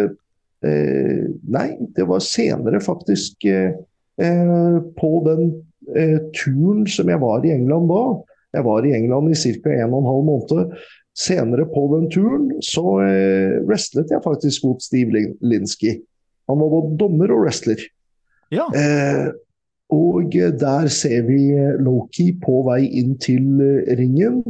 [0.64, 3.76] eh, Nei, det var senere faktisk eh,
[4.20, 5.52] eh, på den
[6.36, 8.02] turen som jeg var i England da.
[8.54, 9.74] Jeg var i England i ca.
[9.74, 10.74] 1 12 måned.
[11.20, 15.98] Senere på den turen så eh, wrestlet jeg faktisk mot Steve Linsky.
[16.48, 17.82] Han var både dommer og wrestler.
[18.54, 18.66] Ja.
[18.74, 19.30] Eh,
[19.90, 21.50] og der ser vi
[21.82, 24.42] Loki på vei inn til eh, ringen.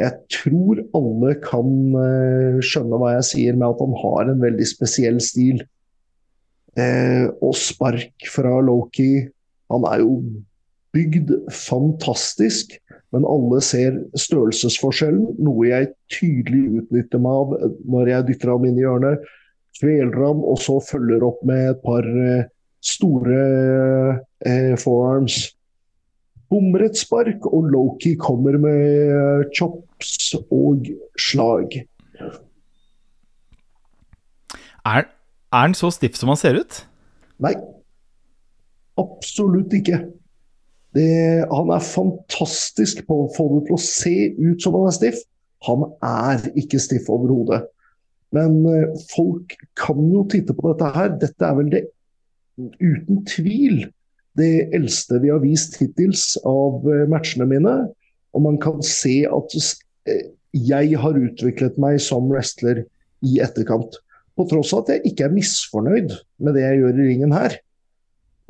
[0.00, 4.68] Jeg tror alle kan eh, skjønne hva jeg sier med at han har en veldig
[4.68, 5.60] spesiell stil.
[6.78, 9.26] Eh, og spark fra Loki.
[9.72, 10.14] Han er jo
[10.96, 12.78] bygd fantastisk.
[13.14, 18.78] Men alle ser størrelsesforskjellen, noe jeg tydelig utnytter meg av når jeg dytter ham inn
[18.78, 19.24] i hjørnet.
[19.80, 22.44] Kveler ham, og så følger opp med et par eh,
[22.84, 23.40] store
[24.46, 25.40] eh, forearms.
[26.50, 30.86] Bommer et spark, og Loki kommer med eh, chops og
[31.18, 31.80] slag.
[34.86, 36.82] Er, er han så stiff som han ser ut?
[37.42, 37.56] Nei.
[39.00, 40.02] Absolutt ikke.
[40.96, 44.96] Det, han er fantastisk på å få det til å se ut som han er
[44.96, 45.20] stiff.
[45.68, 47.62] Han er ikke stiff overhodet.
[48.34, 51.14] Men uh, folk kan jo titte på dette her.
[51.20, 51.84] Dette er vel det
[52.80, 53.84] uten tvil
[54.38, 57.76] det eldste vi har vist hittils av uh, matchene mine.
[58.34, 60.22] Og man kan se at uh,
[60.56, 62.84] jeg har utviklet meg som wrestler
[63.26, 64.00] i etterkant.
[64.38, 67.58] På tross av at jeg ikke er misfornøyd med det jeg gjør i ringen her.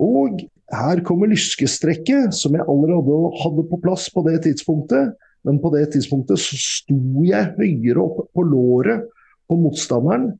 [0.01, 5.17] Og her kommer lyskestrekket, som jeg allerede hadde på plass på det tidspunktet.
[5.47, 9.07] Men på det tidspunktet så sto jeg høyere opp på låret
[9.49, 10.35] på motstanderen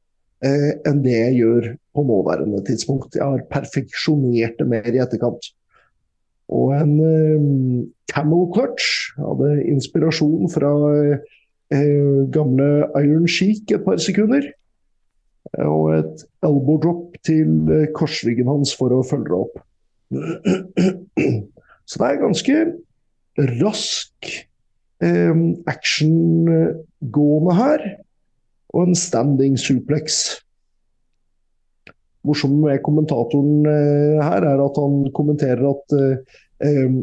[0.45, 3.17] eh, enn det jeg gjør på nåværende tidspunkt.
[3.17, 5.51] Jeg har perfeksjonert det mer i etterkant.
[6.51, 7.49] Og en eh,
[8.13, 10.73] camel clutch hadde inspirasjon fra
[11.73, 12.71] eh, gamle
[13.01, 14.51] Iron Sheik et par sekunder.
[15.65, 19.63] Og et elbow drop til eh, korsryggen hans for å følge det opp.
[20.11, 22.57] Så det er ganske
[23.61, 24.31] rask
[25.03, 25.35] eh,
[25.71, 27.85] actiongående her.
[28.75, 30.21] Og en standing suplex.
[32.27, 36.19] Morsomt med kommentatoren eh, her er at han kommenterer at eh,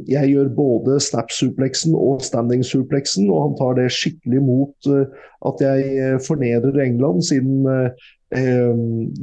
[0.07, 5.09] jeg gjør både snap-suplexen og standing-suplexen, og han tar det skikkelig mot eh,
[5.49, 8.77] at jeg eh, fornedrer England, siden eh,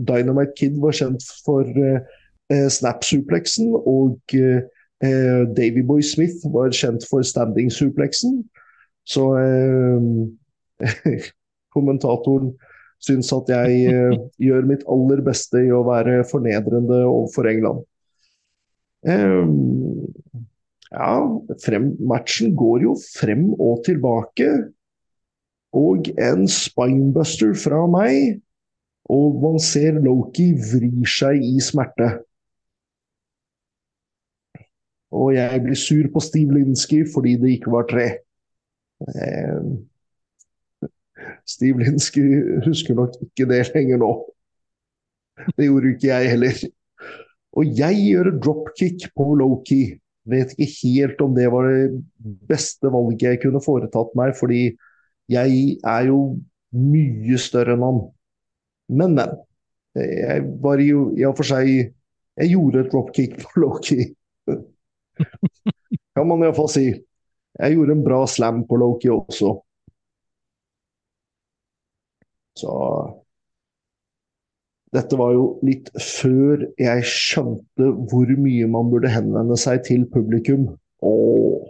[0.09, 2.03] Dynamite Kid var kjent for eh,
[2.51, 8.43] snap-suplexen, og eh, Davy Boy Smith var kjent for standing-suplexen.
[9.09, 11.25] Så eh,
[11.75, 12.55] kommentatoren
[13.05, 17.85] syns at jeg eh, gjør mitt aller beste i å være fornedrende overfor England.
[20.95, 21.17] Ja,
[21.61, 24.49] frem, matchen går jo frem og tilbake.
[25.75, 28.39] Og en spinebuster fra meg.
[29.11, 32.15] Og man ser Loki vrir seg i smerte.
[35.15, 38.07] Og jeg blir sur på Steve Linsky fordi det ikke var tre.
[39.05, 39.67] Eh,
[41.47, 42.25] Steve Linsky
[42.67, 44.13] husker nok ikke det lenger nå.
[45.55, 46.65] Det gjorde ikke jeg heller.
[47.55, 49.95] Og jeg gjør dropkick på lowkey.
[50.27, 52.03] Vet ikke helt om det var det
[52.49, 54.63] beste valget jeg kunne foretatt meg, fordi
[55.31, 56.21] jeg er jo
[56.75, 58.01] mye større enn han.
[58.89, 59.35] Men, men.
[59.95, 64.09] Jeg var jo i og for seg Jeg gjorde et dropkick på Loki
[66.15, 66.89] kan man iallfall si.
[67.55, 69.53] Jeg gjorde en bra slam på Loki også.
[72.59, 72.73] Så
[74.95, 80.69] dette var jo litt før jeg skjønte hvor mye man burde henvende seg til publikum.
[81.03, 81.67] Og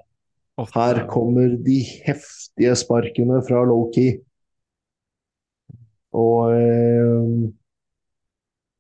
[0.74, 4.10] her kommer de heftige sparkene fra Loki.
[6.14, 7.48] Og eh,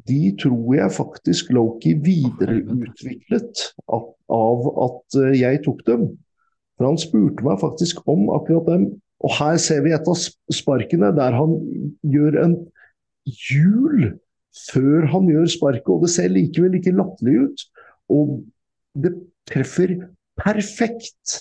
[0.08, 6.10] de tror jeg faktisk Loki videreutviklet av, at eh, jeg tok dem.
[6.76, 8.86] For han spurte meg faktisk om akkurat dem,
[9.24, 10.18] Og her ser vi et av
[10.52, 11.54] sparkene der han
[12.12, 12.56] gjør en
[13.24, 14.10] hjul
[14.68, 17.64] før han gjør sparket, og det ser likevel ikke latterlig ut.
[18.12, 18.34] Og
[19.00, 19.14] det
[19.50, 19.96] treffer
[20.38, 21.40] perfekt.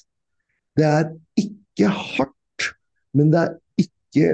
[0.77, 2.69] Det er ikke hardt,
[3.13, 3.51] men det er
[3.83, 4.31] ikke,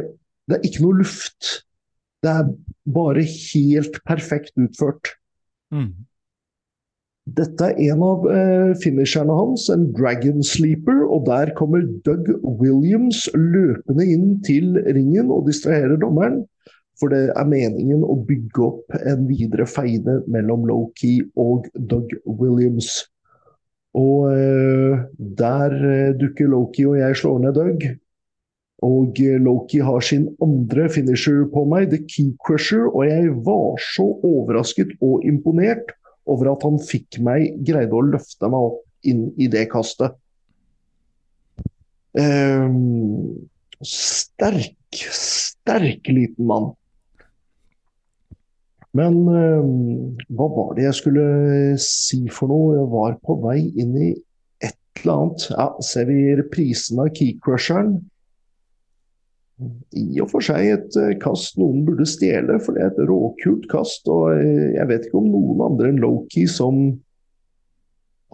[0.47, 1.49] det er ikke noe luft.
[2.23, 2.53] Det er
[2.93, 5.15] bare helt perfekt utført.
[5.71, 5.93] Mm.
[7.37, 11.03] Dette er en av eh, finisherne hans, en Dragon Sleeper.
[11.07, 12.31] Og der kommer Doug
[12.61, 16.43] Williams løpende inn til ringen og distraherer dommeren.
[16.99, 23.05] For det er meningen å bygge opp en videre feide mellom Loki og Doug Williams.
[23.97, 25.05] Og eh,
[25.39, 27.87] der eh, dukker Loki og jeg slår ned Doug.
[28.85, 34.05] Og Loki har sin andre finisher på meg, The Key Crusher, og jeg var så
[34.23, 35.91] overrasket og imponert
[36.29, 40.15] over at han fikk meg, greide å løfte meg opp inn i det kastet.
[42.19, 43.49] Um,
[43.85, 44.75] sterk,
[45.13, 46.71] sterk liten mann.
[48.97, 51.25] Men um, hva var det jeg skulle
[51.83, 52.77] si for noe?
[52.79, 54.09] Jeg var på vei inn i
[54.65, 55.45] et eller annet.
[55.53, 57.99] Ja, ser vi reprisen av Keycrusheren?
[59.99, 63.67] I og for seg et eh, kast noen burde stjele, for det er et råkult
[63.71, 64.07] kast.
[64.11, 66.79] Og eh, jeg vet ikke om noen andre enn Loki som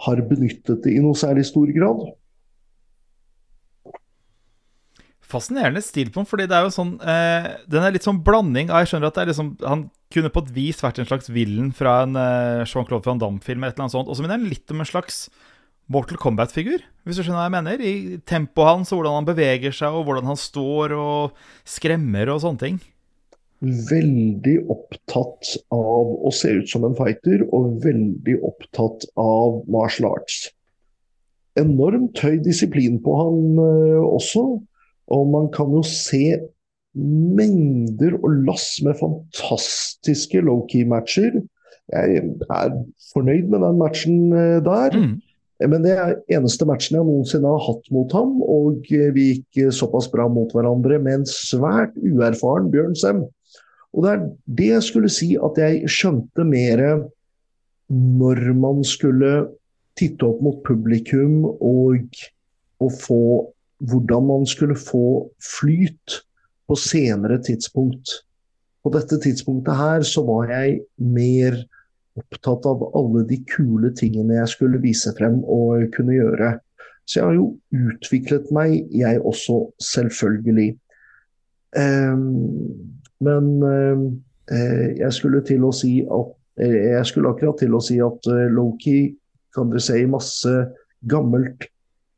[0.05, 2.05] har benyttet det i noe særlig stor grad.
[5.25, 8.69] Fascinerende stil på den, fordi det er jo sånn eh, Den er litt sånn blanding
[8.69, 11.31] av Jeg skjønner at det er liksom Han kunne på et vis vært en slags
[11.33, 14.11] villen fra en eh, Jean-Claude Van Damme-film, eller et eller annet sånt.
[14.11, 15.25] Og så minner den litt om en slags
[15.91, 17.81] Mortal Kombat-figur, hvis du skjønner hva jeg mener.
[17.85, 21.35] I tempoet hans, og hvordan han beveger seg, og hvordan han står og
[21.69, 22.79] skremmer og sånne ting.
[23.61, 30.47] Veldig opptatt av å se ut som en fighter, og veldig opptatt av martial arts.
[31.59, 34.43] Enormt høy disiplin på han uh, også,
[35.13, 36.33] og man kan jo se
[36.95, 41.39] mengder og lass med fantastiske low-key-matcher.
[41.93, 42.75] Jeg er
[43.13, 44.97] fornøyd med den matchen uh, der.
[44.97, 45.15] Mm.
[45.71, 50.09] Men det er eneste matchen jeg noensinne har hatt mot ham, og vi gikk såpass
[50.11, 53.23] bra mot hverandre med en svært uerfaren Bjørn Sem.
[53.95, 54.23] Og det er
[54.59, 56.83] det jeg skulle si at jeg skjønte mer
[57.89, 59.33] når man skulle
[59.95, 62.17] titte opp mot publikum og,
[62.83, 63.21] og få
[63.85, 66.19] hvordan man skulle få flyt
[66.67, 68.21] på senere tidspunkt.
[68.83, 71.57] På dette tidspunktet her så var jeg mer
[72.19, 76.55] opptatt av alle de kule tingene jeg skulle vise frem og kunne gjøre.
[77.05, 80.71] Så jeg har jo utviklet meg, jeg også, selvfølgelig.
[81.75, 87.81] Um, men uh, jeg skulle til å si at uh, Jeg skulle akkurat til å
[87.83, 89.09] si at uh, Loki
[89.55, 90.53] kan dere se i masse
[91.11, 91.67] gammelt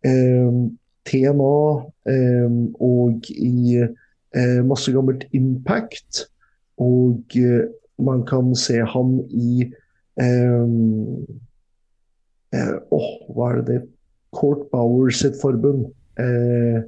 [0.08, 1.56] TNA
[2.86, 3.82] og i
[4.66, 6.22] masse gammelt Impact.
[6.82, 7.36] Og
[8.02, 9.68] man kan se ham i
[10.18, 11.22] Uh,
[12.96, 13.82] oh, hva er det det
[14.34, 15.86] Court Bauer sitt forbund?
[16.20, 16.82] Eh,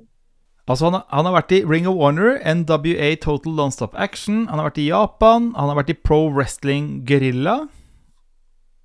[0.67, 4.47] altså han, han, har vært i Ring of Honor, NWA Total Nonstop Action.
[4.49, 5.51] Han har vært i Japan.
[5.57, 7.67] Han har vært i Pro Wrestling Guerrilla.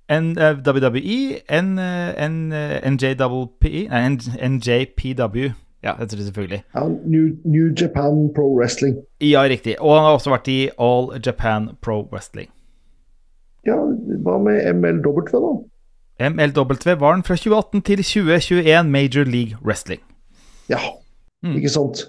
[0.05, 2.53] N, uh, WWE, N, N,
[2.93, 4.01] NJWP, nei,
[4.37, 5.55] NJPW.
[5.85, 6.61] Ja, heter det selvfølgelig.
[7.05, 8.95] New, New Japan Pro Wrestling.
[9.21, 9.75] Ja, riktig.
[9.79, 12.49] Og han har også vært i All Japan Pro Wrestling.
[13.65, 13.77] Ja,
[14.25, 15.55] hva med MLW, da?
[16.29, 20.01] MLW var den fra 2018 til 2021 Major League Wrestling.
[20.69, 20.79] Ja,
[21.43, 21.55] mm.
[21.57, 22.05] ikke sant.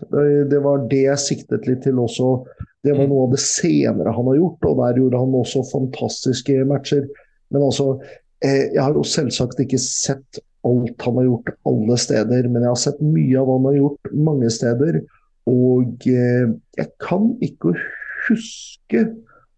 [0.51, 2.45] Det var det jeg siktet litt til også.
[2.85, 3.11] Det var mm.
[3.11, 7.09] noe av det senere han har gjort, og der gjorde han også fantastiske matcher.
[7.51, 7.97] Men altså,
[8.45, 12.73] eh, jeg har jo selvsagt ikke sett alt han har gjort alle steder, men jeg
[12.73, 15.01] har sett mye av hva han har gjort mange steder.
[15.51, 16.47] Og eh,
[16.79, 17.75] jeg kan ikke
[18.29, 19.05] huske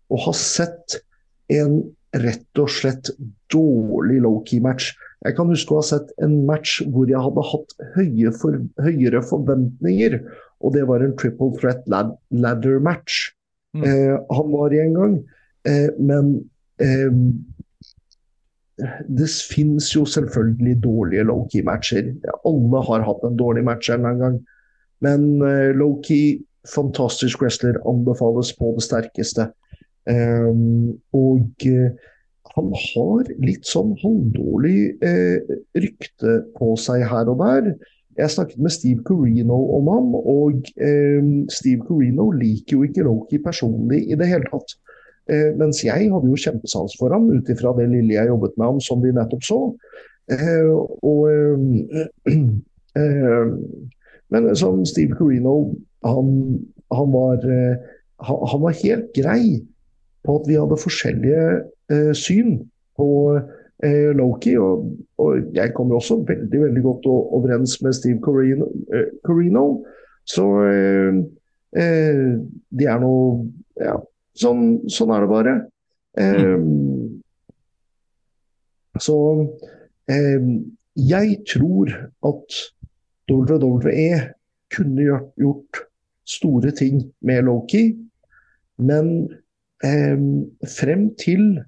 [0.09, 0.99] å ha sett
[1.53, 1.81] en
[2.16, 3.11] rett og slett
[3.53, 4.93] dårlig low-key-match.
[5.27, 9.23] Jeg kan huske å ha sett en match hvor jeg hadde hatt høye for, høyere
[9.27, 10.19] forventninger,
[10.65, 13.29] og det var en triple threat lad ladder match.
[13.77, 13.85] Mm.
[13.85, 15.16] Eh, han var i en gang,
[15.69, 16.33] eh, men
[16.83, 17.12] eh,
[19.09, 22.12] det finnes jo selvfølgelig dårlige low-key-matcher.
[22.47, 24.39] Alle har hatt en dårlig match en gang.
[25.05, 26.39] Men eh, low-key,
[26.69, 29.51] fantastisk wrestler, anbefales på det sterkeste.
[30.09, 31.90] Um, og uh,
[32.55, 37.74] han har litt sånn halvdårlig uh, rykte på seg her og der.
[38.18, 43.39] Jeg snakket med Steve Corino om ham, og um, Steve Corino liker jo ikke Loki
[43.44, 44.78] personlig i det hele tatt.
[45.28, 48.66] Uh, mens jeg hadde jo kjempesans for ham ut ifra det lille jeg jobbet med
[48.70, 49.60] ham, som vi nettopp så.
[51.09, 51.20] og
[54.28, 55.74] Men som Steve Corino,
[56.05, 56.26] han,
[56.93, 59.62] han, var, han, han, var helt grei
[60.29, 61.45] på at vi hadde forskjellige
[61.89, 62.59] eh, syn
[62.99, 63.09] på
[63.85, 64.59] eh, Loki.
[64.61, 68.69] Og, og, jeg kommer også veldig veldig godt overens med Steve Corino.
[68.93, 69.65] Eh, Corino.
[70.29, 71.23] Så eh,
[71.81, 72.37] eh,
[72.69, 73.49] de er noe
[73.79, 73.95] Ja,
[74.35, 75.53] sånn, sånn er det bare.
[76.19, 77.21] Mm.
[78.99, 79.15] Så
[80.99, 81.93] jeg tror
[82.27, 82.57] at
[83.31, 84.17] WWE
[84.75, 85.79] kunne gjort
[86.27, 87.85] store ting med Loki,
[88.83, 89.29] men
[89.85, 90.19] eh,
[90.79, 91.61] frem til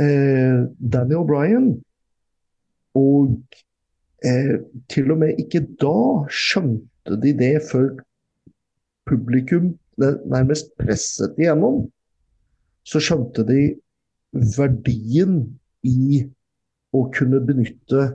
[0.00, 0.60] eh,
[0.92, 1.72] Danny O'Brien
[2.98, 3.36] og
[4.24, 4.56] eh,
[4.90, 5.96] til og med ikke da
[6.32, 7.92] skjønte de det før
[9.08, 11.84] publikum nærmest presset igjennom.
[12.86, 13.74] Så skjønte de
[14.56, 15.42] verdien
[15.84, 16.22] i
[16.96, 18.06] å kunne benytte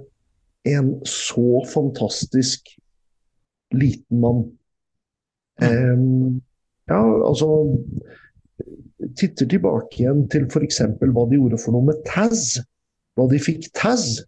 [0.66, 2.72] en så fantastisk
[3.76, 4.42] liten mann.
[5.62, 6.42] Um,
[6.90, 7.48] ja, altså
[9.19, 10.82] titter tilbake igjen til f.eks.
[11.02, 12.56] hva de gjorde for noe med Taz.
[13.15, 14.23] Hva de fikk Taz.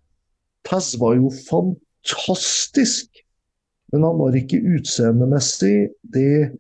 [0.67, 3.23] Taz var jo fantastisk,
[3.93, 5.77] men han var ikke utseendemessig
[6.13, 6.51] det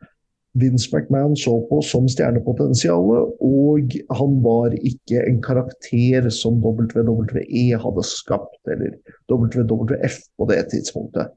[0.57, 8.05] Vince McMahon så på som stjernepotensialet, og han var ikke en karakter som WWE hadde
[8.07, 8.95] skapt, eller
[9.29, 11.33] WWF på det tidspunktet.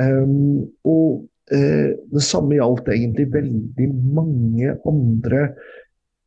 [0.00, 1.24] Um, og
[1.54, 5.48] uh, det samme gjaldt egentlig veldig mange andre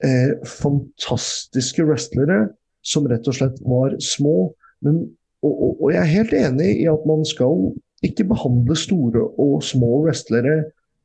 [0.05, 2.47] eh, fantastiske wrestlere
[2.85, 4.51] som rett og slett var små.
[4.85, 5.03] Men,
[5.43, 7.71] og, og, og, jeg er helt enig i at man skal
[8.05, 10.61] ikke behandle store og små wrestlere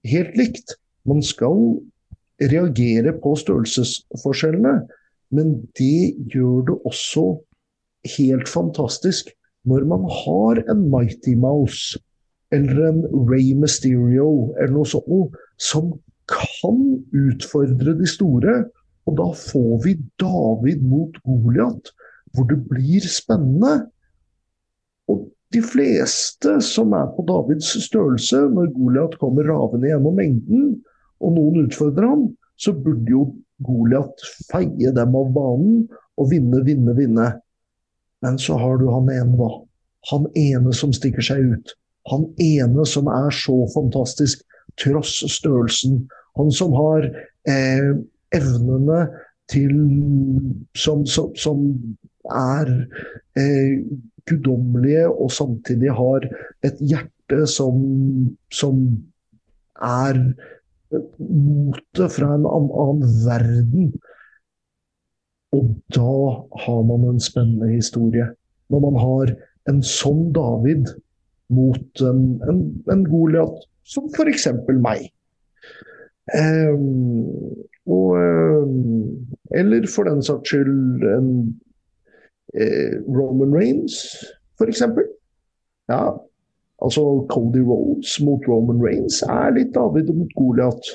[0.06, 0.76] helt likt.
[1.08, 1.80] Man skal
[2.42, 4.78] reagere på størrelsesforskjellene,
[5.34, 7.26] men det gjør det også
[8.16, 9.30] helt fantastisk
[9.64, 11.98] når man har en Mighty Mouse
[12.52, 15.94] eller en Ray Mysterio eller noe sånt som
[16.30, 16.80] kan
[17.16, 18.64] utfordre de store,
[19.04, 21.90] og da får vi David mot Goliat,
[22.32, 23.74] hvor det blir spennende.
[25.12, 30.70] Og de fleste som er på Davids størrelse, når Goliat kommer ravende gjennom mengden,
[31.20, 32.24] og noen utfordrer ham,
[32.56, 33.26] så burde jo
[33.64, 35.84] Goliat feie dem av banen
[36.18, 37.28] og vinne, vinne, vinne.
[38.24, 39.50] Men så har du han ene, da.
[40.10, 41.74] Han ene som stikker seg ut.
[42.10, 44.42] Han ene som er så fantastisk,
[44.80, 46.02] tross størrelsen.
[46.40, 47.06] Han som har
[47.48, 47.94] eh,
[48.36, 49.04] evnene
[49.52, 49.74] til
[50.78, 51.64] som, som, som
[52.30, 52.70] er
[53.38, 53.82] eh,
[54.28, 56.28] guddommelige, og samtidig har
[56.64, 57.82] et hjerte som,
[58.52, 58.80] som
[59.82, 60.20] er
[61.18, 63.92] motet fra en annen verden.
[65.54, 66.14] Og da
[66.64, 68.26] har man en spennende historie.
[68.72, 69.34] Når man har
[69.70, 70.90] en sånn David
[71.54, 74.48] mot en, en, en Goliat, som f.eks.
[74.80, 75.10] meg.
[76.32, 77.52] Um,
[77.84, 81.28] og, eh, eller for den saks skyld en
[82.56, 83.98] eh, Roman Reigns,
[84.56, 84.82] f.eks.
[85.92, 86.16] Ja,
[86.80, 90.94] altså Cody Rhodes mot Roman Reigns er litt David mot Goliat.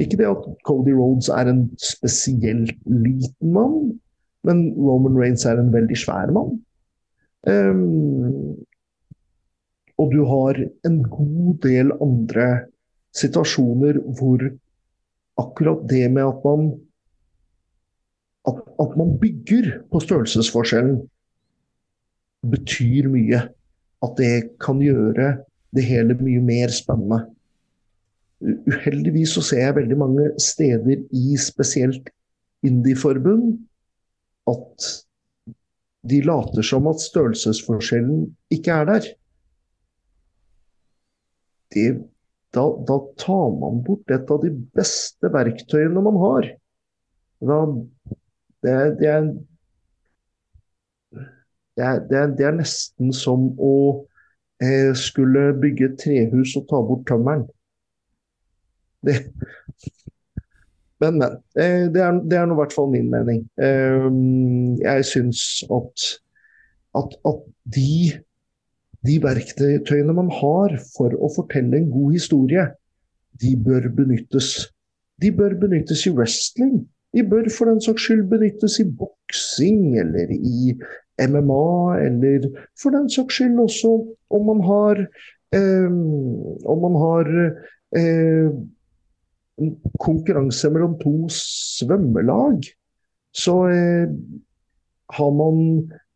[0.00, 3.94] Ikke det at Cody Rhodes er en spesielt liten mann,
[4.44, 6.58] men Roman Reigns er en veldig svær mann.
[7.48, 8.60] Um,
[10.00, 12.46] og du har en god del andre
[13.16, 14.44] situasjoner hvor
[15.40, 16.70] akkurat det med at man
[18.48, 21.02] at, at man bygger på størrelsesforskjellen,
[22.50, 23.42] betyr mye.
[24.00, 25.34] At det kan gjøre
[25.76, 27.26] det hele mye mer spennende.
[28.40, 32.08] Uheldigvis så ser jeg veldig mange steder i spesielt
[32.64, 33.58] indie-forbund
[34.48, 34.88] at
[36.10, 39.10] de later som at størrelsesforskjellen ikke er der.
[41.70, 41.90] Det
[42.54, 46.48] da, da, tar man bort et av de beste verktøyene man har.
[47.46, 47.58] Da,
[48.64, 49.28] det, det, er,
[51.76, 53.74] det, er, det, er, det, er, nesten som å
[54.62, 57.46] eh, skulle bygge et trehus og ta bort tømmeren.
[61.00, 61.38] men, men.
[61.54, 63.46] Eh, det er, det er i hvert fall min mening.
[63.62, 64.10] Eh,
[64.82, 66.10] jeg syns at,
[66.98, 67.46] at, at
[67.78, 67.94] de
[69.06, 72.66] de verktøyene man har for å fortelle en god historie,
[73.40, 74.68] de bør benyttes.
[75.20, 76.82] De bør benyttes i wrestling.
[77.16, 80.74] De bør for den saks skyld benyttes i boksing eller i
[81.20, 81.70] MMA,
[82.06, 82.50] eller
[82.80, 83.94] for den saks skyld også
[84.36, 85.00] om man har
[85.56, 85.88] eh,
[86.70, 87.32] Om man har
[87.96, 88.52] eh,
[90.00, 92.68] konkurranse mellom to svømmelag,
[93.34, 94.12] så eh,
[95.10, 95.58] har man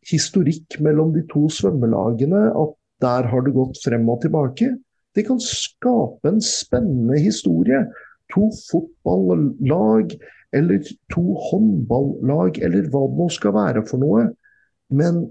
[0.09, 4.71] historikk mellom de to svømmelagene, at der har det gått frem og tilbake.
[5.15, 7.85] Det kan skape en spennende historie.
[8.33, 10.15] To fotballag
[10.55, 10.83] eller
[11.13, 14.29] to håndballag eller hva det nå skal være for noe.
[14.89, 15.25] Men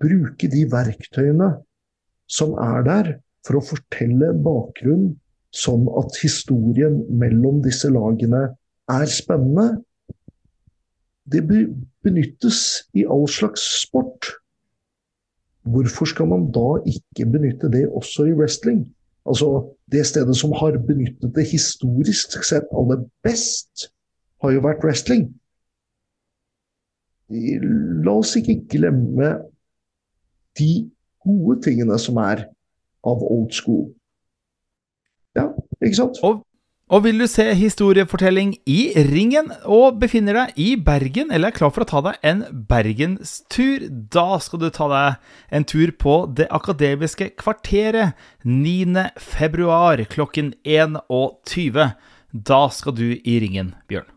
[0.00, 1.54] bruke de verktøyene
[2.30, 3.12] som er der,
[3.46, 5.14] for å fortelle bakgrunnen
[5.56, 8.50] sånn at historien mellom disse lagene
[8.90, 9.80] er spennende.
[11.30, 11.42] Det
[12.02, 12.60] benyttes
[12.94, 14.32] i all slags sport.
[15.62, 18.88] Hvorfor skal man da ikke benytte det også i wrestling?
[19.28, 23.90] Altså, det stedet som har benyttet det historisk sett aller best,
[24.42, 25.28] har jo vært wrestling.
[27.30, 29.34] La oss ikke glemme
[30.58, 30.90] de
[31.22, 32.46] gode tingene som er
[33.06, 33.90] av old school.
[35.36, 36.18] Ja, ikke sant?
[36.26, 36.40] Og
[36.90, 41.70] og vil du se historiefortelling i ringen og befinner deg i Bergen eller er klar
[41.70, 46.48] for å ta deg en bergenstur, da skal du ta deg en tur på Det
[46.50, 49.04] akademiske kvarteret 9.
[49.22, 51.78] februar klokken 21.
[52.50, 54.10] Da skal du i ringen, Bjørn.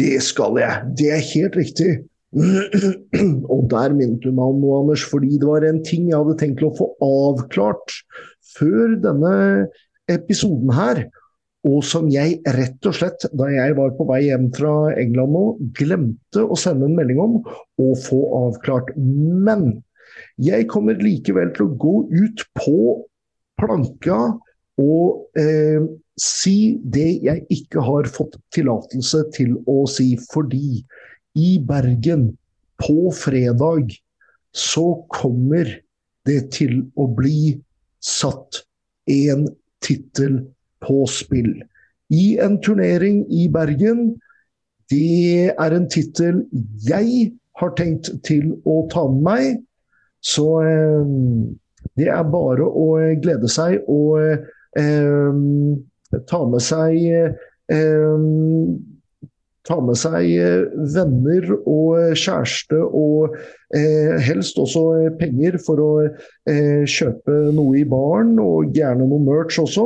[0.00, 0.88] Det skal jeg.
[0.96, 1.92] Det er helt riktig.
[3.52, 6.40] Og der minnet du meg om noe, Anders, fordi det var en ting jeg hadde
[6.40, 8.00] tenkt å få avklart
[8.56, 9.36] før denne
[10.08, 11.04] episoden her
[11.68, 15.44] og som jeg rett og slett, da jeg var på vei hjem fra England nå,
[15.76, 18.94] glemte å sende en melding om og få avklart.
[18.96, 19.82] Men
[20.40, 22.78] jeg kommer likevel til å gå ut på
[23.60, 24.18] planka
[24.78, 25.82] og eh,
[26.18, 30.12] si det jeg ikke har fått tillatelse til å si.
[30.30, 30.84] Fordi
[31.38, 32.30] i Bergen,
[32.78, 33.90] på fredag,
[34.54, 35.66] så kommer
[36.28, 37.58] det til å bli
[37.98, 38.62] satt
[39.10, 39.48] en
[39.82, 40.44] tittel
[40.84, 41.54] på spill.
[42.08, 44.16] I en turnering i Bergen.
[44.88, 46.44] Det er en tittel
[46.88, 49.58] jeg har tenkt til å ta med meg.
[50.24, 51.10] Så eh,
[51.98, 52.88] det er bare å
[53.22, 54.18] glede seg og
[54.78, 55.42] eh,
[56.30, 57.02] ta med seg
[57.74, 58.22] eh,
[59.68, 60.30] Ta med seg
[60.94, 63.34] venner og kjæreste og
[63.76, 69.58] eh, helst også penger for å eh, kjøpe noe i baren, og gjerne noe merch
[69.60, 69.84] også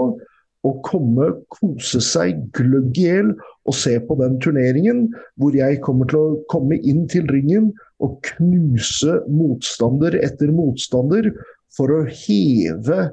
[0.62, 3.32] å komme, kose seg gløgg i hjel
[3.66, 5.08] og se på den turneringen,
[5.38, 7.70] hvor jeg kommer til å komme inn til ringen
[8.02, 11.30] og knuse motstander etter motstander
[11.74, 13.04] for å heve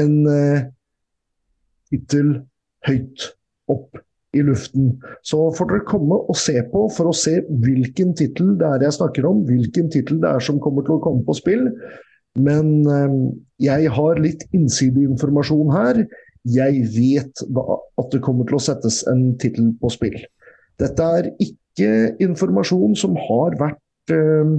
[0.00, 0.68] en eh,
[1.90, 2.38] tittel
[2.86, 3.26] høyt
[3.70, 3.98] opp
[4.36, 4.92] i luften.
[5.26, 8.98] Så får dere komme og se på for å se hvilken tittel det er jeg
[9.00, 11.66] snakker om, hvilken tittel det er som kommer til å komme på spill.
[12.38, 13.16] Men eh,
[13.66, 16.04] jeg har litt innsideinformasjon her.
[16.48, 20.16] Jeg vet at det kommer til å settes en tittel på spill.
[20.80, 24.54] Dette er ikke informasjon som har vært eh,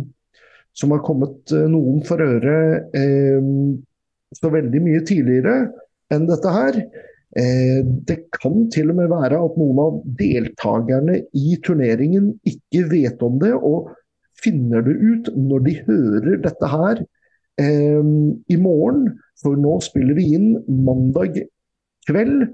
[0.78, 2.58] Som har kommet eh, noen for øre
[2.96, 3.48] eh,
[4.32, 5.56] så veldig mye tidligere
[6.14, 6.78] enn dette her.
[7.32, 13.38] Det kan til og med være at noen av deltakerne i turneringen ikke vet om
[13.40, 13.90] det, og
[14.40, 17.04] finner det ut når de hører dette her
[17.60, 19.06] i morgen.
[19.40, 20.50] For nå spiller vi inn
[20.88, 21.40] mandag
[22.10, 22.50] kveld.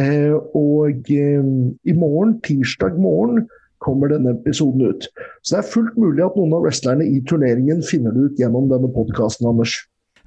[0.00, 1.44] Eh, og eh,
[1.84, 3.46] i morgen, tirsdag morgen,
[3.82, 5.08] kommer denne episoden ut.
[5.42, 8.68] Så det er fullt mulig at noen av wrestlerne i turneringen finner det ut gjennom
[8.70, 9.74] denne podkasten, Anders.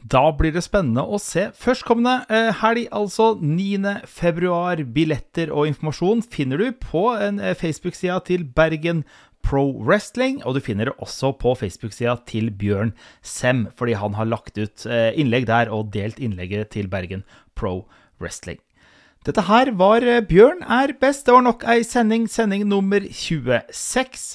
[0.06, 1.48] Da blir det spennende å se.
[1.58, 3.96] Førstkommende eh, helg, altså 9.
[4.12, 4.84] februar.
[4.94, 9.02] Billetter og informasjon finner du på en Facebook-sida til Bergen
[9.46, 12.94] Pro Wrestling, og du finner det også på Facebook-sida til Bjørn
[13.26, 17.22] Sem, fordi han har lagt ut innlegg der og delt innlegget til Bergen
[17.54, 17.84] Pro
[18.22, 18.65] Wrestling.
[19.26, 21.24] Dette her var eh, Bjørn er best.
[21.26, 24.26] Det var nok ei sending, sending nummer 26.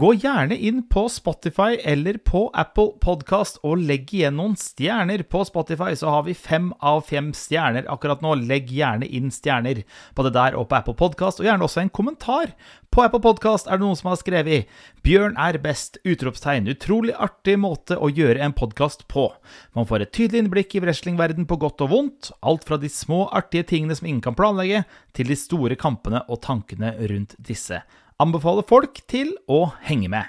[0.00, 5.42] Gå gjerne inn på Spotify eller på Apple Podkast og legg igjen noen stjerner på
[5.44, 5.92] Spotify.
[6.00, 8.38] Så har vi fem av fem stjerner akkurat nå.
[8.48, 9.82] Legg gjerne inn stjerner
[10.16, 12.56] på det der og på Apple Podkast, og gjerne også en kommentar
[12.90, 14.70] på Apple Podkast er det noen som har skrevet
[15.04, 16.70] 'Bjørn er best!' utropstegn.
[16.72, 19.28] Utrolig artig måte å gjøre en podkast på.
[19.76, 22.30] Man får et tydelig innblikk i wrestlingverden på godt og vondt.
[22.42, 26.40] Alt fra de små, artige tingene som ingen kan planlegge, til de store kampene og
[26.42, 27.82] tankene rundt disse.
[28.18, 30.26] Anbefaler folk til å henge med.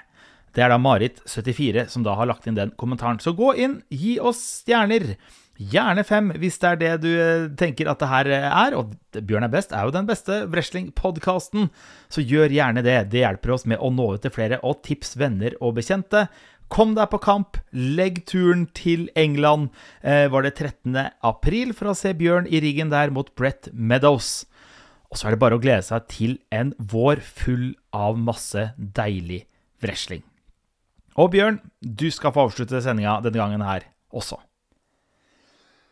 [0.54, 3.18] Det er da Marit74 som da har lagt inn den kommentaren.
[3.22, 5.16] Så gå inn, gi oss stjerner.
[5.60, 8.76] Gjerne fem, hvis det er det du eh, tenker at det her eh, er.
[8.78, 11.68] Og Bjørn er best er jo den beste wrestlingpodkasten,
[12.08, 12.96] så gjør gjerne det.
[13.12, 16.28] Det hjelper oss med å nå ut til flere, og tips venner og bekjente.
[16.72, 19.68] Kom deg på kamp, legg turen til England.
[20.00, 20.96] Eh, var det 13.
[21.28, 24.46] april for å se Bjørn i riggen der mot Brett Meadows.
[25.10, 29.42] Og så er det bare å glede seg til en vår full av masse deilig
[29.84, 30.22] wrestling.
[31.20, 34.38] Og Bjørn, du skal få avslutte sendinga denne gangen her også.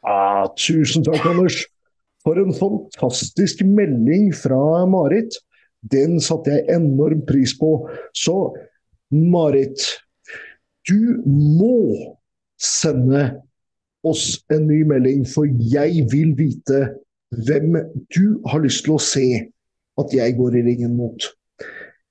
[0.09, 1.60] Ah, tusen takk, Anders.
[2.24, 5.36] For en fantastisk melding fra Marit.
[5.93, 7.72] Den satte jeg enorm pris på.
[8.16, 8.55] Så
[9.12, 9.85] Marit,
[10.89, 12.16] du må
[12.59, 13.28] sende
[14.06, 16.82] oss en ny melding, for jeg vil vite
[17.44, 17.76] hvem
[18.14, 19.26] du har lyst til å se
[19.98, 21.28] at jeg går i ringen mot.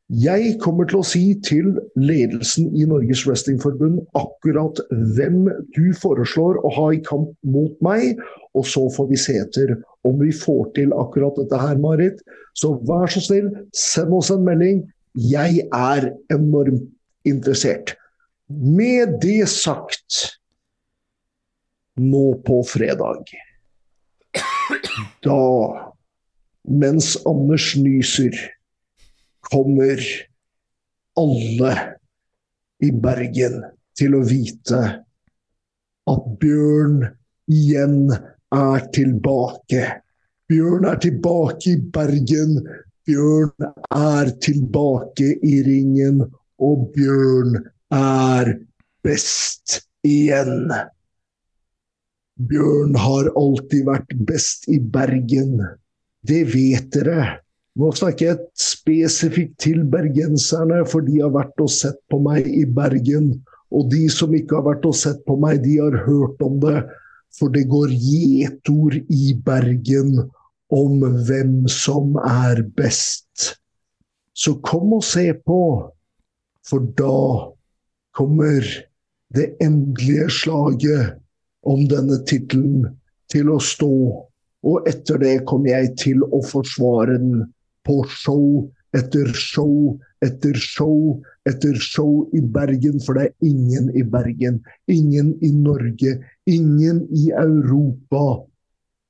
[0.08, 4.80] Jeg kommer til å si til ledelsen i Norges Wrestlingforbund akkurat
[5.18, 8.16] hvem du foreslår å ha i kamp mot meg,
[8.56, 9.76] og så får vi se etter
[10.08, 12.24] om vi får til akkurat dette her, Marit.
[12.56, 14.86] Så vær så snill, send oss en melding.
[15.20, 16.88] Jeg er enormt
[17.28, 17.98] interessert.
[18.48, 20.38] Med det sagt
[22.00, 23.28] nå på fredag
[25.26, 25.42] Da,
[26.64, 28.38] mens Anders nyser
[29.52, 30.02] kommer
[31.18, 31.74] alle
[32.84, 33.62] i Bergen
[33.98, 34.82] til å vite
[36.08, 37.00] at Bjørn
[37.52, 38.12] igjen
[38.54, 39.88] er tilbake.
[40.48, 42.60] Bjørn er tilbake i Bergen.
[43.08, 46.22] Bjørn er tilbake i ringen.
[46.64, 47.58] Og Bjørn
[47.94, 48.54] er
[49.06, 50.72] best igjen.
[52.38, 55.60] Bjørn har alltid vært best i Bergen.
[56.28, 57.42] Det vet dere.
[57.78, 62.64] Nå snakker jeg spesifikt til bergenserne, for de har vært og sett på meg i
[62.66, 63.36] Bergen.
[63.70, 66.80] Og de som ikke har vært og sett på meg, de har hørt om det.
[67.38, 70.16] For det går gjetord i Bergen
[70.74, 73.52] om hvem som er best.
[74.34, 75.62] Så kom og se på,
[76.66, 77.20] for da
[78.18, 78.66] kommer
[79.38, 81.14] det endelige slaget
[81.68, 82.88] om denne tittelen
[83.30, 83.94] til å stå.
[84.66, 87.46] Og etter det kommer jeg til å forsvare den
[87.88, 94.04] på show etter show etter show etter show i Bergen, for det er ingen i
[94.04, 96.18] Bergen, ingen i Norge,
[96.50, 98.44] ingen i Europa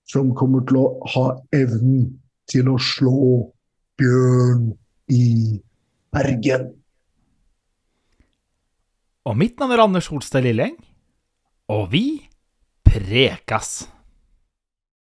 [0.07, 2.09] som kommer til å ha evnen
[2.51, 3.47] til å slå
[3.97, 4.69] Bjørn
[5.11, 5.57] i
[6.13, 6.69] Bergen.
[9.27, 10.77] Og mitt navn er Anders Holstad Lilleng,
[11.67, 12.05] og vi
[12.87, 13.87] prekas!